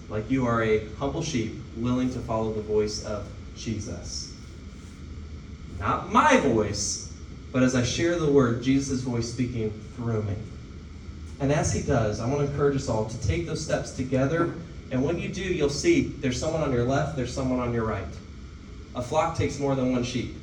like 0.09 0.29
you 0.29 0.45
are 0.45 0.63
a 0.63 0.87
humble 0.95 1.21
sheep 1.21 1.55
willing 1.75 2.11
to 2.11 2.19
follow 2.19 2.53
the 2.53 2.61
voice 2.61 3.05
of 3.05 3.27
Jesus? 3.55 4.35
Not 5.79 6.11
my 6.11 6.37
voice, 6.37 7.15
but 7.51 7.63
as 7.63 7.75
I 7.75 7.83
share 7.83 8.17
the 8.17 8.31
word, 8.31 8.63
Jesus' 8.63 9.01
voice 9.01 9.31
speaking 9.31 9.71
through 9.95 10.23
me. 10.23 10.35
And 11.39 11.51
as 11.51 11.73
he 11.73 11.81
does, 11.81 12.19
I 12.19 12.27
want 12.27 12.41
to 12.41 12.45
encourage 12.45 12.75
us 12.75 12.87
all 12.87 13.09
to 13.09 13.27
take 13.27 13.47
those 13.47 13.63
steps 13.63 13.91
together. 13.91 14.53
And 14.91 15.03
when 15.03 15.17
you 15.17 15.29
do, 15.29 15.41
you'll 15.41 15.69
see 15.69 16.03
there's 16.19 16.39
someone 16.39 16.61
on 16.61 16.71
your 16.71 16.83
left, 16.83 17.15
there's 17.15 17.33
someone 17.33 17.59
on 17.59 17.73
your 17.73 17.85
right. 17.85 18.05
A 18.93 19.01
flock 19.01 19.37
takes 19.37 19.57
more 19.57 19.73
than 19.73 19.91
one 19.91 20.03
sheep. 20.03 20.35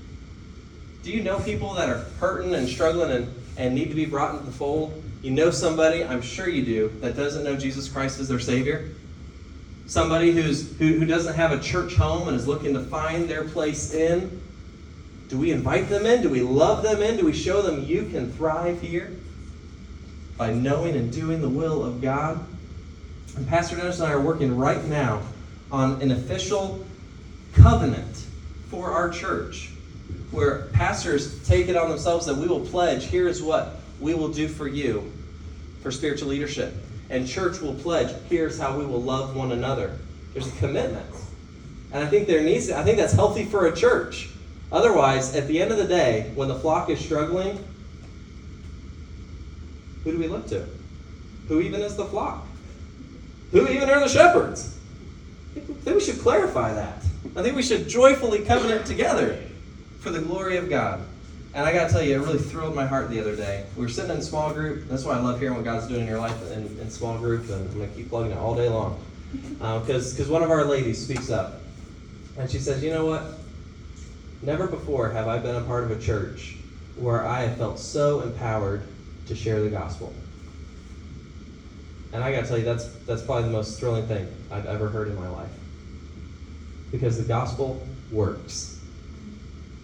Do 1.03 1.13
you 1.13 1.23
know 1.23 1.39
people 1.39 1.75
that 1.75 1.89
are 1.89 2.05
hurting 2.19 2.55
and 2.55 2.69
struggling 2.69 3.11
and 3.11 3.35
and 3.59 3.75
need 3.75 3.89
to 3.89 3.95
be 3.95 4.07
brought 4.07 4.35
into 4.35 4.47
the 4.47 4.53
fold. 4.53 5.03
You 5.21 5.33
know 5.33 5.51
somebody, 5.51 6.05
I'm 6.05 6.23
sure 6.23 6.49
you 6.49 6.65
do, 6.65 6.89
that 7.01 7.17
doesn't 7.17 7.43
know 7.43 7.57
Jesus 7.57 7.89
Christ 7.89 8.21
as 8.21 8.29
their 8.29 8.39
Savior. 8.39 8.91
Somebody 9.87 10.31
who's, 10.31 10.77
who, 10.79 10.95
who 10.95 11.05
doesn't 11.05 11.35
have 11.35 11.51
a 11.51 11.59
church 11.59 11.97
home 11.97 12.29
and 12.29 12.37
is 12.37 12.47
looking 12.47 12.73
to 12.75 12.81
find 12.85 13.29
their 13.29 13.45
place 13.45 13.93
in. 13.93 14.41
Do 15.29 15.39
we 15.39 15.51
invite 15.51 15.89
them 15.89 16.07
in? 16.07 16.23
Do 16.23 16.29
we 16.29 16.41
love 16.41 16.83
them 16.83 17.03
in? 17.03 17.17
Do 17.17 17.27
we 17.27 17.33
show 17.33 17.61
them 17.63 17.85
you 17.85 18.09
can 18.11 18.33
thrive 18.33 18.81
here? 18.81 19.11
By 20.37 20.53
knowing 20.53 20.95
and 20.95 21.13
doing 21.13 21.43
the 21.43 21.49
will 21.49 21.85
of 21.85 22.01
God. 22.01 22.47
And 23.39 23.47
Pastor 23.47 23.77
Dennis 23.77 24.01
and 24.01 24.09
I 24.09 24.15
are 24.15 24.21
working 24.21 24.57
right 24.57 24.85
now 24.87 25.23
on 25.71 26.03
an 26.03 26.11
official 26.11 26.85
covenant 27.53 28.27
for 28.69 28.91
our 28.91 29.11
church 29.11 29.71
where 30.33 30.63
pastors 30.73 31.41
take 31.47 31.69
it 31.69 31.77
on 31.77 31.89
themselves 31.89 32.27
that 32.27 32.37
we 32.37 32.49
will 32.49 32.67
pledge 32.67 33.05
here's 33.05 33.41
what 33.41 33.77
we 34.01 34.13
will 34.13 34.29
do 34.29 34.49
for 34.49 34.67
you 34.67 35.13
for 35.85 35.93
spiritual 35.93 36.27
leadership. 36.27 36.75
And 37.11 37.29
church 37.29 37.61
will 37.61 37.75
pledge, 37.75 38.13
here's 38.29 38.59
how 38.59 38.77
we 38.77 38.85
will 38.85 39.03
love 39.03 39.37
one 39.37 39.53
another. 39.53 39.97
There's 40.33 40.49
a 40.49 40.57
commitment. 40.57 41.07
And 41.93 42.03
I 42.03 42.09
think 42.09 42.27
there 42.27 42.43
needs 42.43 42.67
to, 42.67 42.77
I 42.77 42.83
think 42.83 42.99
that's 42.99 43.13
healthy 43.13 43.45
for 43.45 43.67
a 43.67 43.77
church. 43.77 44.31
Otherwise, 44.73 45.37
at 45.37 45.47
the 45.47 45.63
end 45.63 45.71
of 45.71 45.79
the 45.79 45.87
day, 45.87 46.33
when 46.35 46.49
the 46.49 46.59
flock 46.59 46.91
is 46.91 46.99
struggling, 46.99 47.65
who 50.03 50.11
do 50.11 50.19
we 50.19 50.27
look 50.27 50.49
to? 50.49 50.67
Who 51.47 51.61
even 51.61 51.83
is 51.83 51.95
the 51.95 52.05
flock? 52.05 52.48
Who 53.53 53.67
even 53.69 53.89
are 53.89 54.01
the 54.01 54.09
shepherds? 54.09 54.79
I 55.57 55.61
think 55.61 55.97
we 55.97 56.01
should 56.01 56.21
clarify 56.21 56.75
that. 56.75 57.03
I 57.35 57.43
think 57.43 57.57
we 57.57 57.63
should 57.63 57.89
joyfully 57.89 58.41
covenant 58.41 58.87
together 58.87 59.39
for 60.01 60.11
the 60.11 60.21
glory 60.21 60.57
of 60.57 60.69
God. 60.69 61.01
And 61.55 61.65
I 61.65 61.73
got 61.73 61.89
to 61.89 61.93
tell 61.93 62.03
you, 62.03 62.15
it 62.17 62.27
really 62.27 62.39
thrilled 62.39 62.75
my 62.75 62.87
heart 62.87 63.11
the 63.11 63.21
other 63.21 63.35
day. 63.35 63.65
We 63.75 63.83
were 63.83 63.89
sitting 63.89 64.11
in 64.11 64.19
a 64.19 64.23
small 64.23 64.53
group. 64.53 64.87
That's 64.89 65.05
why 65.05 65.17
I 65.17 65.21
love 65.21 65.41
hearing 65.41 65.57
what 65.57 65.65
God's 65.65 65.89
doing 65.89 66.03
in 66.03 66.07
your 66.07 66.19
life 66.19 66.41
in, 66.53 66.67
in 66.79 66.91
small 66.91 67.19
group, 67.19 67.49
and 67.49 67.69
I'm 67.69 67.75
going 67.75 67.89
to 67.89 67.97
keep 67.97 68.11
plugging 68.11 68.33
it 68.33 68.39
all 68.39 68.55
day 68.55 68.69
long. 68.69 69.03
Because 69.33 70.13
uh, 70.13 70.17
because 70.17 70.29
one 70.29 70.43
of 70.43 70.51
our 70.51 70.65
ladies 70.65 71.03
speaks 71.03 71.31
up, 71.31 71.63
and 72.39 72.51
she 72.51 72.59
says, 72.59 72.83
You 72.83 72.91
know 72.91 73.07
what? 73.07 73.39
Never 74.43 74.67
before 74.69 75.11
have 75.11 75.27
I 75.27 75.39
been 75.39 75.57
a 75.57 75.63
part 75.63 75.85
of 75.85 75.91
a 75.91 76.01
church 76.01 76.57
where 76.97 77.27
I 77.27 77.43
have 77.43 77.57
felt 77.57 77.79
so 77.79 78.21
empowered 78.21 78.83
to 79.27 79.35
share 79.35 79.61
the 79.61 79.71
gospel. 79.71 80.15
And 82.13 82.25
I 82.25 82.33
got 82.33 82.43
to 82.43 82.49
tell 82.49 82.59
you, 82.59 82.65
that's, 82.65 82.87
that's 83.07 83.23
probably 83.23 83.45
the 83.45 83.51
most 83.51 83.79
thrilling 83.79 84.07
thing 84.07 84.27
I've 84.51 84.67
ever 84.67 84.89
heard 84.89 85.09
in 85.09 85.17
my 85.17 85.29
life. 85.29 85.51
Because 86.91 87.19
the 87.19 87.25
gospel 87.25 87.87
works. 88.11 88.81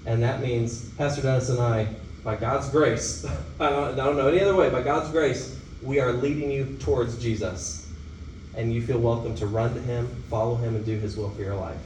And 0.06 0.22
that 0.22 0.40
means 0.40 0.90
Pastor 0.92 1.22
Dennis 1.22 1.50
and 1.50 1.60
I, 1.60 1.88
by 2.22 2.36
God's 2.36 2.68
grace, 2.70 3.26
I 3.60 3.68
don't, 3.68 3.92
I 3.92 4.04
don't 4.04 4.16
know 4.16 4.28
any 4.28 4.40
other 4.40 4.54
way, 4.54 4.70
by 4.70 4.82
God's 4.82 5.10
grace, 5.10 5.58
we 5.82 6.00
are 6.00 6.12
leading 6.12 6.50
you 6.50 6.76
towards 6.80 7.22
Jesus. 7.22 7.92
And 8.54 8.72
you 8.72 8.80
feel 8.80 8.98
welcome 8.98 9.34
to 9.36 9.46
run 9.46 9.74
to 9.74 9.80
Him, 9.80 10.08
follow 10.30 10.54
Him, 10.56 10.76
and 10.76 10.84
do 10.84 10.96
His 10.98 11.16
will 11.16 11.30
for 11.30 11.42
your 11.42 11.56
life. 11.56 11.80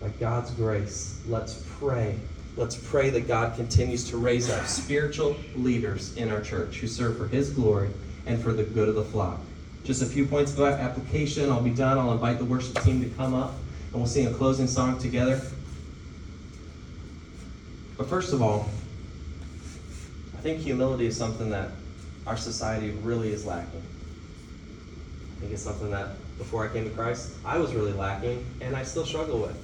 By 0.00 0.08
God's 0.08 0.50
grace, 0.52 1.20
let's 1.26 1.62
pray. 1.78 2.18
Let's 2.56 2.76
pray 2.76 3.10
that 3.10 3.26
God 3.28 3.56
continues 3.56 4.08
to 4.10 4.16
raise 4.16 4.50
up 4.50 4.66
spiritual 4.66 5.36
leaders 5.54 6.16
in 6.16 6.30
our 6.30 6.40
church 6.40 6.76
who 6.76 6.86
serve 6.86 7.18
for 7.18 7.26
His 7.28 7.50
glory 7.50 7.90
and 8.26 8.42
for 8.42 8.52
the 8.52 8.62
good 8.62 8.88
of 8.88 8.94
the 8.94 9.04
flock. 9.04 9.40
Just 9.84 10.02
a 10.02 10.06
few 10.06 10.26
points 10.26 10.52
of 10.52 10.60
application. 10.60 11.50
I'll 11.50 11.62
be 11.62 11.70
done. 11.70 11.98
I'll 11.98 12.12
invite 12.12 12.38
the 12.38 12.44
worship 12.44 12.80
team 12.82 13.02
to 13.02 13.08
come 13.16 13.34
up 13.34 13.54
and 13.92 13.94
we'll 13.94 14.06
sing 14.06 14.26
a 14.26 14.32
closing 14.32 14.66
song 14.66 14.98
together. 14.98 15.40
But 17.96 18.06
first 18.06 18.32
of 18.32 18.42
all, 18.42 18.68
I 20.36 20.40
think 20.40 20.60
humility 20.60 21.06
is 21.06 21.16
something 21.16 21.50
that 21.50 21.70
our 22.26 22.36
society 22.36 22.90
really 23.02 23.32
is 23.32 23.44
lacking. 23.44 23.82
I 25.36 25.40
think 25.40 25.52
it's 25.52 25.62
something 25.62 25.90
that 25.90 26.10
before 26.38 26.64
I 26.64 26.72
came 26.72 26.84
to 26.84 26.90
Christ, 26.90 27.32
I 27.44 27.58
was 27.58 27.74
really 27.74 27.92
lacking 27.92 28.44
and 28.60 28.76
I 28.76 28.84
still 28.84 29.04
struggle 29.04 29.40
with. 29.40 29.56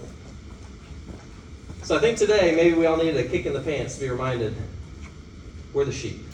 So 1.82 1.96
I 1.96 2.00
think 2.00 2.18
today 2.18 2.54
maybe 2.54 2.76
we 2.76 2.86
all 2.86 2.96
needed 2.96 3.16
a 3.16 3.28
kick 3.28 3.46
in 3.46 3.54
the 3.54 3.61
pants 3.61 3.94
to 3.94 4.00
be 4.02 4.11
reminded 4.11 4.54
we're 5.72 5.84
the 5.84 5.92
sheep. 5.92 6.28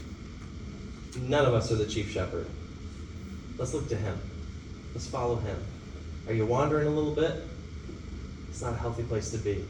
None 1.16 1.44
of 1.44 1.54
us 1.54 1.70
are 1.70 1.76
the 1.76 1.86
chief 1.86 2.10
shepherd. 2.10 2.46
Let's 3.56 3.72
look 3.72 3.88
to 3.88 3.96
him. 3.96 4.18
Let's 4.92 5.06
follow 5.06 5.36
him. 5.36 5.56
Are 6.26 6.32
you 6.32 6.46
wandering 6.46 6.86
a 6.86 6.90
little 6.90 7.14
bit? 7.14 7.42
It's 8.48 8.62
not 8.62 8.72
a 8.72 8.76
healthy 8.76 9.02
place 9.04 9.30
to 9.30 9.38
be. 9.38 9.64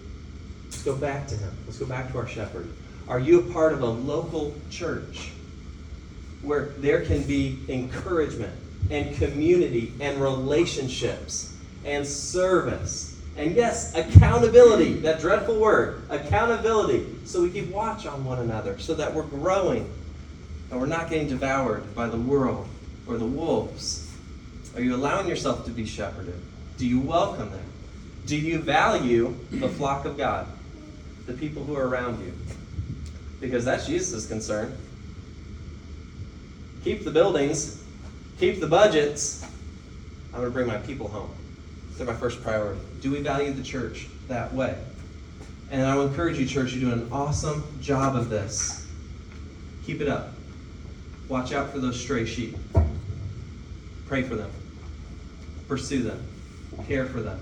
Let's 0.64 0.82
go 0.82 0.96
back 0.96 1.26
to 1.28 1.36
him. 1.36 1.50
Let's 1.66 1.78
go 1.78 1.86
back 1.86 2.12
to 2.12 2.18
our 2.18 2.26
shepherd. 2.26 2.68
Are 3.08 3.18
you 3.18 3.40
a 3.40 3.52
part 3.52 3.72
of 3.72 3.82
a 3.82 3.86
local 3.86 4.54
church 4.70 5.32
where 6.42 6.66
there 6.78 7.04
can 7.04 7.22
be 7.22 7.58
encouragement 7.68 8.52
and 8.90 9.14
community 9.16 9.92
and 10.00 10.20
relationships 10.20 11.54
and 11.84 12.06
service? 12.06 13.20
And 13.36 13.54
yes, 13.54 13.94
accountability, 13.94 14.94
that 15.00 15.20
dreadful 15.20 15.58
word, 15.58 16.02
accountability, 16.08 17.06
so 17.24 17.42
we 17.42 17.50
keep 17.50 17.70
watch 17.70 18.06
on 18.06 18.24
one 18.24 18.38
another, 18.38 18.78
so 18.78 18.94
that 18.94 19.12
we're 19.12 19.24
growing 19.24 19.90
and 20.70 20.80
we're 20.80 20.86
not 20.86 21.10
getting 21.10 21.28
devoured 21.28 21.94
by 21.94 22.06
the 22.06 22.16
world 22.16 22.68
or 23.06 23.18
the 23.18 23.24
wolves? 23.24 24.10
Are 24.74 24.80
you 24.80 24.94
allowing 24.94 25.28
yourself 25.28 25.64
to 25.66 25.70
be 25.70 25.86
shepherded? 25.86 26.40
Do 26.78 26.86
you 26.86 27.00
welcome 27.00 27.50
them? 27.50 27.64
Do 28.26 28.36
you 28.36 28.58
value 28.58 29.36
the 29.50 29.68
flock 29.68 30.04
of 30.04 30.16
God, 30.16 30.46
the 31.26 31.34
people 31.34 31.62
who 31.64 31.76
are 31.76 31.86
around 31.86 32.24
you? 32.24 32.32
Because 33.40 33.64
that's 33.64 33.86
Jesus' 33.86 34.26
concern. 34.26 34.76
Keep 36.82 37.04
the 37.04 37.10
buildings, 37.10 37.82
keep 38.38 38.60
the 38.60 38.66
budgets. 38.66 39.44
I'm 40.32 40.40
going 40.40 40.46
to 40.46 40.50
bring 40.50 40.66
my 40.66 40.78
people 40.78 41.08
home. 41.08 41.30
They're 41.96 42.06
my 42.06 42.14
first 42.14 42.42
priority. 42.42 42.80
Do 43.00 43.12
we 43.12 43.20
value 43.20 43.52
the 43.52 43.62
church 43.62 44.08
that 44.26 44.52
way? 44.52 44.76
And 45.70 45.82
I 45.86 46.02
encourage 46.02 46.38
you, 46.38 46.46
church, 46.46 46.72
you're 46.72 46.90
doing 46.90 47.06
an 47.06 47.12
awesome 47.12 47.62
job 47.80 48.16
of 48.16 48.30
this. 48.30 48.86
Keep 49.86 50.00
it 50.00 50.08
up. 50.08 50.33
Watch 51.28 51.52
out 51.52 51.70
for 51.70 51.78
those 51.78 51.98
stray 51.98 52.26
sheep. 52.26 52.56
Pray 54.06 54.22
for 54.22 54.36
them. 54.36 54.50
Pursue 55.68 56.02
them. 56.02 56.22
Care 56.86 57.06
for 57.06 57.20
them. 57.20 57.40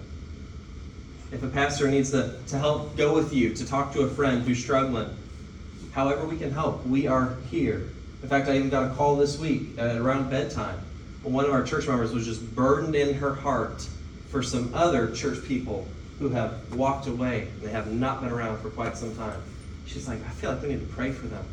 If 1.32 1.42
a 1.42 1.48
pastor 1.48 1.88
needs 1.88 2.10
to, 2.12 2.38
to 2.48 2.58
help 2.58 2.96
go 2.96 3.14
with 3.14 3.32
you, 3.32 3.54
to 3.54 3.66
talk 3.66 3.92
to 3.94 4.02
a 4.02 4.08
friend 4.08 4.42
who's 4.42 4.62
struggling, 4.62 5.08
however 5.92 6.26
we 6.26 6.36
can 6.36 6.52
help, 6.52 6.86
we 6.86 7.06
are 7.06 7.36
here. 7.50 7.88
In 8.22 8.28
fact, 8.28 8.48
I 8.48 8.56
even 8.56 8.68
got 8.68 8.90
a 8.90 8.94
call 8.94 9.16
this 9.16 9.38
week 9.38 9.78
at 9.78 9.96
around 9.96 10.30
bedtime. 10.30 10.78
One 11.22 11.44
of 11.44 11.52
our 11.52 11.62
church 11.62 11.88
members 11.88 12.12
was 12.12 12.24
just 12.24 12.54
burdened 12.54 12.94
in 12.94 13.14
her 13.14 13.34
heart 13.34 13.88
for 14.28 14.42
some 14.42 14.72
other 14.74 15.10
church 15.10 15.44
people 15.44 15.88
who 16.18 16.28
have 16.28 16.72
walked 16.74 17.08
away. 17.08 17.48
They 17.60 17.70
have 17.70 17.90
not 17.90 18.20
been 18.22 18.30
around 18.30 18.58
for 18.60 18.70
quite 18.70 18.96
some 18.96 19.16
time. 19.16 19.40
She's 19.86 20.06
like, 20.06 20.24
I 20.24 20.30
feel 20.30 20.52
like 20.52 20.62
we 20.62 20.68
need 20.68 20.86
to 20.86 20.94
pray 20.94 21.10
for 21.10 21.26
them. 21.26 21.44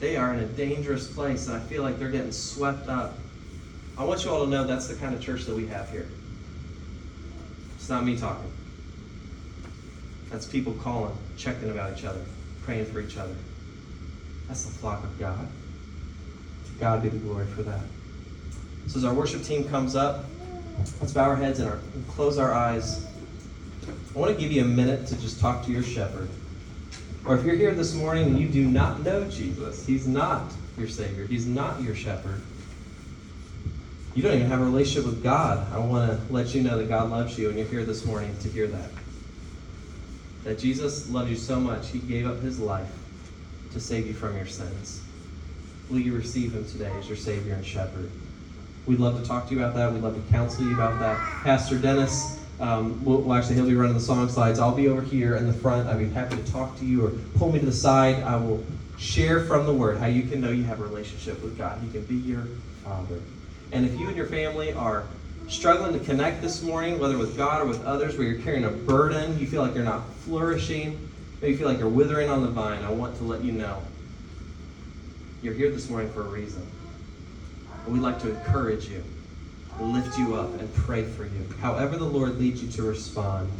They 0.00 0.16
are 0.16 0.34
in 0.34 0.40
a 0.40 0.46
dangerous 0.46 1.06
place, 1.12 1.46
and 1.46 1.56
I 1.56 1.60
feel 1.60 1.82
like 1.82 1.98
they're 1.98 2.10
getting 2.10 2.32
swept 2.32 2.88
up. 2.88 3.18
I 3.96 4.04
want 4.04 4.24
you 4.24 4.30
all 4.30 4.44
to 4.44 4.50
know 4.50 4.64
that's 4.64 4.88
the 4.88 4.96
kind 4.96 5.14
of 5.14 5.20
church 5.20 5.44
that 5.44 5.54
we 5.54 5.66
have 5.66 5.90
here. 5.90 6.10
It's 7.76 7.88
not 7.88 8.04
me 8.04 8.16
talking. 8.16 8.52
That's 10.30 10.46
people 10.46 10.74
calling, 10.74 11.16
checking 11.36 11.70
about 11.70 11.96
each 11.96 12.04
other, 12.04 12.24
praying 12.62 12.86
for 12.86 13.00
each 13.00 13.16
other. 13.16 13.36
That's 14.48 14.64
the 14.64 14.72
flock 14.72 15.04
of 15.04 15.18
God. 15.18 15.48
To 16.66 16.72
God 16.80 17.02
be 17.02 17.08
the 17.08 17.18
glory 17.18 17.46
for 17.46 17.62
that. 17.62 17.82
So 18.86 18.98
as 18.98 19.04
our 19.04 19.14
worship 19.14 19.42
team 19.42 19.68
comes 19.68 19.94
up, 19.94 20.30
let's 21.00 21.12
bow 21.12 21.24
our 21.24 21.36
heads 21.36 21.60
and, 21.60 21.68
our, 21.68 21.78
and 21.94 22.06
close 22.08 22.36
our 22.36 22.52
eyes. 22.52 23.06
I 24.14 24.18
want 24.18 24.34
to 24.34 24.40
give 24.40 24.50
you 24.50 24.62
a 24.62 24.66
minute 24.66 25.06
to 25.06 25.16
just 25.20 25.40
talk 25.40 25.64
to 25.66 25.70
your 25.70 25.82
shepherd. 25.82 26.30
Or 27.26 27.36
if 27.36 27.44
you're 27.44 27.56
here 27.56 27.72
this 27.72 27.94
morning 27.94 28.24
and 28.24 28.38
you 28.38 28.48
do 28.48 28.66
not 28.66 29.02
know 29.02 29.24
Jesus, 29.30 29.86
He's 29.86 30.06
not 30.06 30.52
your 30.76 30.88
Savior, 30.88 31.26
He's 31.26 31.46
not 31.46 31.80
your 31.80 31.94
shepherd. 31.94 32.40
You 34.14 34.22
don't 34.22 34.34
even 34.34 34.46
have 34.48 34.60
a 34.60 34.64
relationship 34.64 35.06
with 35.06 35.22
God. 35.22 35.66
I 35.72 35.78
want 35.78 36.10
to 36.10 36.32
let 36.32 36.54
you 36.54 36.62
know 36.62 36.78
that 36.78 36.88
God 36.88 37.10
loves 37.10 37.38
you, 37.38 37.48
and 37.48 37.58
you're 37.58 37.66
here 37.66 37.84
this 37.84 38.04
morning 38.04 38.36
to 38.40 38.48
hear 38.48 38.66
that. 38.68 38.90
That 40.44 40.58
Jesus 40.58 41.10
loves 41.10 41.30
you 41.30 41.36
so 41.36 41.58
much, 41.58 41.88
He 41.88 41.98
gave 41.98 42.26
up 42.26 42.40
His 42.40 42.60
life 42.60 42.92
to 43.72 43.80
save 43.80 44.06
you 44.06 44.12
from 44.12 44.36
your 44.36 44.46
sins. 44.46 45.02
Will 45.88 45.98
you 45.98 46.14
receive 46.14 46.52
Him 46.52 46.66
today 46.66 46.92
as 46.98 47.08
your 47.08 47.16
Savior 47.16 47.54
and 47.54 47.64
Shepherd? 47.64 48.10
We'd 48.86 49.00
love 49.00 49.20
to 49.20 49.26
talk 49.26 49.48
to 49.48 49.54
you 49.54 49.60
about 49.60 49.74
that. 49.76 49.92
We'd 49.92 50.02
love 50.02 50.14
to 50.14 50.32
counsel 50.32 50.64
you 50.64 50.74
about 50.74 50.98
that. 50.98 51.18
Pastor 51.42 51.78
Dennis 51.78 52.43
um, 52.64 53.04
we'll, 53.04 53.30
actually, 53.34 53.56
he'll 53.56 53.66
be 53.66 53.74
running 53.74 53.92
the 53.92 54.00
song 54.00 54.26
slides. 54.30 54.58
I'll 54.58 54.74
be 54.74 54.88
over 54.88 55.02
here 55.02 55.36
in 55.36 55.46
the 55.46 55.52
front. 55.52 55.86
I'd 55.86 55.98
be 55.98 56.08
happy 56.08 56.36
to 56.36 56.50
talk 56.50 56.78
to 56.78 56.86
you 56.86 57.04
or 57.04 57.10
pull 57.36 57.52
me 57.52 57.60
to 57.60 57.66
the 57.66 57.72
side. 57.72 58.22
I 58.22 58.36
will 58.36 58.64
share 58.96 59.44
from 59.44 59.66
the 59.66 59.72
Word 59.74 59.98
how 59.98 60.06
you 60.06 60.22
can 60.22 60.40
know 60.40 60.50
you 60.50 60.64
have 60.64 60.80
a 60.80 60.82
relationship 60.82 61.42
with 61.42 61.58
God. 61.58 61.78
He 61.82 61.90
can 61.90 62.04
be 62.06 62.14
your 62.14 62.46
Father. 62.82 63.20
And 63.72 63.84
if 63.84 63.98
you 64.00 64.06
and 64.06 64.16
your 64.16 64.28
family 64.28 64.72
are 64.72 65.04
struggling 65.46 65.92
to 65.92 66.02
connect 66.06 66.40
this 66.40 66.62
morning, 66.62 66.98
whether 66.98 67.18
with 67.18 67.36
God 67.36 67.60
or 67.60 67.66
with 67.66 67.84
others, 67.84 68.16
where 68.16 68.26
you're 68.26 68.40
carrying 68.40 68.64
a 68.64 68.70
burden, 68.70 69.38
you 69.38 69.46
feel 69.46 69.60
like 69.60 69.74
you're 69.74 69.84
not 69.84 70.08
flourishing, 70.20 71.10
maybe 71.42 71.52
you 71.52 71.58
feel 71.58 71.68
like 71.68 71.78
you're 71.78 71.88
withering 71.88 72.30
on 72.30 72.40
the 72.40 72.48
vine, 72.48 72.82
I 72.82 72.90
want 72.90 73.14
to 73.18 73.24
let 73.24 73.44
you 73.44 73.52
know 73.52 73.82
you're 75.42 75.52
here 75.52 75.70
this 75.70 75.90
morning 75.90 76.10
for 76.12 76.22
a 76.22 76.28
reason. 76.28 76.66
And 77.84 77.92
we'd 77.92 78.00
like 78.00 78.18
to 78.22 78.30
encourage 78.30 78.88
you 78.88 79.04
lift 79.80 80.18
you 80.18 80.36
up 80.36 80.52
and 80.60 80.72
pray 80.74 81.02
for 81.04 81.24
you. 81.24 81.48
However, 81.60 81.96
the 81.96 82.04
Lord 82.04 82.38
leads 82.38 82.62
you 82.62 82.70
to 82.72 82.82
respond, 82.82 83.50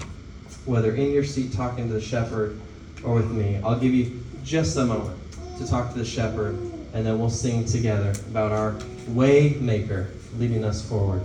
whether 0.65 0.95
in 0.95 1.13
your 1.13 1.25
seat 1.25 1.53
talking 1.53 1.89
to 1.89 1.95
the 1.95 2.01
shepherd 2.01 2.61
or 3.03 3.15
with 3.15 3.31
me, 3.31 3.61
I'll 3.65 3.79
give 3.79 3.95
you 3.95 4.23
just 4.45 4.77
a 4.77 4.85
moment 4.85 5.19
to 5.59 5.67
talk 5.67 5.93
to 5.93 5.99
the 5.99 6.05
shepherd, 6.05 6.55
and 6.93 7.05
then 7.05 7.19
we'll 7.19 7.31
sing 7.31 7.65
together 7.65 8.13
about 8.31 8.53
our 8.53 8.75
way 9.09 9.57
maker 9.61 10.11
leading 10.39 10.65
us 10.65 10.87
forward. 10.87 11.25